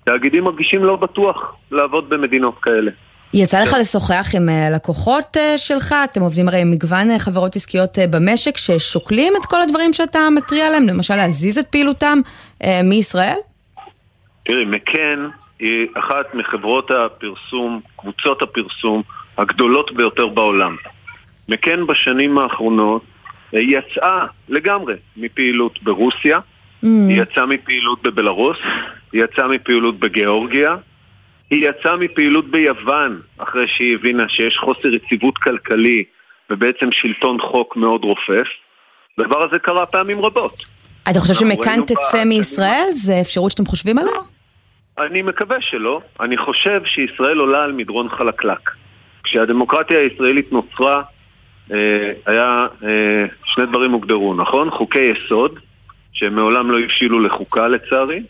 תאגידים 0.03 0.43
מרגישים 0.43 0.83
לא 0.83 0.95
בטוח 0.95 1.55
לעבוד 1.71 2.09
במדינות 2.09 2.55
כאלה. 2.61 2.91
יצא. 3.33 3.61
לך 3.61 3.75
לשוחח 3.79 4.31
עם 4.35 4.49
אה, 4.49 4.69
לקוחות 4.69 5.37
אה, 5.37 5.57
שלך? 5.57 5.95
אתם 6.03 6.21
עובדים 6.21 6.47
הרי 6.47 6.61
עם 6.61 6.71
מגוון 6.71 7.11
אה, 7.11 7.19
חברות 7.19 7.55
עסקיות 7.55 7.97
במשק 8.09 8.57
ששוקלים 8.57 9.33
את 9.41 9.45
כל 9.45 9.61
הדברים 9.61 9.93
שאתה 9.93 10.19
מתריע 10.35 10.67
עליהם, 10.67 10.87
למשל 10.87 11.15
להזיז 11.15 11.57
את 11.57 11.67
פעילותם 11.67 12.19
מישראל? 12.83 13.37
תראי, 14.43 14.65
מקן 14.65 15.27
היא 15.59 15.87
אחת 15.93 16.35
מחברות 16.35 16.91
הפרסום, 16.91 17.81
קבוצות 17.95 18.41
הפרסום 18.41 19.01
הגדולות 19.37 19.91
ביותר 19.91 20.27
בעולם. 20.27 20.75
מקן 21.49 21.87
בשנים 21.87 22.37
האחרונות 22.37 23.03
אה, 23.55 23.59
יצאה 23.59 24.25
לגמרי 24.49 24.95
מפעילות 25.17 25.83
ברוסיה, 25.83 26.39
היא 26.81 27.21
יצאה 27.21 27.45
מפעילות 27.45 28.03
בבלארוס, 28.03 28.57
היא 29.13 29.23
יצאה 29.23 29.47
מפעילות 29.47 29.99
בגיאורגיה, 29.99 30.75
היא 31.49 31.69
יצאה 31.69 31.95
מפעילות 31.95 32.51
ביוון, 32.51 33.21
אחרי 33.37 33.67
שהיא 33.67 33.95
הבינה 33.95 34.29
שיש 34.29 34.57
חוסר 34.57 34.87
יציבות 34.87 35.37
כלכלי 35.37 36.03
ובעצם 36.49 36.91
שלטון 36.91 37.41
חוק 37.41 37.75
מאוד 37.75 38.03
רופף. 38.03 38.47
הדבר 39.17 39.45
הזה 39.45 39.59
קרה 39.59 39.85
פעמים 39.85 40.25
רבות. 40.25 40.80
אתה 41.09 41.19
חושב 41.19 41.33
שמכאן 41.33 41.79
תצא 41.81 42.23
מישראל? 42.23 42.87
זה 42.91 43.13
אפשרות 43.21 43.51
שאתם 43.51 43.65
חושבים 43.65 43.97
עליה? 43.97 44.13
אני 44.99 45.21
מקווה 45.21 45.57
שלא. 45.61 46.01
אני 46.19 46.37
חושב 46.37 46.81
שישראל 46.85 47.37
עולה 47.37 47.63
על 47.63 47.71
מדרון 47.71 48.09
חלקלק. 48.09 48.71
כשהדמוקרטיה 49.23 49.99
הישראלית 49.99 50.51
נוצרה, 50.51 51.01
אה, 51.71 52.09
היה, 52.25 52.65
אה, 52.83 53.25
שני 53.45 53.65
דברים 53.65 53.91
הוגדרו, 53.91 54.33
נכון? 54.33 54.71
חוקי 54.71 55.01
יסוד, 55.01 55.59
שמעולם 56.13 56.71
לא 56.71 56.79
הבשילו 56.79 57.19
לחוקה 57.19 57.67
לצערי, 57.67 58.23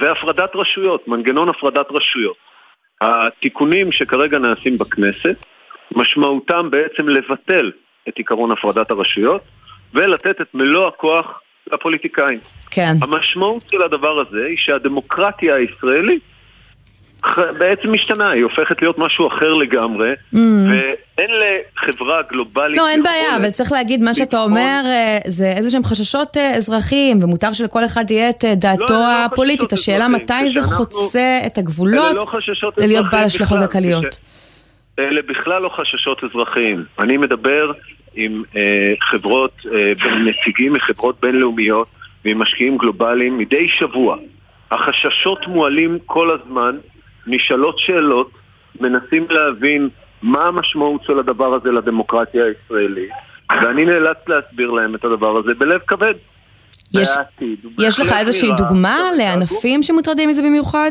והפרדת 0.00 0.50
רשויות, 0.54 1.08
מנגנון 1.08 1.48
הפרדת 1.48 1.86
רשויות. 1.90 2.36
התיקונים 3.00 3.92
שכרגע 3.92 4.38
נעשים 4.38 4.78
בכנסת, 4.78 5.44
משמעותם 5.96 6.70
בעצם 6.70 7.08
לבטל 7.08 7.70
את 8.08 8.14
עקרון 8.18 8.50
הפרדת 8.52 8.90
הרשויות 8.90 9.42
ולתת 9.94 10.40
את 10.40 10.54
מלוא 10.54 10.88
הכוח 10.88 11.40
לפוליטיקאים. 11.72 12.38
כן. 12.70 12.94
המשמעות 13.02 13.64
של 13.70 13.82
הדבר 13.82 14.20
הזה 14.20 14.44
היא 14.46 14.56
שהדמוקרטיה 14.58 15.54
הישראלית 15.54 16.22
בעצם 17.58 17.92
משתנה, 17.92 18.30
היא 18.30 18.42
הופכת 18.44 18.82
להיות 18.82 18.98
משהו 18.98 19.28
אחר 19.28 19.54
לגמרי, 19.54 20.12
Mm. 20.12 20.36
ואין 20.36 21.30
לחברה 21.76 22.22
גלובלית 22.30 22.78
לא, 22.78 22.88
אין 22.88 23.02
בעיה, 23.02 23.36
אבל 23.36 23.50
צריך 23.50 23.72
להגיד, 23.72 24.02
מה 24.02 24.14
שאתה 24.14 24.38
אומר 24.38 24.82
אה, 24.86 25.18
זה 25.26 25.52
איזה 25.56 25.70
שהם 25.70 25.84
חששות 25.84 26.36
אה, 26.36 26.54
אזרחיים, 26.56 27.18
ומותר 27.22 27.52
שלכל 27.52 27.84
אחד 27.84 28.10
יהיה 28.10 28.30
את 28.30 28.44
אה, 28.44 28.54
דעתו 28.54 28.84
לא, 28.90 28.98
אלה 28.98 29.20
לא 29.20 29.24
הפוליטית. 29.24 29.60
חששות 29.60 29.72
השאלה 29.72 30.08
מתי 30.08 30.50
זה 30.50 30.62
חוצה 30.62 31.40
את 31.46 31.58
הגבולות 31.58 32.14
לא 32.14 32.26
ללהיות 32.76 33.06
בעל 33.12 33.24
השלכות 33.24 33.58
כלכליות. 33.58 34.18
אלה 34.98 35.20
בכלל 35.28 35.62
לא 35.62 35.68
חששות 35.68 36.24
אזרחיים. 36.24 36.84
אני 36.98 37.16
מדבר 37.16 37.72
עם 38.14 38.42
אה, 38.56 38.92
חברות, 39.00 39.52
אה, 39.74 39.92
נציגים 40.18 40.72
מחברות 40.72 41.20
בינלאומיות 41.20 41.88
ועם 42.24 42.38
משקיעים 42.38 42.78
גלובליים 42.78 43.38
מדי 43.38 43.68
שבוע. 43.68 44.16
החששות 44.70 45.46
מועלים 45.46 45.98
כל 46.06 46.28
הזמן, 46.34 46.76
נשאלות 47.26 47.78
שאלות, 47.78 48.30
מנסים 48.80 49.26
להבין 49.30 49.88
מה 50.22 50.44
המשמעות 50.44 51.04
של 51.04 51.18
הדבר 51.18 51.54
הזה 51.54 51.72
לדמוקרטיה 51.72 52.44
הישראלית, 52.44 53.10
ואני 53.62 53.84
נאלץ 53.84 54.16
להסביר 54.28 54.70
להם 54.70 54.94
את 54.94 55.04
הדבר 55.04 55.38
הזה 55.38 55.54
בלב 55.54 55.80
כבד. 55.86 56.14
יש- 56.94 57.08
יש 57.78 58.00
לך 58.00 58.12
איזושהי 58.12 58.48
דוגמה 58.58 58.98
לענפים 59.18 59.82
שמוטרדים 59.82 60.28
מזה 60.28 60.42
במיוחד? 60.42 60.90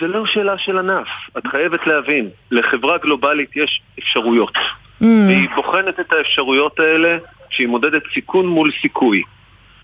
זה 0.00 0.06
לא 0.06 0.26
שאלה 0.26 0.58
של 0.58 0.78
ענף. 0.78 1.08
את 1.38 1.46
חייבת 1.46 1.86
להבין, 1.86 2.28
לחברה 2.50 2.98
גלובלית 2.98 3.56
יש 3.56 3.80
אפשרויות. 3.98 4.52
Mm. 5.02 5.04
והיא 5.26 5.48
בוחנת 5.56 6.00
את 6.00 6.12
האפשרויות 6.12 6.80
האלה 6.80 7.18
כשהיא 7.50 7.68
מודדת 7.68 8.02
סיכון 8.14 8.46
מול 8.46 8.70
סיכוי. 8.82 9.22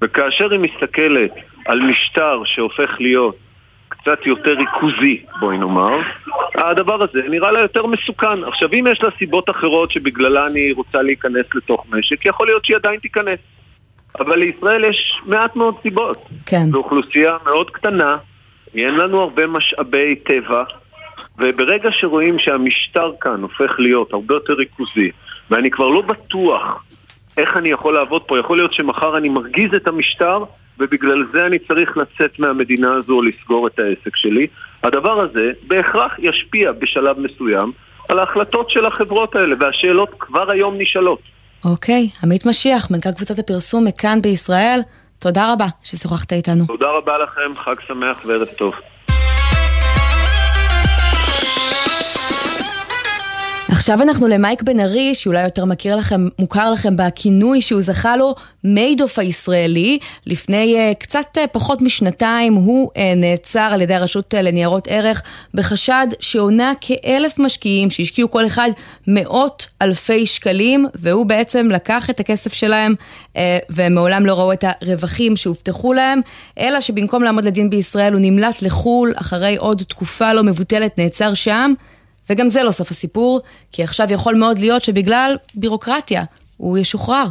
וכאשר 0.02 0.50
היא 0.50 0.60
מסתכלת 0.60 1.30
על 1.66 1.80
משטר 1.80 2.42
שהופך 2.44 2.90
להיות 3.00 3.36
קצת 3.88 4.26
יותר 4.26 4.54
ריכוזי, 4.54 5.22
בואי 5.40 5.58
נאמר, 5.58 5.96
הדבר 6.54 7.02
הזה 7.02 7.28
נראה 7.28 7.52
לה 7.52 7.60
יותר 7.60 7.86
מסוכן. 7.86 8.44
עכשיו, 8.44 8.68
אם 8.72 8.86
יש 8.92 9.02
לה 9.02 9.08
סיבות 9.18 9.50
אחרות 9.50 9.90
שבגללה 9.90 10.46
אני 10.46 10.72
רוצה 10.72 11.02
להיכנס 11.02 11.46
לתוך 11.54 11.86
משק, 11.90 12.26
יכול 12.26 12.46
להיות 12.46 12.64
שהיא 12.64 12.76
עדיין 12.76 13.00
תיכנס. 13.00 13.38
אבל 14.20 14.38
לישראל 14.38 14.84
יש 14.84 15.20
מעט 15.26 15.56
מאוד 15.56 15.74
סיבות. 15.82 16.16
כן. 16.46 16.66
זו 16.70 16.78
אוכלוסייה 16.78 17.36
מאוד 17.44 17.70
קטנה, 17.70 18.16
אין 18.74 18.94
לנו 18.94 19.20
הרבה 19.20 19.46
משאבי 19.46 20.16
טבע, 20.16 20.64
וברגע 21.38 21.88
שרואים 21.92 22.38
שהמשטר 22.38 23.12
כאן 23.20 23.42
הופך 23.42 23.74
להיות 23.78 24.12
הרבה 24.12 24.34
יותר 24.34 24.52
ריכוזי, 24.52 25.10
ואני 25.50 25.70
כבר 25.70 25.88
לא 25.88 26.00
בטוח 26.00 26.84
איך 27.36 27.56
אני 27.56 27.68
יכול 27.68 27.94
לעבוד 27.94 28.22
פה, 28.22 28.38
יכול 28.38 28.56
להיות 28.56 28.72
שמחר 28.72 29.16
אני 29.16 29.28
מרגיז 29.28 29.74
את 29.76 29.88
המשטר, 29.88 30.44
ובגלל 30.78 31.24
זה 31.32 31.46
אני 31.46 31.58
צריך 31.58 31.96
לצאת 31.96 32.38
מהמדינה 32.38 32.94
הזו 32.94 33.12
או 33.12 33.22
לסגור 33.22 33.66
את 33.66 33.78
העסק 33.78 34.16
שלי, 34.16 34.46
הדבר 34.82 35.20
הזה 35.20 35.52
בהכרח 35.66 36.12
ישפיע 36.18 36.72
בשלב 36.72 37.18
מסוים 37.18 37.72
על 38.08 38.18
ההחלטות 38.18 38.70
של 38.70 38.86
החברות 38.86 39.36
האלה, 39.36 39.56
והשאלות 39.60 40.08
כבר 40.18 40.50
היום 40.50 40.74
נשאלות. 40.78 41.20
אוקיי, 41.64 42.08
עמית 42.22 42.46
משיח, 42.46 42.90
מנכ"ל 42.90 43.12
קבוצת 43.12 43.38
הפרסום 43.38 43.84
מכאן 43.84 44.22
בישראל, 44.22 44.80
תודה 45.18 45.52
רבה 45.52 45.66
ששוחחת 45.82 46.32
איתנו. 46.32 46.66
תודה 46.66 46.90
רבה 46.90 47.18
לכם, 47.18 47.56
חג 47.56 47.74
שמח 47.88 48.22
וערב 48.26 48.48
טוב. 48.58 48.74
עכשיו 53.84 54.02
אנחנו 54.02 54.28
למייק 54.28 54.62
בן 54.62 54.80
ארי, 54.80 55.14
שאולי 55.14 55.42
יותר 55.42 55.64
מכיר 55.64 55.96
לכם, 55.96 56.28
מוכר 56.38 56.70
לכם 56.70 56.96
בכינוי 56.96 57.60
שהוא 57.60 57.82
זכה 57.82 58.16
לו, 58.16 58.34
מיידוף 58.64 59.18
הישראלי. 59.18 59.98
לפני 60.26 60.76
uh, 60.76 60.94
קצת 60.94 61.26
uh, 61.36 61.46
פחות 61.52 61.82
משנתיים 61.82 62.54
הוא 62.54 62.90
uh, 62.90 62.98
נעצר 63.16 63.70
על 63.72 63.82
ידי 63.82 63.94
הרשות 63.94 64.34
uh, 64.34 64.36
לניירות 64.36 64.88
ערך 64.90 65.22
בחשד 65.54 66.06
שעונה 66.20 66.72
כאלף 66.80 67.38
משקיעים 67.38 67.90
שהשקיעו 67.90 68.30
כל 68.30 68.46
אחד 68.46 68.70
מאות 69.06 69.66
אלפי 69.82 70.26
שקלים, 70.26 70.86
והוא 70.94 71.26
בעצם 71.26 71.68
לקח 71.70 72.10
את 72.10 72.20
הכסף 72.20 72.52
שלהם 72.52 72.94
uh, 73.32 73.36
ומעולם 73.70 74.26
לא 74.26 74.34
ראו 74.34 74.52
את 74.52 74.64
הרווחים 74.64 75.36
שהובטחו 75.36 75.92
להם, 75.92 76.20
אלא 76.58 76.80
שבמקום 76.80 77.22
לעמוד 77.22 77.44
לדין 77.44 77.70
בישראל 77.70 78.12
הוא 78.12 78.20
נמלט 78.20 78.62
לחו"ל 78.62 79.12
אחרי 79.16 79.56
עוד 79.56 79.82
תקופה 79.88 80.32
לא 80.32 80.42
מבוטלת, 80.42 80.98
נעצר 80.98 81.34
שם. 81.34 81.74
וגם 82.30 82.50
זה 82.50 82.62
לא 82.62 82.70
סוף 82.70 82.90
הסיפור, 82.90 83.40
כי 83.72 83.82
עכשיו 83.82 84.06
יכול 84.10 84.34
מאוד 84.34 84.58
להיות 84.58 84.84
שבגלל 84.84 85.36
בירוקרטיה 85.54 86.22
הוא 86.56 86.78
ישוחרר. 86.78 87.26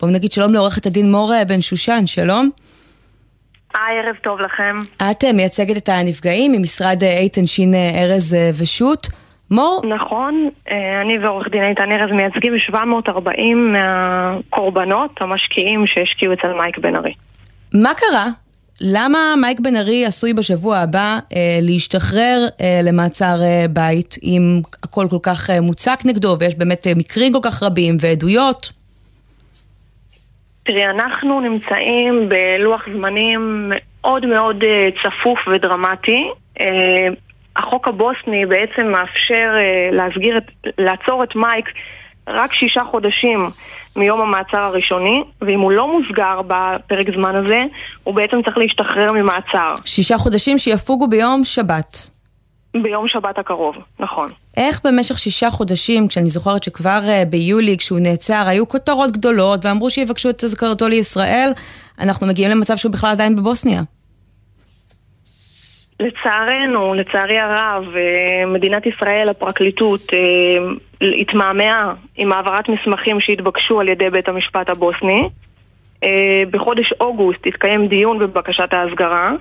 בואו 0.00 0.10
נגיד 0.12 0.32
שלום 0.32 0.52
לעורכת 0.52 0.86
הדין 0.86 1.10
מור 1.10 1.32
בן 1.48 1.60
שושן, 1.60 2.06
שלום. 2.06 2.50
היי, 3.74 3.98
ערב 3.98 4.16
טוב 4.22 4.40
לכם. 4.40 4.76
את 5.10 5.24
אה, 5.24 5.32
מייצגת 5.32 5.76
את 5.76 5.88
הנפגעים 5.88 6.52
ממשרד 6.52 7.04
אה, 7.04 7.18
איתן 7.18 7.46
שין 7.46 7.74
אה, 7.74 8.02
ארז 8.02 8.36
ושות'. 8.58 9.06
מור? 9.50 9.82
נכון, 9.88 10.48
אני 11.00 11.18
ועורך 11.18 11.48
דין 11.48 11.64
איתן 11.64 11.92
ארז 11.92 12.10
מייצגים 12.12 12.58
740 12.58 13.72
מהקורבנות, 13.72 15.10
המשקיעים 15.20 15.86
שהשקיעו 15.86 16.32
אצל 16.32 16.52
מייק 16.52 16.78
בן 16.78 16.96
ארי. 16.96 17.14
מה 17.74 17.90
קרה? 17.94 18.26
למה 18.80 19.34
מייק 19.40 19.60
בן 19.60 19.76
ארי 19.76 20.06
עשוי 20.06 20.32
בשבוע 20.32 20.78
הבא 20.78 21.18
אה, 21.36 21.58
להשתחרר 21.62 22.46
אה, 22.60 22.80
למעצר 22.82 23.42
אה, 23.42 23.64
בית 23.70 24.16
אם 24.22 24.60
הכל 24.82 25.06
כל 25.10 25.18
כך 25.22 25.50
אה, 25.50 25.60
מוצק 25.60 25.98
נגדו 26.04 26.36
ויש 26.40 26.54
באמת 26.54 26.86
אה, 26.86 26.92
מקרים 26.96 27.32
כל 27.32 27.38
כך 27.42 27.62
רבים 27.62 27.96
ועדויות? 28.00 28.72
תראי, 30.64 30.90
אנחנו 30.90 31.40
נמצאים 31.40 32.28
בלוח 32.28 32.82
זמנים 32.96 33.72
מאוד 33.72 34.26
מאוד 34.26 34.64
אה, 34.64 34.88
צפוף 35.02 35.38
ודרמטי. 35.48 36.30
אה, 36.60 37.08
החוק 37.56 37.88
הבוסני 37.88 38.46
בעצם 38.46 38.86
מאפשר 38.86 39.50
אה, 39.54 39.96
להסגיר 39.96 40.38
את, 40.38 40.50
לעצור 40.78 41.24
את 41.24 41.36
מייק 41.36 41.66
רק 42.28 42.52
שישה 42.52 42.84
חודשים 42.84 43.46
מיום 43.96 44.20
המעצר 44.20 44.58
הראשוני, 44.58 45.22
ואם 45.40 45.60
הוא 45.60 45.72
לא 45.72 45.92
מוסגר 45.92 46.40
בפרק 46.46 47.06
זמן 47.16 47.34
הזה, 47.36 47.58
הוא 48.04 48.14
בעצם 48.14 48.42
צריך 48.44 48.58
להשתחרר 48.58 49.12
ממעצר. 49.12 49.70
שישה 49.84 50.18
חודשים 50.18 50.58
שיפוגו 50.58 51.08
ביום 51.08 51.44
שבת. 51.44 52.10
ביום 52.82 53.08
שבת 53.08 53.38
הקרוב, 53.38 53.76
נכון. 54.00 54.30
איך 54.56 54.80
במשך 54.84 55.18
שישה 55.18 55.50
חודשים, 55.50 56.08
כשאני 56.08 56.28
זוכרת 56.28 56.62
שכבר 56.62 57.00
uh, 57.02 57.28
ביולי, 57.28 57.76
כשהוא 57.76 57.98
נעצר, 58.00 58.44
היו 58.46 58.68
כותרות 58.68 59.10
גדולות 59.10 59.64
ואמרו 59.64 59.90
שיבקשו 59.90 60.30
את 60.30 60.42
הזכרתו 60.42 60.88
לישראל, 60.88 61.52
אנחנו 62.00 62.26
מגיעים 62.26 62.50
למצב 62.50 62.76
שהוא 62.76 62.92
בכלל 62.92 63.10
עדיין 63.10 63.36
בבוסניה. 63.36 63.82
לצערנו, 66.00 66.94
לצערי 66.94 67.38
הרב, 67.38 67.84
אה, 67.96 68.46
מדינת 68.46 68.86
ישראל, 68.86 69.28
הפרקליטות, 69.30 70.00
אה, 70.12 70.18
התמהמהה 71.20 71.94
עם 72.16 72.32
העברת 72.32 72.68
מסמכים 72.68 73.20
שהתבקשו 73.20 73.80
על 73.80 73.88
ידי 73.88 74.10
בית 74.10 74.28
המשפט 74.28 74.70
הבוסני. 74.70 75.28
אה, 76.04 76.42
בחודש 76.50 76.92
אוגוסט 77.00 77.46
התקיים 77.46 77.86
דיון 77.86 78.18
בבקשת 78.18 78.74
ההסגרה. 78.74 79.32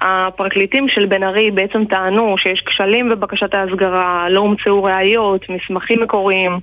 הפרקליטים 0.00 0.88
של 0.88 1.06
בן 1.06 1.22
ארי 1.22 1.50
בעצם 1.50 1.84
טענו 1.84 2.38
שיש 2.38 2.60
כשלים 2.66 3.08
בבקשת 3.08 3.54
ההסגרה, 3.54 4.28
לא 4.28 4.40
הומצאו 4.40 4.84
ראיות, 4.84 5.48
מסמכים 5.48 6.02
מקוריים, 6.02 6.58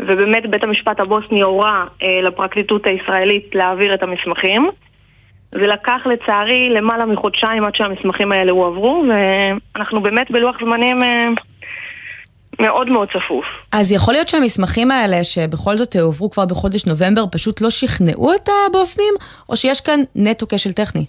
ובאמת 0.00 0.50
בית 0.50 0.64
המשפט 0.64 1.00
הבוסני 1.00 1.42
הורה 1.42 1.84
לפרקליטות 2.22 2.86
הישראלית 2.86 3.54
להעביר 3.54 3.94
את 3.94 4.02
המסמכים. 4.02 4.70
זה 5.50 5.66
לקח 5.66 6.00
לצערי 6.06 6.68
למעלה 6.68 7.06
מחודשיים 7.06 7.64
עד 7.64 7.74
שהמסמכים 7.74 8.32
האלה 8.32 8.52
הועברו, 8.52 9.04
ואנחנו 9.08 10.00
באמת 10.00 10.30
בלוח 10.30 10.56
זמנים 10.64 11.02
אה, 11.02 11.28
מאוד 12.60 12.88
מאוד 12.88 13.08
צפוף. 13.08 13.46
אז 13.72 13.92
יכול 13.92 14.14
להיות 14.14 14.28
שהמסמכים 14.28 14.90
האלה, 14.90 15.24
שבכל 15.24 15.76
זאת 15.76 15.96
הועברו 15.96 16.30
כבר 16.30 16.44
בחודש 16.44 16.86
נובמבר, 16.86 17.24
פשוט 17.32 17.60
לא 17.60 17.70
שכנעו 17.70 18.34
את 18.34 18.48
הבוסנים, 18.68 19.14
או 19.48 19.56
שיש 19.56 19.80
כאן 19.80 20.00
נטו 20.14 20.46
כשל 20.48 20.72
טכני? 20.72 21.04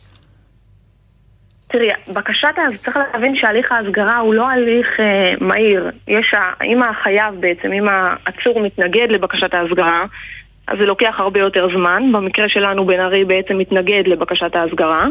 תראי, 1.67 1.87
בקשת, 2.07 2.55
אז 2.67 2.81
צריך 2.83 2.97
להבין 3.13 3.35
שהליך 3.35 3.71
ההסגרה 3.71 4.17
הוא 4.17 4.33
לא 4.33 4.49
הליך 4.49 4.87
אה, 4.99 5.33
מהיר. 5.41 5.91
יש, 6.07 6.33
אם 6.63 6.83
החייב 6.83 7.35
בעצם, 7.39 7.71
אם 7.73 7.85
העצור 7.89 8.59
מתנגד 8.59 9.07
לבקשת 9.09 9.53
ההסגרה, 9.53 10.05
אז 10.67 10.77
זה 10.79 10.85
לוקח 10.85 11.15
הרבה 11.17 11.39
יותר 11.39 11.67
זמן. 11.73 12.11
במקרה 12.11 12.49
שלנו 12.49 12.85
בן 12.85 12.99
ארי 12.99 13.25
בעצם 13.25 13.57
מתנגד 13.57 14.03
לבקשת 14.05 14.55
ההסגרה. 14.55 15.05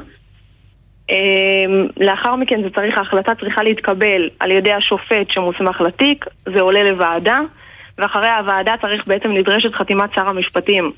אמ, 1.10 1.86
לאחר 2.00 2.36
מכן 2.36 2.62
זה 2.62 2.68
צריך, 2.74 2.98
ההחלטה 2.98 3.32
צריכה 3.40 3.62
להתקבל 3.62 4.28
על 4.40 4.50
ידי 4.50 4.72
השופט 4.72 5.30
שמוסמך 5.30 5.80
לתיק, 5.80 6.24
זה 6.54 6.60
עולה 6.60 6.90
לוועדה, 6.90 7.40
ואחרי 7.98 8.28
הוועדה 8.28 8.74
צריך 8.80 9.06
בעצם 9.06 9.32
נדרשת 9.32 9.74
חתימת 9.74 10.10
שר 10.14 10.28
המשפטים. 10.28 10.92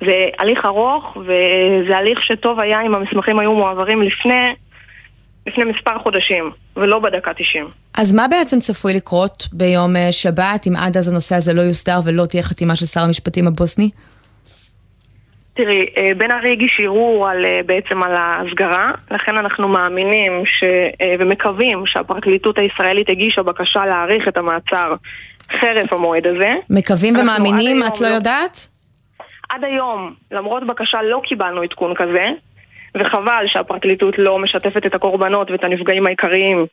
זה 0.00 0.14
הליך 0.38 0.64
ארוך, 0.64 1.16
וזה 1.16 1.96
הליך 1.96 2.22
שטוב 2.22 2.60
היה 2.60 2.82
אם 2.82 2.94
המסמכים 2.94 3.38
היו 3.38 3.52
מועברים 3.52 4.02
לפני, 4.02 4.54
לפני 5.46 5.64
מספר 5.64 5.98
חודשים, 5.98 6.50
ולא 6.76 6.98
בדקה 6.98 7.34
90. 7.34 7.68
אז 7.94 8.12
מה 8.12 8.28
בעצם 8.28 8.60
צפוי 8.60 8.94
לקרות 8.94 9.46
ביום 9.52 9.96
אה, 9.96 10.12
שבת, 10.12 10.66
אם 10.66 10.76
עד 10.76 10.96
אז 10.96 11.08
הנושא 11.08 11.34
הזה 11.34 11.54
לא 11.54 11.60
יוסדר 11.60 12.00
ולא 12.04 12.26
תהיה 12.26 12.42
חתימה 12.42 12.76
של 12.76 12.86
שר 12.86 13.00
המשפטים 13.00 13.46
הבוסני? 13.46 13.90
תראי, 15.54 15.86
אה, 15.98 16.10
בן 16.16 16.30
ארי 16.30 16.52
הגיש 16.52 16.80
ערעור 16.80 17.28
על, 17.28 17.46
אה, 17.46 17.60
בעצם 17.66 18.02
על 18.02 18.14
ההסגרה, 18.14 18.92
לכן 19.10 19.38
אנחנו 19.38 19.68
מאמינים 19.68 20.46
ש, 20.46 20.64
ומקווים 21.18 21.86
שהפרקליטות 21.86 22.58
הישראלית 22.58 23.08
הגישה 23.10 23.42
בקשה 23.42 23.86
להאריך 23.86 24.28
את 24.28 24.38
המעצר 24.38 24.94
חרף 25.60 25.92
המועד 25.92 26.26
הזה. 26.26 26.54
מקווים 26.70 27.16
ומאמינים, 27.16 27.82
את 27.82 28.00
לא, 28.00 28.08
לא 28.08 28.14
יודעת? 28.14 28.68
עד 29.48 29.64
היום, 29.64 30.14
למרות 30.30 30.66
בקשה, 30.66 31.02
לא 31.02 31.20
קיבלנו 31.24 31.62
עדכון 31.62 31.94
כזה. 31.94 32.30
וחבל 32.94 33.44
שהפרקליטות 33.46 34.18
לא 34.18 34.38
משתפת 34.38 34.86
את 34.86 34.94
הקורבנות 34.94 35.50
ואת 35.50 35.64
הנפגעים 35.64 36.06
העיקריים 36.06 36.66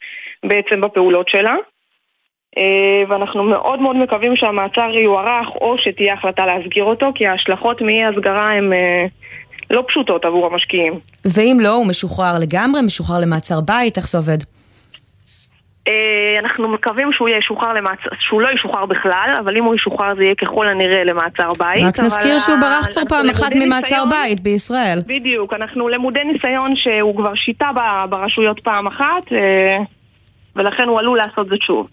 בעצם 0.43 0.81
בפעולות 0.81 1.29
שלה. 1.29 1.55
אה, 2.57 3.03
ואנחנו 3.09 3.43
מאוד 3.43 3.81
מאוד 3.81 3.95
מקווים 3.95 4.35
שהמעצר 4.35 4.89
יוארך 5.03 5.47
או 5.61 5.75
שתהיה 5.77 6.13
החלטה 6.13 6.45
להסגיר 6.45 6.83
אותו, 6.83 7.11
כי 7.15 7.27
ההשלכות 7.27 7.81
מאי 7.81 8.05
הסגרה 8.05 8.51
הן 8.51 8.73
אה, 8.73 9.03
לא 9.69 9.83
פשוטות 9.87 10.25
עבור 10.25 10.45
המשקיעים. 10.45 10.99
ואם 11.25 11.57
לא, 11.59 11.69
הוא 11.69 11.87
משוחרר 11.87 12.39
לגמרי, 12.39 12.81
משוחרר 12.81 13.19
למעצר 13.19 13.61
בית, 13.61 13.97
איך 13.97 14.07
זה 14.07 14.17
עובד? 14.17 14.37
אה, 15.87 16.39
אנחנו 16.39 16.67
מקווים 16.67 17.11
שהוא, 17.13 17.29
ישוחרר 17.29 17.73
למעצר, 17.73 18.09
שהוא 18.19 18.41
לא 18.41 18.49
ישוחרר 18.55 18.85
בכלל, 18.85 19.35
אבל 19.39 19.57
אם 19.57 19.63
הוא 19.63 19.75
ישוחרר 19.75 20.15
זה 20.15 20.23
יהיה 20.23 20.35
ככל 20.35 20.67
הנראה 20.67 21.03
למעצר 21.03 21.53
בית. 21.59 21.83
רק 21.83 21.99
נזכיר 21.99 22.39
שהוא 22.39 22.57
ברח 22.61 22.87
כבר 22.91 23.01
פעם 23.09 23.29
אחת 23.29 23.51
ממעצר 23.55 23.79
ניסיון, 23.79 24.09
בית 24.09 24.39
בישראל. 24.39 25.01
בדיוק, 25.07 25.53
אנחנו 25.53 25.89
למודי 25.89 26.23
ניסיון 26.23 26.75
שהוא 26.75 27.15
כבר 27.17 27.35
שיטה 27.35 27.69
ברשויות 28.09 28.59
פעם 28.59 28.87
אחת, 28.87 29.23
ולכן 30.55 30.87
הוא 30.87 30.99
עלול 30.99 31.17
לעשות 31.17 31.49
זאת 31.49 31.61
שוב. 31.61 31.87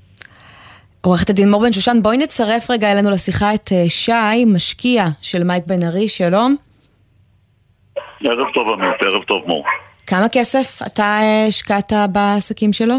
עורכת 1.09 1.31
הדין 1.31 1.51
מור 1.51 1.63
בן 1.63 1.73
שושן, 1.73 1.97
בואי 2.03 2.17
נצרף 2.17 2.71
רגע 2.71 2.93
אלינו 2.93 3.11
לשיחה 3.11 3.55
את 3.55 3.73
אה, 3.73 3.89
שי, 3.89 4.45
משקיע 4.55 5.05
של 5.23 5.45
מייק 5.45 5.65
בן 5.67 5.87
ארי, 5.87 6.09
שלום. 6.09 6.57
ערב 8.25 8.47
טוב 8.55 8.69
עמית, 8.69 9.03
ערב 9.03 9.23
טוב 9.23 9.43
מור. 9.47 9.65
כמה 10.07 10.29
כסף 10.33 10.87
אתה 10.87 11.19
השקעת 11.49 11.93
בעסקים 12.13 12.73
שלו? 12.73 12.95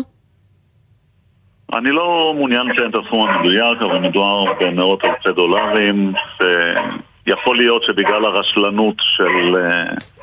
אני 1.74 1.90
לא 1.90 2.34
מעוניין 2.36 2.62
לציין 2.68 2.90
את 2.90 2.96
הסכום 2.96 3.30
המדויק, 3.30 3.82
אבל 3.82 4.00
מדובר 4.00 4.54
במאות 4.60 5.06
אלפי 5.06 5.34
דולרים, 5.36 6.14
ויכול 7.28 7.58
להיות 7.58 7.84
שבגלל 7.84 8.26
הרשלנות 8.26 8.96
של 9.00 9.56
uh, 9.56 10.19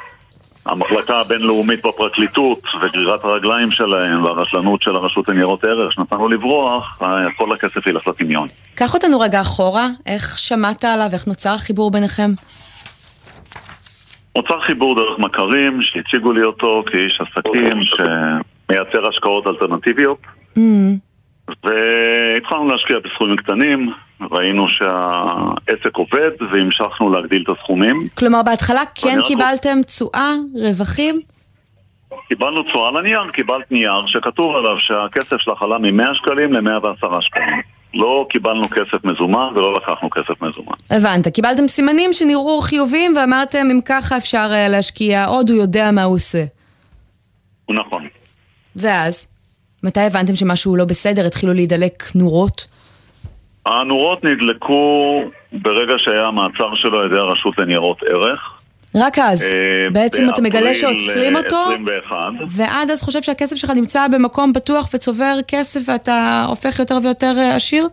המחלקה 0.67 1.21
הבינלאומית 1.21 1.87
בפרקליטות 1.87 2.63
וגרירת 2.83 3.25
הרגליים 3.25 3.71
שלהם 3.71 4.25
והרשלנות 4.25 4.83
של 4.83 4.97
הרשות 4.97 5.29
לניירות 5.29 5.65
ערך 5.65 5.93
שנתנו 5.93 6.29
לברוח, 6.29 7.03
uh, 7.03 7.07
כל 7.37 7.53
הכסף 7.53 7.87
ילך 7.87 8.09
לטמיון. 8.09 8.49
קח 8.75 8.95
אותנו 8.95 9.21
רגע 9.21 9.41
אחורה, 9.41 9.89
איך 10.07 10.39
שמעת 10.39 10.85
עליו, 10.85 11.09
איך 11.13 11.27
נוצר 11.27 11.55
החיבור 11.55 11.91
ביניכם? 11.91 12.31
נוצר 14.37 14.61
חיבור 14.61 14.95
דרך 14.95 15.19
מכרים 15.19 15.81
שהציגו 15.83 16.33
לי 16.33 16.43
אותו 16.43 16.85
כאיש 16.87 17.21
עסקים 17.21 17.81
שמייצר 17.83 19.09
השקעות 19.09 19.47
אלטרנטיביות. 19.47 20.19
Mm. 20.59 20.61
והתחלנו 21.49 22.69
להשקיע 22.69 22.97
בסכומים 23.05 23.37
קטנים, 23.37 23.93
ראינו 24.21 24.69
שהעסק 24.69 25.97
עובד 25.97 26.31
והמשכנו 26.53 27.11
להגדיל 27.11 27.45
את 27.49 27.57
הסכומים. 27.59 27.97
כלומר, 28.19 28.43
בהתחלה 28.43 28.83
כן 28.95 29.19
קיבלתם 29.27 29.83
תשואה, 29.87 30.35
רווחים? 30.69 31.21
קיבלנו 32.29 32.63
תשואה 32.63 32.89
על 32.89 32.97
הנייר, 32.97 33.31
קיבלת 33.33 33.73
נייר 33.73 34.07
שכתוב 34.07 34.57
עליו 34.57 34.79
שהכסף 34.79 35.37
שלך 35.39 35.63
עלה 35.63 35.79
מ-100 35.79 36.15
שקלים 36.15 36.53
ל-110 36.53 37.21
שקלים. 37.21 37.61
לא 37.95 38.27
קיבלנו 38.31 38.69
כסף 38.69 39.05
מזומן 39.05 39.49
ולא 39.55 39.77
לקחנו 39.77 40.11
כסף 40.11 40.43
מזומן. 40.43 40.77
הבנת, 40.91 41.29
קיבלתם 41.29 41.69
סימנים 41.69 42.13
שנראו 42.13 42.61
חיובים 42.61 43.13
ואמרתם 43.17 43.67
אם 43.71 43.81
ככה 43.85 44.17
אפשר 44.17 44.49
אה, 44.53 44.69
להשקיע 44.69 45.25
עוד, 45.25 45.51
הוא 45.51 45.59
יודע 45.59 45.91
מה 45.91 46.03
הוא 46.03 46.15
עושה. 46.15 46.45
נכון. 47.71 48.09
ואז, 48.77 49.27
מתי 49.83 50.01
הבנתם 50.01 50.35
שמשהו 50.35 50.77
לא 50.77 50.85
בסדר? 50.85 51.27
התחילו 51.27 51.53
להידלק 51.53 52.05
נורות? 52.15 52.67
הנורות 53.67 54.25
נדלקו 54.25 55.23
ברגע 55.53 55.95
שהיה 55.99 56.27
המעצר 56.27 56.75
שלו 56.75 57.01
על 57.01 57.07
ידי 57.07 57.19
הרשות 57.19 57.59
לניירות 57.59 58.03
ערך. 58.03 58.53
רק 58.95 59.19
אז. 59.19 59.43
אה, 59.43 59.91
בעצם 59.93 60.31
אתה 60.31 60.43
מגלה 60.43 60.75
שעוצרים 60.75 61.37
אה, 61.37 61.43
אותו, 61.43 61.57
21. 61.75 62.17
ועד 62.49 62.91
אז 62.91 63.03
חושב 63.03 63.23
שהכסף 63.23 63.57
שלך 63.57 63.71
נמצא 63.71 64.07
במקום 64.09 64.53
פתוח 64.53 64.91
וצובר 64.95 65.35
כסף 65.49 65.81
ואתה 65.89 66.45
הופך 66.49 66.79
יותר 66.79 66.99
ויותר 67.03 67.33
אה, 67.39 67.55
עשיר? 67.57 67.89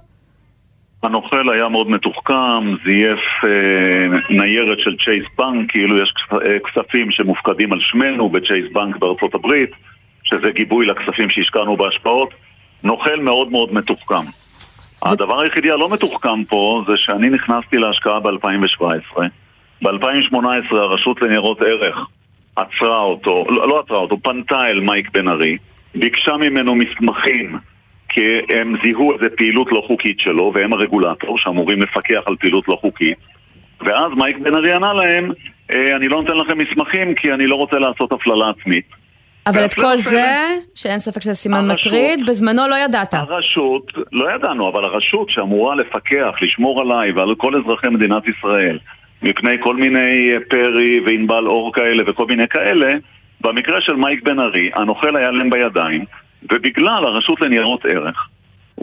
הנוכל 1.03 1.53
היה 1.55 1.69
מאוד 1.69 1.89
מתוחכם, 1.89 2.75
זייף 2.85 3.19
אה, 3.47 4.07
ניירת 4.29 4.79
של 4.79 4.95
צ'ייס 5.05 5.23
בנק, 5.37 5.71
כאילו 5.71 6.03
יש 6.03 6.11
כס- 6.11 6.37
כספים 6.65 7.11
שמופקדים 7.11 7.73
על 7.73 7.79
שמנו 7.81 8.29
בצ'ייס 8.29 8.65
בנק 8.73 8.95
בארצות 8.97 9.35
הברית, 9.35 9.69
שזה 10.23 10.51
גיבוי 10.55 10.85
לכספים 10.85 11.29
שהשקענו 11.29 11.77
בהשפעות. 11.77 12.29
נוכל 12.83 13.19
מאוד 13.19 13.51
מאוד 13.51 13.73
מתוחכם. 13.73 14.42
הדבר 15.05 15.41
היחידי 15.41 15.71
הלא 15.71 15.89
מתוחכם 15.89 16.43
פה 16.43 16.83
זה 16.87 16.93
שאני 16.95 17.29
נכנסתי 17.29 17.77
להשקעה 17.77 18.19
ב-2017. 18.19 19.21
ב-2018 19.81 20.75
הרשות 20.75 21.21
לניירות 21.21 21.61
ערך 21.61 22.07
עצרה 22.55 22.97
אותו, 22.97 23.45
לא, 23.49 23.67
לא 23.67 23.79
עצרה 23.79 23.97
אותו, 23.97 24.17
פנתה 24.23 24.67
אל 24.67 24.79
מייק 24.79 25.09
בן 25.13 25.27
ארי, 25.27 25.57
ביקשה 25.95 26.37
ממנו 26.37 26.75
מסמכים 26.75 27.57
כי 28.09 28.21
הם 28.49 28.75
זיהו 28.83 29.13
איזה 29.13 29.35
פעילות 29.37 29.71
לא 29.71 29.83
חוקית 29.87 30.19
שלו, 30.19 30.51
והם 30.55 30.73
הרגולטור 30.73 31.37
שאמורים 31.37 31.81
לפקח 31.81 32.21
על 32.25 32.35
פעילות 32.35 32.67
לא 32.67 32.77
חוקית. 32.81 33.17
ואז 33.81 34.11
מייק 34.17 34.37
בן 34.37 34.55
ארי 34.55 34.73
ענה 34.73 34.93
להם, 34.93 35.31
"אה, 35.73 35.95
אני 35.95 36.07
לא 36.07 36.21
נותן 36.21 36.37
לכם 36.37 36.57
מסמכים 36.57 37.15
כי 37.15 37.33
אני 37.33 37.47
לא 37.47 37.55
רוצה 37.55 37.79
לעשות 37.79 38.11
הפללה 38.11 38.49
עצמית. 38.49 38.85
אבל 39.47 39.65
את 39.65 39.73
והפלא 39.77 39.83
כל 39.83 39.97
זה, 39.97 40.35
שאין 40.75 40.99
ספק 40.99 41.21
שזה 41.21 41.33
סימן 41.33 41.69
הרשות- 41.69 41.93
מטריד, 41.93 42.25
בזמנו 42.29 42.67
לא 42.67 42.75
ידעת. 42.75 43.13
הרשות, 43.13 43.91
לא 44.11 44.31
ידענו, 44.35 44.69
אבל 44.69 44.85
הרשות 44.85 45.29
שאמורה 45.29 45.75
לפקח, 45.75 46.35
לשמור 46.41 46.81
עליי 46.81 47.11
ועל 47.11 47.35
כל 47.37 47.53
אזרחי 47.55 47.87
מדינת 47.89 48.23
ישראל 48.27 48.79
מפני 49.21 49.51
כל 49.59 49.75
מיני 49.75 50.31
אה, 50.33 50.37
פרי 50.49 50.99
וענבל 51.05 51.47
אור 51.47 51.73
כאלה 51.73 52.03
וכל 52.07 52.25
מיני 52.25 52.47
כאלה, 52.47 52.93
במקרה 53.41 53.81
של 53.81 53.93
מייק 53.93 54.23
בן 54.23 54.39
ארי, 54.39 54.69
הנוכל 54.73 55.15
היה 55.15 55.31
להם 55.31 55.49
בידיים, 55.49 56.05
ובגלל 56.51 57.03
הרשות 57.05 57.41
לניירות 57.41 57.85
ערך, 57.85 58.27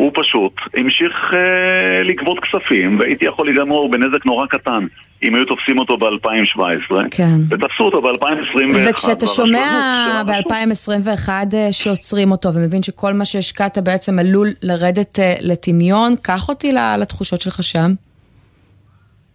הוא 0.01 0.11
פשוט 0.15 0.53
המשיך 0.75 1.35
אה, 1.35 2.03
לגבות 2.03 2.39
כספים, 2.41 2.99
והייתי 2.99 3.25
יכול 3.25 3.49
לגמור 3.49 3.91
בנזק 3.91 4.27
נורא 4.27 4.47
קטן 4.47 4.87
אם 5.23 5.35
היו 5.35 5.45
תופסים 5.45 5.79
אותו 5.79 5.97
ב-2017, 5.97 6.95
כן. 7.11 7.39
ותפסו 7.51 7.85
אותו 7.85 8.03
ב-2021. 8.03 8.91
וכשאתה 8.91 9.27
שומע 9.27 10.23
ב-2021 10.27 11.29
אה, 11.29 11.73
שעוצרים 11.73 12.31
אותו 12.31 12.55
ומבין 12.55 12.83
שכל 12.83 13.13
מה 13.13 13.25
שהשקעת 13.25 13.79
בעצם 13.79 14.19
עלול 14.19 14.49
לרדת 14.63 15.19
אה, 15.19 15.35
לטמיון, 15.41 16.13
קח 16.23 16.49
אותי 16.49 16.73
לתחושות 16.99 17.41
שלך 17.41 17.63
שם. 17.63 17.91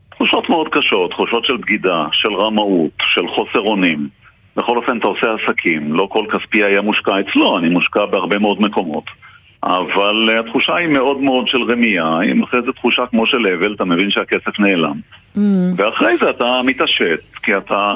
תחושות 0.09 0.49
מאוד 0.49 0.67
קשות, 0.71 1.11
תחושות 1.11 1.45
של 1.45 1.57
בגידה, 1.57 2.05
של 2.11 2.33
רמאות, 2.33 2.97
של 2.99 3.27
חוסר 3.27 3.59
אונים. 3.59 4.09
בכל 4.57 4.77
אופן, 4.77 4.97
אתה 4.97 5.07
עושה 5.07 5.27
עסקים, 5.33 5.93
לא 5.93 6.07
כל 6.11 6.25
כספי 6.31 6.63
היה 6.63 6.81
מושקע 6.81 7.19
אצלו, 7.19 7.57
אני 7.57 7.69
מושקע 7.69 8.05
בהרבה 8.05 8.39
מאוד 8.39 8.61
מקומות. 8.61 9.03
אבל 9.65 10.29
אה, 10.29 10.39
התחושה 10.39 10.75
היא 10.75 10.87
מאוד 10.87 11.21
מאוד 11.21 11.47
של 11.47 11.63
רמייה, 11.71 12.19
עם 12.31 12.43
אחרי 12.43 12.59
זה 12.65 12.71
תחושה 12.71 13.05
כמו 13.11 13.27
של 13.27 13.47
אבל, 13.47 13.73
אתה 13.73 13.85
מבין 13.85 14.11
שהכסף 14.11 14.59
נעלם. 14.59 14.99
ואחרי 15.77 16.17
זה 16.17 16.29
אתה 16.29 16.61
מתעשת, 16.65 17.19
כי 17.43 17.57
אתה 17.57 17.93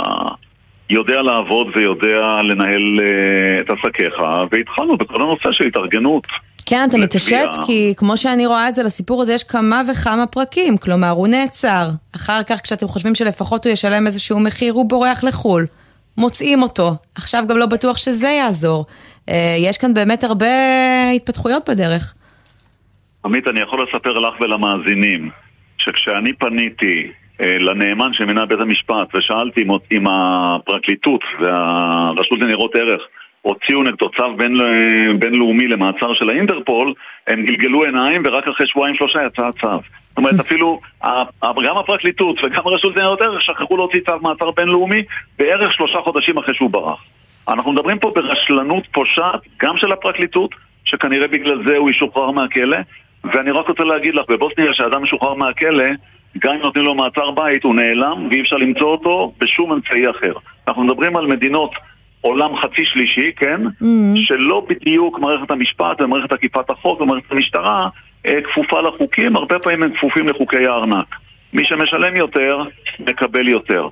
יודע 0.89 1.21
לעבוד 1.21 1.67
ויודע 1.75 2.41
לנהל 2.43 2.99
אה, 2.99 3.61
את 3.61 3.69
עסקיך, 3.69 4.13
והתחלנו 4.51 4.97
בכל 4.97 5.21
הנושא 5.21 5.51
של 5.51 5.63
התארגנות. 5.65 6.27
כן, 6.65 6.85
אתה 6.89 6.97
מתעשת. 6.97 7.49
כי 7.65 7.93
כמו 7.97 8.17
שאני 8.17 8.45
רואה 8.45 8.69
את 8.69 8.75
זה, 8.75 8.83
לסיפור 8.83 9.21
הזה 9.21 9.33
יש 9.33 9.43
כמה 9.43 9.81
וכמה 9.91 10.27
פרקים. 10.27 10.77
כלומר, 10.77 11.09
הוא 11.09 11.27
נעצר. 11.27 11.89
אחר 12.15 12.43
כך, 12.43 12.61
כשאתם 12.63 12.87
חושבים 12.87 13.15
שלפחות 13.15 13.65
הוא 13.65 13.73
ישלם 13.73 14.07
איזשהו 14.07 14.39
מחיר, 14.39 14.73
הוא 14.73 14.85
בורח 14.89 15.23
לחו"ל. 15.23 15.65
מוצאים 16.17 16.61
אותו. 16.61 16.91
עכשיו 17.15 17.43
גם 17.47 17.57
לא 17.57 17.65
בטוח 17.65 17.97
שזה 17.97 18.27
יעזור. 18.27 18.85
אה, 19.29 19.55
יש 19.57 19.77
כאן 19.77 19.93
באמת 19.93 20.23
הרבה 20.23 20.45
התפתחויות 21.15 21.69
בדרך. 21.69 22.13
עמית, 23.25 23.47
אני 23.47 23.59
יכול 23.59 23.83
לספר 23.83 24.19
לך 24.19 24.41
ולמאזינים 24.41 25.29
שכשאני 25.77 26.33
פניתי 26.33 27.11
אה, 27.41 27.57
לנאמן 27.59 28.13
שמינה 28.13 28.45
בית 28.45 28.59
המשפט 28.59 29.15
ושאלתי 29.15 29.61
אם, 29.61 29.69
אם 29.91 30.07
הפרקליטות 30.07 31.21
והרשות 31.39 32.39
לניירות 32.39 32.75
ערך 32.75 33.01
הוציאו 33.41 33.83
נגדו 33.83 34.09
צו 34.09 34.35
בין, 34.37 34.55
בינלאומי 35.19 35.67
למעצר 35.67 36.13
של 36.13 36.29
האינטרפול, 36.29 36.93
הם 37.27 37.45
גלגלו 37.45 37.83
עיניים 37.83 38.23
ורק 38.25 38.47
אחרי 38.47 38.67
שבועיים 38.67 38.95
שלושה 38.95 39.19
יצא 39.23 39.41
הצו. 39.41 39.67
זאת 40.09 40.17
אומרת, 40.17 40.39
אפילו 40.45 40.79
גם 41.41 41.77
הפרקליטות 41.77 42.43
וגם 42.43 42.61
הרשות 42.65 42.95
לניירות 42.95 43.21
ערך 43.21 43.41
שכחו 43.41 43.77
להוציא 43.77 43.99
צו 44.05 44.19
מעצר 44.21 44.51
בינלאומי 44.51 45.03
בערך 45.39 45.73
שלושה 45.73 45.97
חודשים 46.01 46.37
אחרי 46.37 46.55
שהוא 46.55 46.69
ברח. 46.69 46.99
אנחנו 47.49 47.71
מדברים 47.71 47.99
פה 47.99 48.11
ברשלנות 48.15 48.83
פושעת, 48.91 49.39
גם 49.61 49.77
של 49.77 49.91
הפרקליטות, 49.91 50.55
שכנראה 50.85 51.27
בגלל 51.27 51.67
זה 51.67 51.77
הוא 51.77 51.89
ישוחרר 51.89 52.31
מהכלא, 52.31 52.77
ואני 53.23 53.51
רק 53.51 53.67
רוצה 53.67 53.83
להגיד 53.83 54.15
לך, 54.15 54.25
בבוסניה 54.29 54.71
כשאדם 54.71 55.03
משוחרר 55.03 55.33
מהכלא, 55.33 55.85
גם 56.37 56.53
אם 56.53 56.61
נותנים 56.61 56.85
לו 56.85 56.95
מעצר 56.95 57.31
בית, 57.31 57.63
הוא 57.63 57.75
נעלם 57.75 58.27
ואי 58.31 58.41
אפשר 58.41 58.55
למצוא 58.55 58.87
אותו 58.87 59.33
בשום 59.39 59.71
אמצעי 59.71 60.09
אחר. 60.09 60.33
אנחנו 60.67 60.83
מדברים 60.83 61.17
על 61.17 61.27
מדינות 61.27 61.71
עולם 62.21 62.55
חצי 62.55 62.85
שלישי, 62.85 63.31
כן? 63.35 63.61
שלא 64.15 64.65
בדיוק 64.69 65.19
מערכת 65.19 65.51
המשפט 65.51 66.01
ומערכת 66.01 66.33
אכיפת 66.33 66.69
החוק 66.69 67.01
ומערכת 67.01 67.31
המשטרה 67.31 67.89
אה, 68.25 68.41
כפופה 68.41 68.81
לחוקים, 68.81 69.35
הרבה 69.35 69.59
פעמים 69.59 69.83
הם 69.83 69.93
כפופים 69.93 70.27
לחוקי 70.27 70.67
הארנק. 70.67 71.15
מי 71.53 71.65
שמשלם 71.65 72.15
יותר, 72.15 72.63
מקבל 72.99 73.47
יותר. 73.47 73.87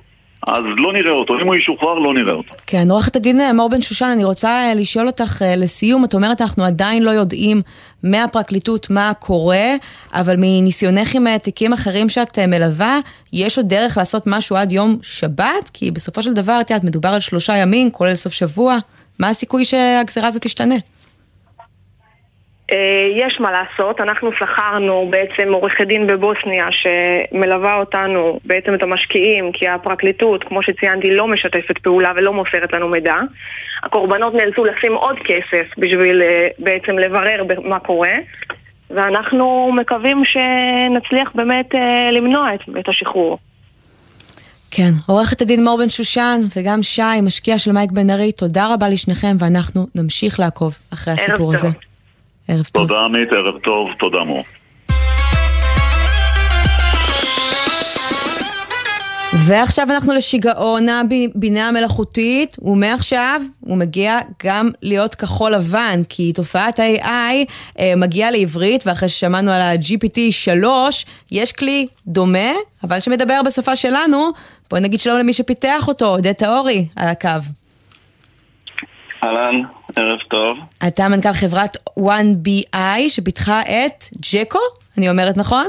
אז 0.46 0.64
לא 0.76 0.92
נראה 0.92 1.12
אותו, 1.12 1.38
אם 1.42 1.46
הוא 1.46 1.54
ישוחרר, 1.54 1.94
לא 1.94 2.14
נראה 2.14 2.32
אותו. 2.32 2.54
כן, 2.66 2.90
עורכת 2.90 3.16
הדין 3.16 3.40
אה, 3.40 3.52
מור 3.52 3.68
בן 3.68 3.82
שושן, 3.82 4.06
אני 4.06 4.24
רוצה 4.24 4.48
אה, 4.48 4.74
לשאול 4.74 5.06
אותך 5.06 5.42
אה, 5.42 5.56
לסיום, 5.56 6.04
את 6.04 6.14
אומרת 6.14 6.40
אנחנו 6.40 6.64
עדיין 6.64 7.02
לא 7.02 7.10
יודעים 7.10 7.62
מהפרקליטות 8.02 8.90
מה 8.90 9.12
קורה, 9.18 9.74
אבל 10.14 10.34
מניסיונך 10.38 11.14
עם 11.14 11.38
תיקים 11.38 11.72
אחרים 11.72 12.08
שאת 12.08 12.38
מלווה, 12.38 12.98
יש 13.32 13.56
עוד 13.56 13.68
דרך 13.68 13.96
לעשות 13.96 14.22
משהו 14.26 14.56
עד 14.56 14.72
יום 14.72 14.98
שבת? 15.02 15.70
כי 15.72 15.90
בסופו 15.90 16.22
של 16.22 16.32
דבר, 16.32 16.58
את 16.60 16.70
יודעת, 16.70 16.84
מדובר 16.84 17.08
על 17.08 17.20
שלושה 17.20 17.56
ימים, 17.56 17.90
כולל 17.90 18.14
סוף 18.14 18.32
שבוע, 18.32 18.78
מה 19.18 19.28
הסיכוי 19.28 19.64
שהגזירה 19.64 20.28
הזאת 20.28 20.42
תשתנה? 20.42 20.74
אה, 22.72 22.76
יש 23.16 23.40
מה 23.40 23.50
לעשות, 23.52 24.00
אנחנו 24.00 24.32
שכרנו 24.32 25.08
בעצם 25.10 25.52
עורכת 25.52 25.86
דין 25.86 26.06
בבוסניה 26.06 26.66
שמלווה 26.70 27.76
אותנו, 27.76 28.40
בעצם 28.44 28.74
את 28.74 28.82
המשקיעים, 28.82 29.52
כי 29.52 29.68
הפרקליטות, 29.68 30.44
כמו 30.44 30.62
שציינתי, 30.62 31.10
לא 31.10 31.28
משתפת 31.28 31.78
פעולה 31.78 32.12
ולא 32.16 32.32
מוסרת 32.32 32.72
לנו 32.72 32.88
מידע. 32.88 33.14
הקורבנות 33.82 34.34
נאלצו 34.34 34.64
לשים 34.64 34.94
עוד 34.94 35.16
כסף 35.24 35.66
בשביל 35.78 36.22
אה, 36.22 36.48
בעצם 36.58 36.98
לברר 36.98 37.42
מה 37.64 37.78
קורה, 37.78 38.12
ואנחנו 38.90 39.72
מקווים 39.76 40.22
שנצליח 40.24 41.28
באמת 41.34 41.74
אה, 41.74 42.10
למנוע 42.12 42.54
את, 42.54 42.60
את 42.80 42.88
השחרור. 42.88 43.38
כן, 44.70 44.90
עורכת 45.06 45.42
הדין 45.42 45.64
מור 45.64 45.78
בן 45.78 45.88
שושן 45.88 46.40
וגם 46.56 46.82
שי, 46.82 47.20
משקיע 47.22 47.58
של 47.58 47.72
מייק 47.72 47.90
בן 47.90 48.10
ארי, 48.10 48.32
תודה 48.32 48.74
רבה 48.74 48.88
לשניכם, 48.88 49.36
ואנחנו 49.38 49.86
נמשיך 49.94 50.40
לעקוב 50.40 50.78
אחרי 50.92 51.14
הסיפור 51.14 51.56
טוב. 51.56 51.87
ערב 52.48 52.64
טוב. 52.72 52.88
תודה 52.88 53.00
עמית, 53.00 53.32
ערב 53.32 53.58
טוב, 53.58 53.90
תודה 53.98 54.24
מור. 54.24 54.44
ועכשיו 59.46 59.86
אנחנו 59.90 60.14
לשיגעון 60.14 60.86
הבינה 60.88 61.68
המלאכותית, 61.68 62.56
ומעכשיו 62.62 63.40
הוא 63.60 63.76
מגיע 63.76 64.18
גם 64.44 64.70
להיות 64.82 65.14
כחול 65.14 65.52
לבן, 65.52 66.00
כי 66.08 66.32
תופעת 66.32 66.78
ה-AI 66.78 67.46
אה, 67.78 67.92
מגיעה 67.96 68.30
לעברית, 68.30 68.86
ואחרי 68.86 69.08
ששמענו 69.08 69.50
על 69.50 69.60
ה-GPT 69.60 70.18
3, 70.30 71.06
יש 71.30 71.52
כלי 71.52 71.86
דומה, 72.06 72.52
אבל 72.84 73.00
שמדבר 73.00 73.40
בשפה 73.46 73.76
שלנו. 73.76 74.30
בואי 74.70 74.82
נגיד 74.82 75.00
שלום 75.00 75.18
למי 75.18 75.32
שפיתח 75.32 75.88
אותו, 75.88 76.06
עודד 76.06 76.32
טאורי, 76.32 76.86
על 76.96 77.08
הקו. 77.08 77.28
אהלן, 79.24 79.62
ערב 79.96 80.18
טוב. 80.28 80.58
אתה 80.88 81.08
מנכ"ל 81.08 81.32
חברת 81.32 81.76
1BI 81.98 83.08
שפיתחה 83.08 83.60
את 83.62 84.04
ג'קו, 84.32 84.58
אני 84.98 85.10
אומרת 85.10 85.36
נכון? 85.36 85.66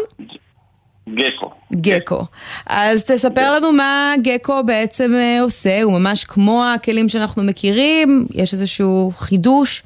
גקו. 1.13 1.51
גקו. 1.73 2.25
אז 2.65 3.03
תספר 3.11 3.55
לנו 3.55 3.71
מה 3.71 4.13
גקו 4.21 4.63
בעצם 4.63 5.13
אה, 5.13 5.41
עושה, 5.41 5.81
הוא 5.83 5.99
ממש 5.99 6.23
כמו 6.23 6.65
הכלים 6.65 7.09
שאנחנו 7.09 7.43
מכירים, 7.43 8.25
יש 8.33 8.53
איזשהו 8.53 9.11
חידוש. 9.17 9.83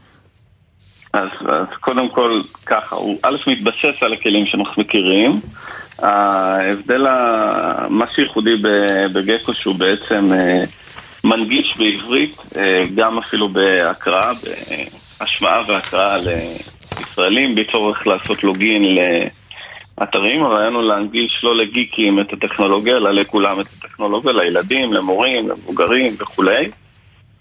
אז, 1.13 1.29
אז 1.49 1.67
קודם 1.81 2.09
כל, 2.09 2.41
ככה, 2.65 2.95
הוא 2.95 3.17
א' 3.23 3.35
מתבסס 3.47 4.03
על 4.03 4.13
הכלים 4.13 4.45
שאנחנו 4.45 4.81
מכירים. 4.81 5.39
ההבדל, 5.99 7.01
מה 7.89 8.05
שייחודי 8.15 8.55
בגקו 9.13 9.53
שהוא 9.53 9.75
בעצם 9.75 10.29
אה, 10.33 10.63
מנגיש 11.23 11.77
בעברית, 11.77 12.35
אה, 12.57 12.83
גם 12.95 13.17
אפילו 13.17 13.49
בהקראה, 13.49 14.31
בהשמעה 15.19 15.61
והקראה 15.67 16.17
לישראלים, 16.97 17.55
בלי 17.55 17.63
צורך 17.71 18.07
לעשות 18.07 18.43
לוגין 18.43 18.83
לאתרים. 19.97 20.43
הרעיון 20.43 20.75
הוא 20.75 20.83
להנגיש 20.83 21.39
לא 21.43 21.55
לגיקים 21.55 22.19
את 22.19 22.33
הטכנולוגיה, 22.33 22.97
אלא 22.97 23.11
לכולם 23.11 23.59
את 23.59 23.65
הטכנולוגיה, 23.77 24.31
לילדים, 24.31 24.93
למורים, 24.93 25.49
למבוגרים 25.49 26.15
וכולי. 26.19 26.69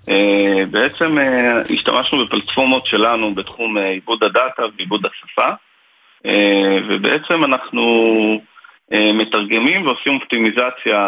אה, 0.09 0.63
בעצם 0.71 1.19
אה, 1.19 1.61
השתמשנו 1.75 2.25
בפלטפורמות 2.25 2.87
שלנו 2.87 3.35
בתחום 3.35 3.77
עיבוד 3.79 4.25
הדאטה 4.25 4.63
ועיבוד 4.77 5.07
השפה, 5.07 5.49
ובעצם 6.89 7.45
אנחנו 7.45 7.83
מתרגמים 8.93 9.87
ועושים 9.87 10.15
אופטימיזציה 10.15 10.99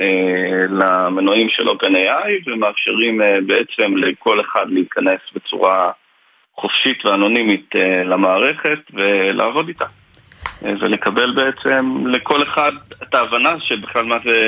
אה, 0.00 0.66
למנועים 0.70 1.48
של 1.48 1.68
OpenAI 1.68 2.30
ומאפשרים 2.46 3.22
אה, 3.22 3.38
בעצם 3.46 3.96
לכל 3.96 4.40
אחד 4.40 4.66
להיכנס 4.68 5.20
בצורה 5.34 5.90
חופשית 6.56 7.06
ואנונימית 7.06 7.70
אה, 7.76 8.04
למערכת 8.04 8.78
ולעבוד 8.92 9.68
איתה. 9.68 9.84
אה, 10.64 10.72
ולקבל 10.80 11.34
בעצם 11.34 12.06
לכל 12.06 12.42
אחד 12.42 12.72
את 13.02 13.14
ההבנה 13.14 13.60
שבכלל 13.60 14.04
מה 14.04 14.16
זה 14.24 14.38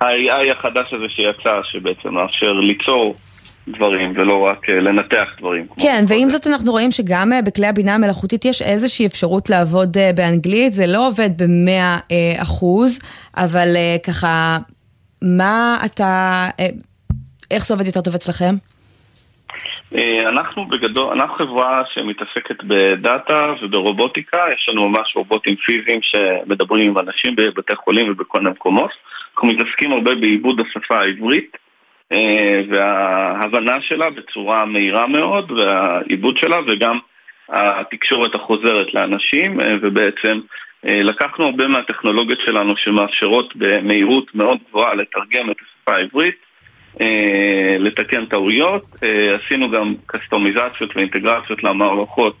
ה-AI 0.00 0.52
החדש 0.52 0.92
הזה 0.92 1.08
שיצא, 1.08 1.60
שבעצם 1.62 2.14
מאפשר 2.14 2.52
ליצור 2.52 3.14
דברים 3.68 4.12
ולא 4.14 4.46
רק 4.46 4.70
אה, 4.70 4.80
לנתח 4.80 5.34
דברים. 5.38 5.66
כן, 5.80 6.04
ועם 6.08 6.30
זאת 6.30 6.46
אנחנו 6.46 6.72
רואים 6.72 6.90
שגם 6.90 7.32
אה, 7.32 7.42
בכלי 7.42 7.66
הבינה 7.66 7.94
המלאכותית 7.94 8.44
יש 8.44 8.62
איזושהי 8.62 9.06
אפשרות 9.06 9.50
לעבוד 9.50 9.96
אה, 9.96 10.10
באנגלית, 10.16 10.72
זה 10.72 10.86
לא 10.86 11.06
עובד 11.08 11.30
במאה 11.42 11.98
אה, 12.10 12.42
אחוז, 12.42 12.98
אבל 13.36 13.68
ככה, 14.06 14.58
מה 15.22 15.78
אתה, 15.84 16.48
איך 17.50 17.66
זה 17.66 17.74
עובד 17.74 17.86
יותר 17.86 18.00
טוב 18.00 18.14
אצלכם? 18.14 18.54
אנחנו 20.28 20.68
בגדול, 20.68 21.12
אנחנו 21.12 21.34
חברה 21.34 21.82
שמתעסקת 21.94 22.64
בדאטה 22.64 23.54
וברובוטיקה, 23.62 24.38
יש 24.54 24.68
לנו 24.68 24.88
ממש 24.88 25.16
רובוטים 25.16 25.56
פיזיים 25.56 26.00
שמדברים 26.02 26.90
עם 26.90 26.98
אנשים 26.98 27.36
בבתי 27.36 27.74
חולים 27.76 28.12
ובכל 28.12 28.38
מיני 28.38 28.50
מקומות. 28.50 28.90
אנחנו 29.34 29.48
מתעסקים 29.48 29.92
הרבה 29.92 30.14
בעיבוד 30.14 30.60
השפה 30.60 30.98
העברית 30.98 31.56
וההבנה 32.68 33.80
שלה 33.80 34.10
בצורה 34.10 34.64
מהירה 34.64 35.06
מאוד, 35.06 35.50
והעיבוד 35.50 36.36
שלה 36.36 36.56
וגם 36.66 36.98
התקשורת 37.48 38.34
החוזרת 38.34 38.94
לאנשים, 38.94 39.60
אה, 39.60 39.74
ובעצם 39.82 40.40
אה, 40.86 41.02
לקחנו 41.02 41.44
הרבה 41.44 41.68
מהטכנולוגיות 41.68 42.40
שלנו 42.44 42.76
שמאפשרות 42.76 43.56
במהירות 43.56 44.34
מאוד 44.34 44.58
גבוהה 44.68 44.94
לתרגם 44.94 45.50
את 45.50 45.56
השפה 45.60 45.96
העברית. 45.96 46.36
אה, 47.00 47.76
לתקן 47.78 48.26
טעויות, 48.26 48.84
אה, 49.02 49.36
עשינו 49.36 49.70
גם 49.70 49.94
קסטומיזציות 50.06 50.96
ואינטגרציות 50.96 51.64
למערכות 51.64 52.36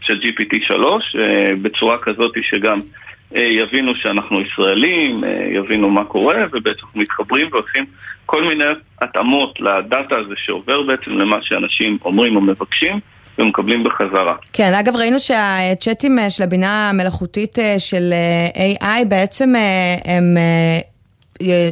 של 0.00 0.20
GPT-3 0.20 0.74
אה, 1.18 1.54
בצורה 1.62 1.98
כזאת 1.98 2.32
שגם 2.42 2.80
אה, 2.80 3.05
יבינו 3.32 3.94
שאנחנו 3.94 4.40
ישראלים, 4.40 5.24
אה, 5.24 5.46
יבינו 5.54 5.90
מה 5.90 6.04
קורה 6.04 6.36
ובעצם 6.52 6.86
מתחברים 6.94 7.48
ועושים 7.52 7.84
כל 8.26 8.44
מיני 8.44 8.64
התאמות 9.00 9.60
לדאטה 9.60 10.16
הזה 10.16 10.34
שעובר 10.36 10.82
בעצם 10.82 11.10
למה 11.10 11.36
שאנשים 11.42 11.98
אומרים 12.04 12.36
או 12.36 12.40
מבקשים 12.40 13.00
ומקבלים 13.38 13.82
בחזרה. 13.82 14.36
כן, 14.52 14.74
אגב 14.74 14.96
ראינו 14.96 15.20
שהצ'אטים 15.20 16.18
אה, 16.18 16.30
של 16.30 16.42
הבינה 16.42 16.88
המלאכותית 16.88 17.58
אה, 17.58 17.74
של 17.78 18.12
אה, 18.12 19.00
AI 19.00 19.04
בעצם 19.04 19.56
אה, 19.56 20.14
הם... 20.14 20.36
אה, 20.36 20.80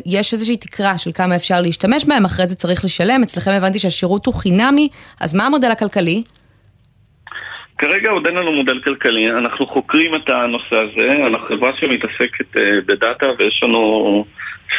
יש 0.07 0.33
איזושהי 0.33 0.57
תקרה 0.57 0.99
של 0.99 1.11
כמה 1.15 1.37
אפשר 1.37 1.61
להשתמש 1.61 2.05
בהם, 2.05 2.25
אחרי 2.25 2.47
זה 2.47 2.55
צריך 2.55 2.85
לשלם. 2.85 3.23
אצלכם 3.23 3.51
הבנתי 3.51 3.79
שהשירות 3.79 4.27
הוא 4.27 4.35
חינמי, 4.35 4.89
אז 5.21 5.35
מה 5.35 5.47
המודל 5.47 5.71
הכלכלי? 5.71 6.23
כרגע 7.79 8.11
עוד 8.11 8.27
אין 8.27 8.37
לנו 8.37 8.53
מודל 8.53 8.81
כלכלי, 8.81 9.31
אנחנו 9.31 9.67
חוקרים 9.67 10.15
את 10.15 10.29
הנושא 10.29 10.77
הזה, 10.77 11.27
אנחנו 11.27 11.47
חברה 11.49 11.71
שמתעסקת 11.81 12.57
אה, 12.57 12.81
בדאטה 12.87 13.27
ויש 13.39 13.63
לנו 13.63 14.25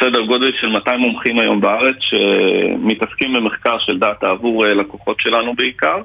סדר 0.00 0.20
גודל 0.20 0.52
של 0.60 0.66
200 0.66 1.00
מומחים 1.00 1.38
היום 1.38 1.60
בארץ 1.60 1.96
שמתעסקים 2.00 3.32
במחקר 3.32 3.78
של 3.78 3.98
דאטה 3.98 4.30
עבור 4.30 4.66
אה, 4.66 4.74
לקוחות 4.74 5.20
שלנו 5.20 5.54
בעיקר. 5.54 5.96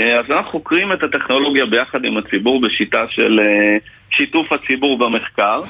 אה, 0.00 0.20
אז 0.20 0.24
אנחנו 0.30 0.50
חוקרים 0.50 0.92
את 0.92 1.02
הטכנולוגיה 1.02 1.66
ביחד 1.66 2.04
עם 2.04 2.16
הציבור 2.16 2.60
בשיטה 2.60 3.04
של 3.10 3.40
שיתוף 4.10 4.52
הציבור 4.52 4.98
במחקר. 4.98 5.60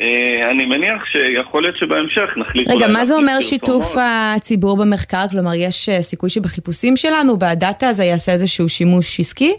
אה, 0.00 0.50
אני 0.50 0.66
מניח 0.66 1.04
שיכול 1.12 1.62
להיות 1.62 1.76
שבהמשך 1.76 2.28
נחליט... 2.36 2.70
רגע, 2.70 2.88
מה 2.88 3.04
זה 3.04 3.14
אומר 3.14 3.40
שיתוף. 3.40 3.96
הציבור 3.98 4.76
במחקר? 4.76 5.28
כלומר, 5.30 5.54
יש 5.54 5.88
סיכוי 6.00 6.30
שבחיפושים 6.30 6.96
שלנו, 6.96 7.38
בדאטה 7.38 7.88
הזה 7.88 8.04
יעשה 8.04 8.32
איזשהו 8.32 8.68
שימוש 8.68 9.20
עסקי? 9.20 9.54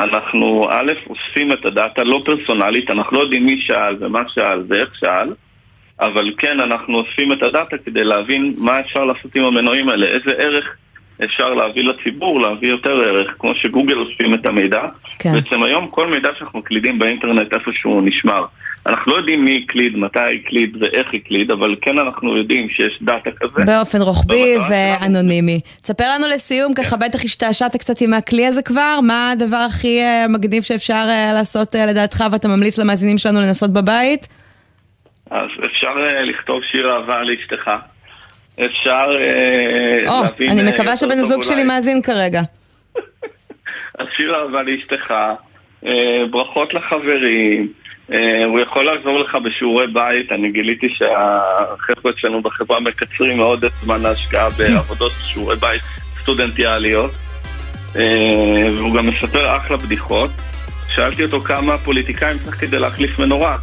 אנחנו 0.00 0.68
א', 0.70 0.92
אוספים 1.10 1.52
את 1.52 1.64
הדאטה 1.64 2.02
לא 2.02 2.22
פרסונלית, 2.24 2.90
אנחנו 2.90 3.16
לא 3.16 3.22
יודעים 3.22 3.46
מי 3.46 3.60
שאל 3.60 3.96
ומה 4.00 4.20
שאל 4.28 4.62
ואיך 4.68 4.94
שאל, 5.00 5.32
אבל 6.00 6.32
כן 6.38 6.60
אנחנו 6.60 6.98
אוספים 6.98 7.32
את 7.32 7.42
הדאטה 7.42 7.78
כדי 7.78 8.04
להבין 8.04 8.54
מה 8.58 8.80
אפשר 8.80 9.04
לעשות 9.04 9.36
עם 9.36 9.44
המנועים 9.44 9.88
האלה, 9.88 10.06
איזה 10.06 10.30
ערך 10.30 10.76
אפשר 11.24 11.54
להביא 11.54 11.84
לציבור, 11.84 12.40
להביא 12.40 12.68
יותר 12.68 13.00
ערך, 13.00 13.34
כמו 13.38 13.54
שגוגל 13.54 13.98
אוספים 13.98 14.34
את 14.34 14.46
המידע. 14.46 14.82
כן. 15.18 15.32
בעצם 15.32 15.62
היום 15.62 15.88
כל 15.88 16.06
מידע 16.10 16.28
שאנחנו 16.38 16.58
מקלידים 16.58 16.98
באינטרנט 16.98 17.54
איפשהו 17.54 18.00
נשמר. 18.00 18.44
אנחנו 18.86 19.12
לא 19.12 19.16
יודעים 19.16 19.44
מי 19.44 19.64
הקליד, 19.64 19.96
מתי 19.96 20.18
הקליד 20.18 20.76
ואיך 20.80 21.06
הקליד, 21.14 21.50
אבל 21.50 21.76
כן 21.82 21.98
אנחנו 21.98 22.36
יודעים 22.36 22.68
שיש 22.68 22.98
דאטה 23.02 23.30
כזה. 23.40 23.64
באופן 23.64 24.02
רוחבי 24.02 24.56
ואנונימי. 24.70 25.60
תספר 25.82 26.10
לנו 26.14 26.26
לסיום, 26.28 26.74
ככה 26.74 26.96
בטח 26.96 27.24
השתעשעת 27.24 27.76
קצת 27.76 28.00
עם 28.00 28.14
הכלי 28.14 28.46
הזה 28.46 28.62
כבר, 28.62 29.00
מה 29.02 29.30
הדבר 29.30 29.56
הכי 29.56 30.00
אה, 30.00 30.28
מגניב 30.28 30.62
שאפשר 30.62 31.06
אה, 31.08 31.32
לעשות 31.32 31.76
אה, 31.76 31.86
לדעתך 31.86 32.24
ואתה 32.32 32.48
ממליץ 32.48 32.78
למאזינים 32.78 33.18
שלנו 33.18 33.40
לנסות 33.40 33.72
בבית? 33.72 34.28
אז 35.30 35.48
אפשר 35.66 35.94
לכתוב 36.22 36.62
שיר 36.70 36.90
אהבה 36.90 37.22
לאשתך. 37.22 37.70
אפשר 38.64 39.06
או, 40.06 40.22
להבין... 40.22 40.50
אני 40.50 40.62
אה, 40.62 40.72
מקווה 40.72 40.96
שבן 40.96 41.18
הזוג 41.18 41.42
שלי. 41.42 41.64
מאזין 41.64 42.02
כרגע. 42.02 42.42
אז 43.98 44.06
שיר 44.16 44.34
אהבה 44.34 44.62
לאשתך, 44.62 45.14
אה, 45.86 46.22
ברכות 46.30 46.74
לחברים, 46.74 47.72
הוא 48.46 48.60
יכול 48.60 48.84
לעזור 48.84 49.18
לך 49.18 49.34
בשיעורי 49.34 49.86
בית, 49.86 50.32
אני 50.32 50.52
גיליתי 50.52 50.88
שהחבר'ה 50.88 52.12
אצלנו 52.18 52.42
בחברה 52.42 52.80
מקצרים 52.80 53.36
מאוד 53.36 53.64
את 53.64 53.72
זמן 53.82 54.06
ההשקעה 54.06 54.50
בעבודות 54.58 55.12
שיעורי 55.24 55.56
בית 55.56 55.82
סטודנטיאליות, 56.22 57.10
והוא 58.76 58.94
גם 58.94 59.06
מספר 59.06 59.56
אחלה 59.56 59.76
בדיחות. 59.76 60.30
שאלתי 60.94 61.24
אותו 61.24 61.40
כמה 61.40 61.78
פוליטיקאים 61.78 62.38
צריך 62.44 62.60
כדי 62.60 62.78
להחליף 62.78 63.18
מנורה. 63.18 63.56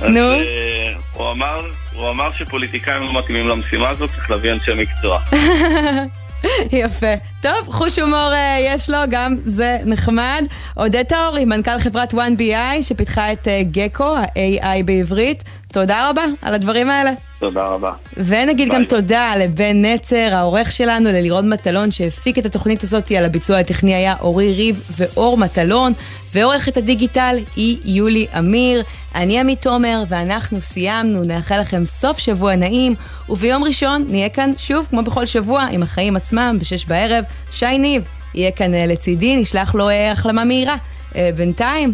אז, 0.00 0.10
נו. 0.10 0.20
אה, 0.20 0.92
הוא 1.12 1.30
אמר, 1.30 1.60
הוא 1.94 2.10
אמר 2.10 2.32
שפוליטיקאים 2.32 3.02
לא 3.02 3.18
מתאימים 3.18 3.48
למשימה 3.48 3.88
הזאת, 3.88 4.10
צריך 4.10 4.30
להביא 4.30 4.52
אנשי 4.52 4.70
מקצוע. 4.74 5.20
יפה. 6.84 7.14
טוב, 7.42 7.68
חוש 7.68 7.98
הומור 7.98 8.32
אה, 8.32 8.58
יש 8.60 8.90
לו, 8.90 8.98
גם 9.10 9.36
זה 9.44 9.78
נחמד. 9.84 10.44
עודד 10.74 11.02
טהורי, 11.02 11.44
מנכ"ל 11.44 11.78
חברת 11.78 12.14
1BI, 12.14 12.82
שפיתחה 12.82 13.32
את 13.32 13.48
אה, 13.48 13.60
גקו, 13.62 14.16
ה-AI 14.16 14.82
בעברית. 14.84 15.44
תודה 15.72 16.10
רבה 16.10 16.24
על 16.42 16.54
הדברים 16.54 16.90
האלה. 16.90 17.10
תודה 17.38 17.66
רבה. 17.66 17.92
ונגיד 18.16 18.68
גם 18.68 18.84
תודה 18.84 19.34
לבן 19.36 19.84
נצר, 19.84 20.28
העורך 20.32 20.72
שלנו, 20.72 21.12
ללירון 21.12 21.50
מטלון, 21.50 21.90
שהפיק 21.90 22.38
את 22.38 22.46
התוכנית 22.46 22.82
הזאת, 22.82 23.10
על 23.10 23.24
הביצוע 23.24 23.58
הטכני 23.58 23.94
היה 23.94 24.14
אורי 24.20 24.52
ריב 24.52 24.82
ואור 24.96 25.36
מטלון, 25.38 25.92
ועורכת 26.34 26.76
הדיגיטל 26.76 27.36
היא 27.56 27.78
יולי 27.84 28.26
אמיר. 28.38 28.82
אני 29.14 29.40
עמית 29.40 29.62
תומר, 29.62 30.02
ואנחנו 30.08 30.60
סיימנו, 30.60 31.24
נאחל 31.24 31.60
לכם 31.60 31.84
סוף 31.84 32.18
שבוע 32.18 32.56
נעים, 32.56 32.94
וביום 33.28 33.64
ראשון 33.64 34.04
נהיה 34.08 34.28
כאן 34.28 34.52
שוב, 34.56 34.86
כמו 34.90 35.02
בכל 35.02 35.26
שבוע, 35.26 35.62
עם 35.70 35.82
החיים 35.82 36.16
עצמם, 36.16 36.56
בשש 36.60 36.84
בערב. 36.84 37.24
שי 37.52 37.78
ניב 37.78 38.04
יהיה 38.34 38.50
כאן 38.50 38.74
אה, 38.74 38.86
לצידי, 38.86 39.36
נשלח 39.36 39.74
לו 39.74 39.88
אה, 39.88 40.12
החלמה 40.12 40.44
מהירה. 40.44 40.76
אה, 41.16 41.30
בינתיים, 41.36 41.92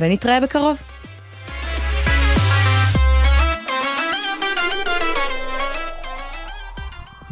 ונתראה 0.00 0.40
בקרוב. 0.40 0.91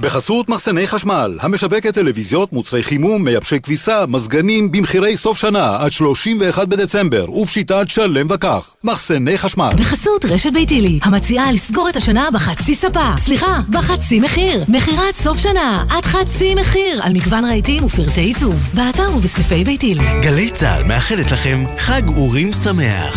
בחסות 0.00 0.48
מחסני 0.48 0.86
חשמל, 0.86 1.38
המשווקת 1.40 1.94
טלוויזיות, 1.94 2.52
מוצרי 2.52 2.82
חימום, 2.82 3.24
מייבשי 3.24 3.60
כביסה, 3.60 4.06
מזגנים, 4.08 4.72
במחירי 4.72 5.16
סוף 5.16 5.38
שנה 5.38 5.76
עד 5.80 5.92
31 5.92 6.68
בדצמבר, 6.68 7.30
ופשיטת 7.30 7.84
שלם 7.88 8.26
וכך. 8.30 8.70
מחסני 8.84 9.38
חשמל. 9.38 9.70
בחסות 9.76 10.24
רשת 10.24 10.52
ביתילי, 10.52 10.98
המציעה 11.02 11.52
לסגור 11.52 11.88
את 11.88 11.96
השנה 11.96 12.28
בחצי 12.32 12.74
ספה. 12.74 13.14
סליחה, 13.18 13.60
בחצי 13.70 14.20
מחיר. 14.20 14.64
מכירת 14.68 15.14
סוף 15.14 15.38
שנה, 15.38 15.84
עד 15.90 16.04
חצי 16.04 16.54
מחיר, 16.54 17.02
על 17.02 17.12
מגוון 17.12 17.44
רהיטים 17.44 17.84
ופרטי 17.84 18.20
עיצוב. 18.20 18.54
באתר 18.74 19.16
ובסניפי 19.16 19.64
ביתילי. 19.64 20.04
גלי 20.22 20.50
צה"ל 20.50 20.84
מאחלת 20.84 21.30
לכם 21.30 21.64
חג 21.78 22.08
אורים 22.08 22.52
שמח. 22.52 23.16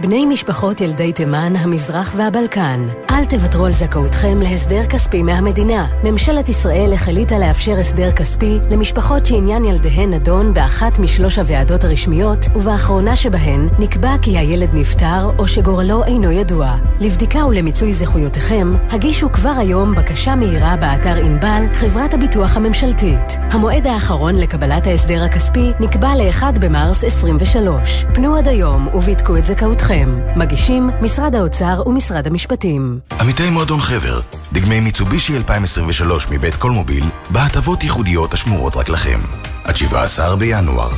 בני 0.00 0.26
משפחות 0.26 0.80
ילדי 0.80 1.12
תימן, 1.12 1.52
המזרח 1.56 2.14
והבלקן, 2.16 2.86
אל 3.10 3.24
תוותרו 3.24 3.66
על 3.66 3.72
זכאותכם 3.72 4.40
להסדר 4.40 4.86
כספי 4.86 5.22
מהמדינה. 5.22 5.86
ממשלת 6.04 6.48
ישראל 6.48 6.92
החליטה 6.92 7.38
לאפשר 7.38 7.78
הסדר 7.80 8.12
כספי 8.12 8.58
למשפחות 8.70 9.26
שעניין 9.26 9.64
ילדיהן 9.64 10.14
נדון 10.14 10.54
באחת 10.54 10.98
משלוש 10.98 11.38
הוועדות 11.38 11.84
הרשמיות, 11.84 12.46
ובאחרונה 12.56 13.16
שבהן 13.16 13.68
נקבע 13.78 14.14
כי 14.22 14.38
הילד 14.38 14.74
נפטר 14.74 15.30
או 15.38 15.48
שגורלו 15.48 16.04
אינו 16.04 16.30
ידוע. 16.30 16.76
לבדיקה 17.00 17.46
ולמיצוי 17.46 17.92
זכויותיכם, 17.92 18.74
הגישו 18.90 19.32
כבר 19.32 19.54
היום 19.58 19.94
בקשה 19.94 20.34
מהירה 20.34 20.76
באתר 20.76 21.14
ענבל, 21.14 21.64
חברת 21.74 22.14
הביטוח 22.14 22.56
הממשלתית. 22.56 23.38
המועד 23.50 23.86
האחרון 23.86 24.36
לקבלת 24.36 24.86
ההסדר 24.86 25.24
הכספי 25.24 25.70
נקבע 25.80 26.14
ל-1 26.14 26.60
במרס 26.60 27.04
23. 27.04 28.04
פנו 28.14 28.36
עד 28.36 28.48
היום 28.48 28.88
ובדקו 28.94 29.36
את 29.36 29.44
זכאותכם. 29.44 29.89
מגישים 30.36 30.90
משרד 31.00 31.34
האוצר 31.34 31.82
ומשרד 31.86 32.26
המשפטים. 32.26 32.98
עמיתי 33.20 33.50
מועדון 33.50 33.80
חבר, 33.80 34.20
דגמי 34.52 34.80
מיצובישי 34.80 35.36
2023 35.36 36.28
מבית 36.30 36.54
קולמוביל, 36.54 37.04
בהטבות 37.30 37.82
ייחודיות 37.82 38.34
השמורות 38.34 38.76
רק 38.76 38.88
לכם. 38.88 39.18
עד 39.64 39.76
17 39.76 40.36
בינואר. 40.36 40.90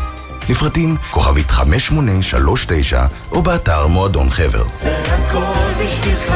לפרטים 0.51 0.97
כוכבית 1.11 1.51
5839 1.51 3.07
או 3.31 3.43
באתר 3.43 3.87
מועדון 3.87 4.31
חבר. 4.31 4.65
זה 4.73 4.97
הכל 5.15 5.85
בשבילך, 5.85 6.35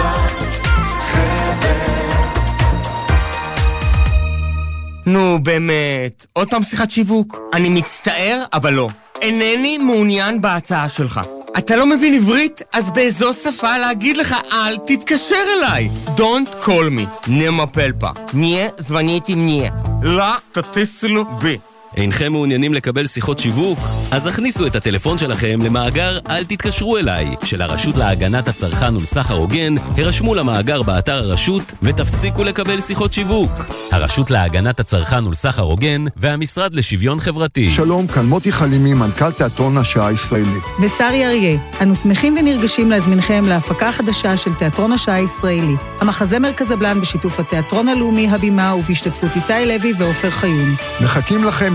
נו, 5.07 5.39
באמת, 5.43 6.27
עוד 6.33 6.51
פעם 6.51 6.63
שיחת 6.63 6.91
שיווק? 6.91 7.39
אני 7.55 7.69
מצטער, 7.69 8.45
אבל 8.53 8.73
לא. 8.73 8.89
אינני 9.23 9.79
מעוניין 9.79 10.41
בהצעה 10.41 10.89
שלך. 10.89 11.21
אתה 11.59 11.77
לא 11.77 11.87
מבין 11.87 12.15
עברית? 12.15 12.63
אז 12.73 12.91
באיזו 12.91 13.33
שפה 13.33 13.79
להגיד 13.79 14.17
לך 14.17 14.37
אל 14.53 14.77
תתקשר 14.87 15.45
אליי. 15.59 15.89
Don't 16.17 16.65
call 16.67 16.91
me, 16.99 17.29
נמה 17.29 17.67
פלפה. 17.67 18.09
נהיה 18.35 18.69
זוונית 18.79 19.29
עם 19.29 19.47
נהיה. 19.47 19.71
לא 20.03 20.25
תטיסלו 20.53 21.25
בי. 21.25 21.59
אינכם 21.97 22.33
מעוניינים 22.33 22.75
לקבל 22.75 23.07
שיחות 23.07 23.39
שיווק? 23.39 23.79
אז 24.11 24.27
הכניסו 24.27 24.67
את 24.67 24.77
הטלפון 24.77 25.19
שלכם 25.19 25.59
למאגר 25.63 26.19
"אל 26.29 26.45
תתקשרו 26.45 26.99
אליי" 26.99 27.35
של 27.45 27.63
הרשות 27.63 27.97
להגנת 27.97 28.49
הצרכן 28.49 28.97
ולסחר 28.97 29.35
הוגן, 29.35 29.75
הרשמו 29.97 30.35
למאגר 30.35 30.83
באתר 30.83 31.17
הרשות 31.17 31.63
ותפסיקו 31.83 32.45
לקבל 32.45 32.81
שיחות 32.81 33.13
שיווק. 33.13 33.51
הרשות 33.93 34.31
להגנת 34.31 34.81
הצרכן 34.81 35.27
ולסחר 35.27 35.63
הוגן 35.63 36.05
והמשרד 36.17 36.75
לשוויון 36.75 37.21
חברתי. 37.21 37.71
שלום, 37.71 38.07
כאן 38.07 38.27
מוטי 38.27 38.53
חלימי, 38.53 38.95
מנכ"ל 38.95 39.33
תיאטרון 39.33 39.79
השעה 39.79 40.07
הישראלי. 40.07 40.59
ושרי 40.81 41.27
אריה, 41.27 41.59
אנו 41.83 41.95
שמחים 41.95 42.37
ונרגשים 42.39 42.91
להזמינכם 42.91 43.45
להפקה 43.49 43.93
חדשה 43.93 44.37
של 44.37 44.55
תיאטרון 44.55 44.93
השעה 44.93 45.15
הישראלי. 45.15 45.75
המחזמר 46.01 46.53
קזבלן 46.53 47.01
בשיתוף 47.01 47.41
התיאטרון 47.41 47.89
הלאומי 47.89 48.29
הבימה 48.29 48.75
ובהשתתפות 48.75 49.31
איתי 49.37 49.67
לוי 49.67 49.93
ועופר 49.99 50.31
חיון. 50.31 50.75
מחכים 51.01 51.45
לכם 51.45 51.75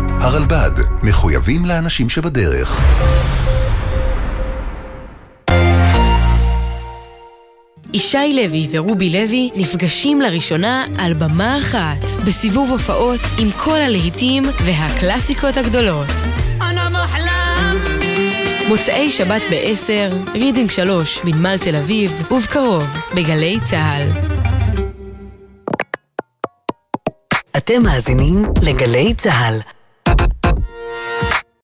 הרלב"ד, 0.21 0.71
מחויבים 1.03 1.65
לאנשים 1.65 2.09
שבדרך. 2.09 2.81
ישי 7.93 8.33
לוי 8.33 8.67
ורובי 8.71 9.09
לוי 9.09 9.49
נפגשים 9.55 10.21
לראשונה 10.21 10.85
על 10.99 11.13
במה 11.13 11.59
אחת, 11.59 12.03
בסיבוב 12.27 12.69
הופעות 12.69 13.19
עם 13.39 13.47
כל 13.63 13.81
הלהיטים 13.81 14.43
והקלאסיקות 14.65 15.57
הגדולות. 15.57 16.07
מוצאי 18.67 19.11
שבת 19.11 19.41
ב-10, 19.51 20.31
רידינג 20.33 20.71
3 20.71 21.19
בנמל 21.23 21.57
תל 21.57 21.75
אביב, 21.75 22.31
ובקרוב 22.31 22.83
בגלי 23.15 23.59
צה"ל. 23.63 24.07
אתם 27.57 27.83
מאזינים 27.83 28.45
לגלי 28.61 29.13
צה"ל. 29.13 29.80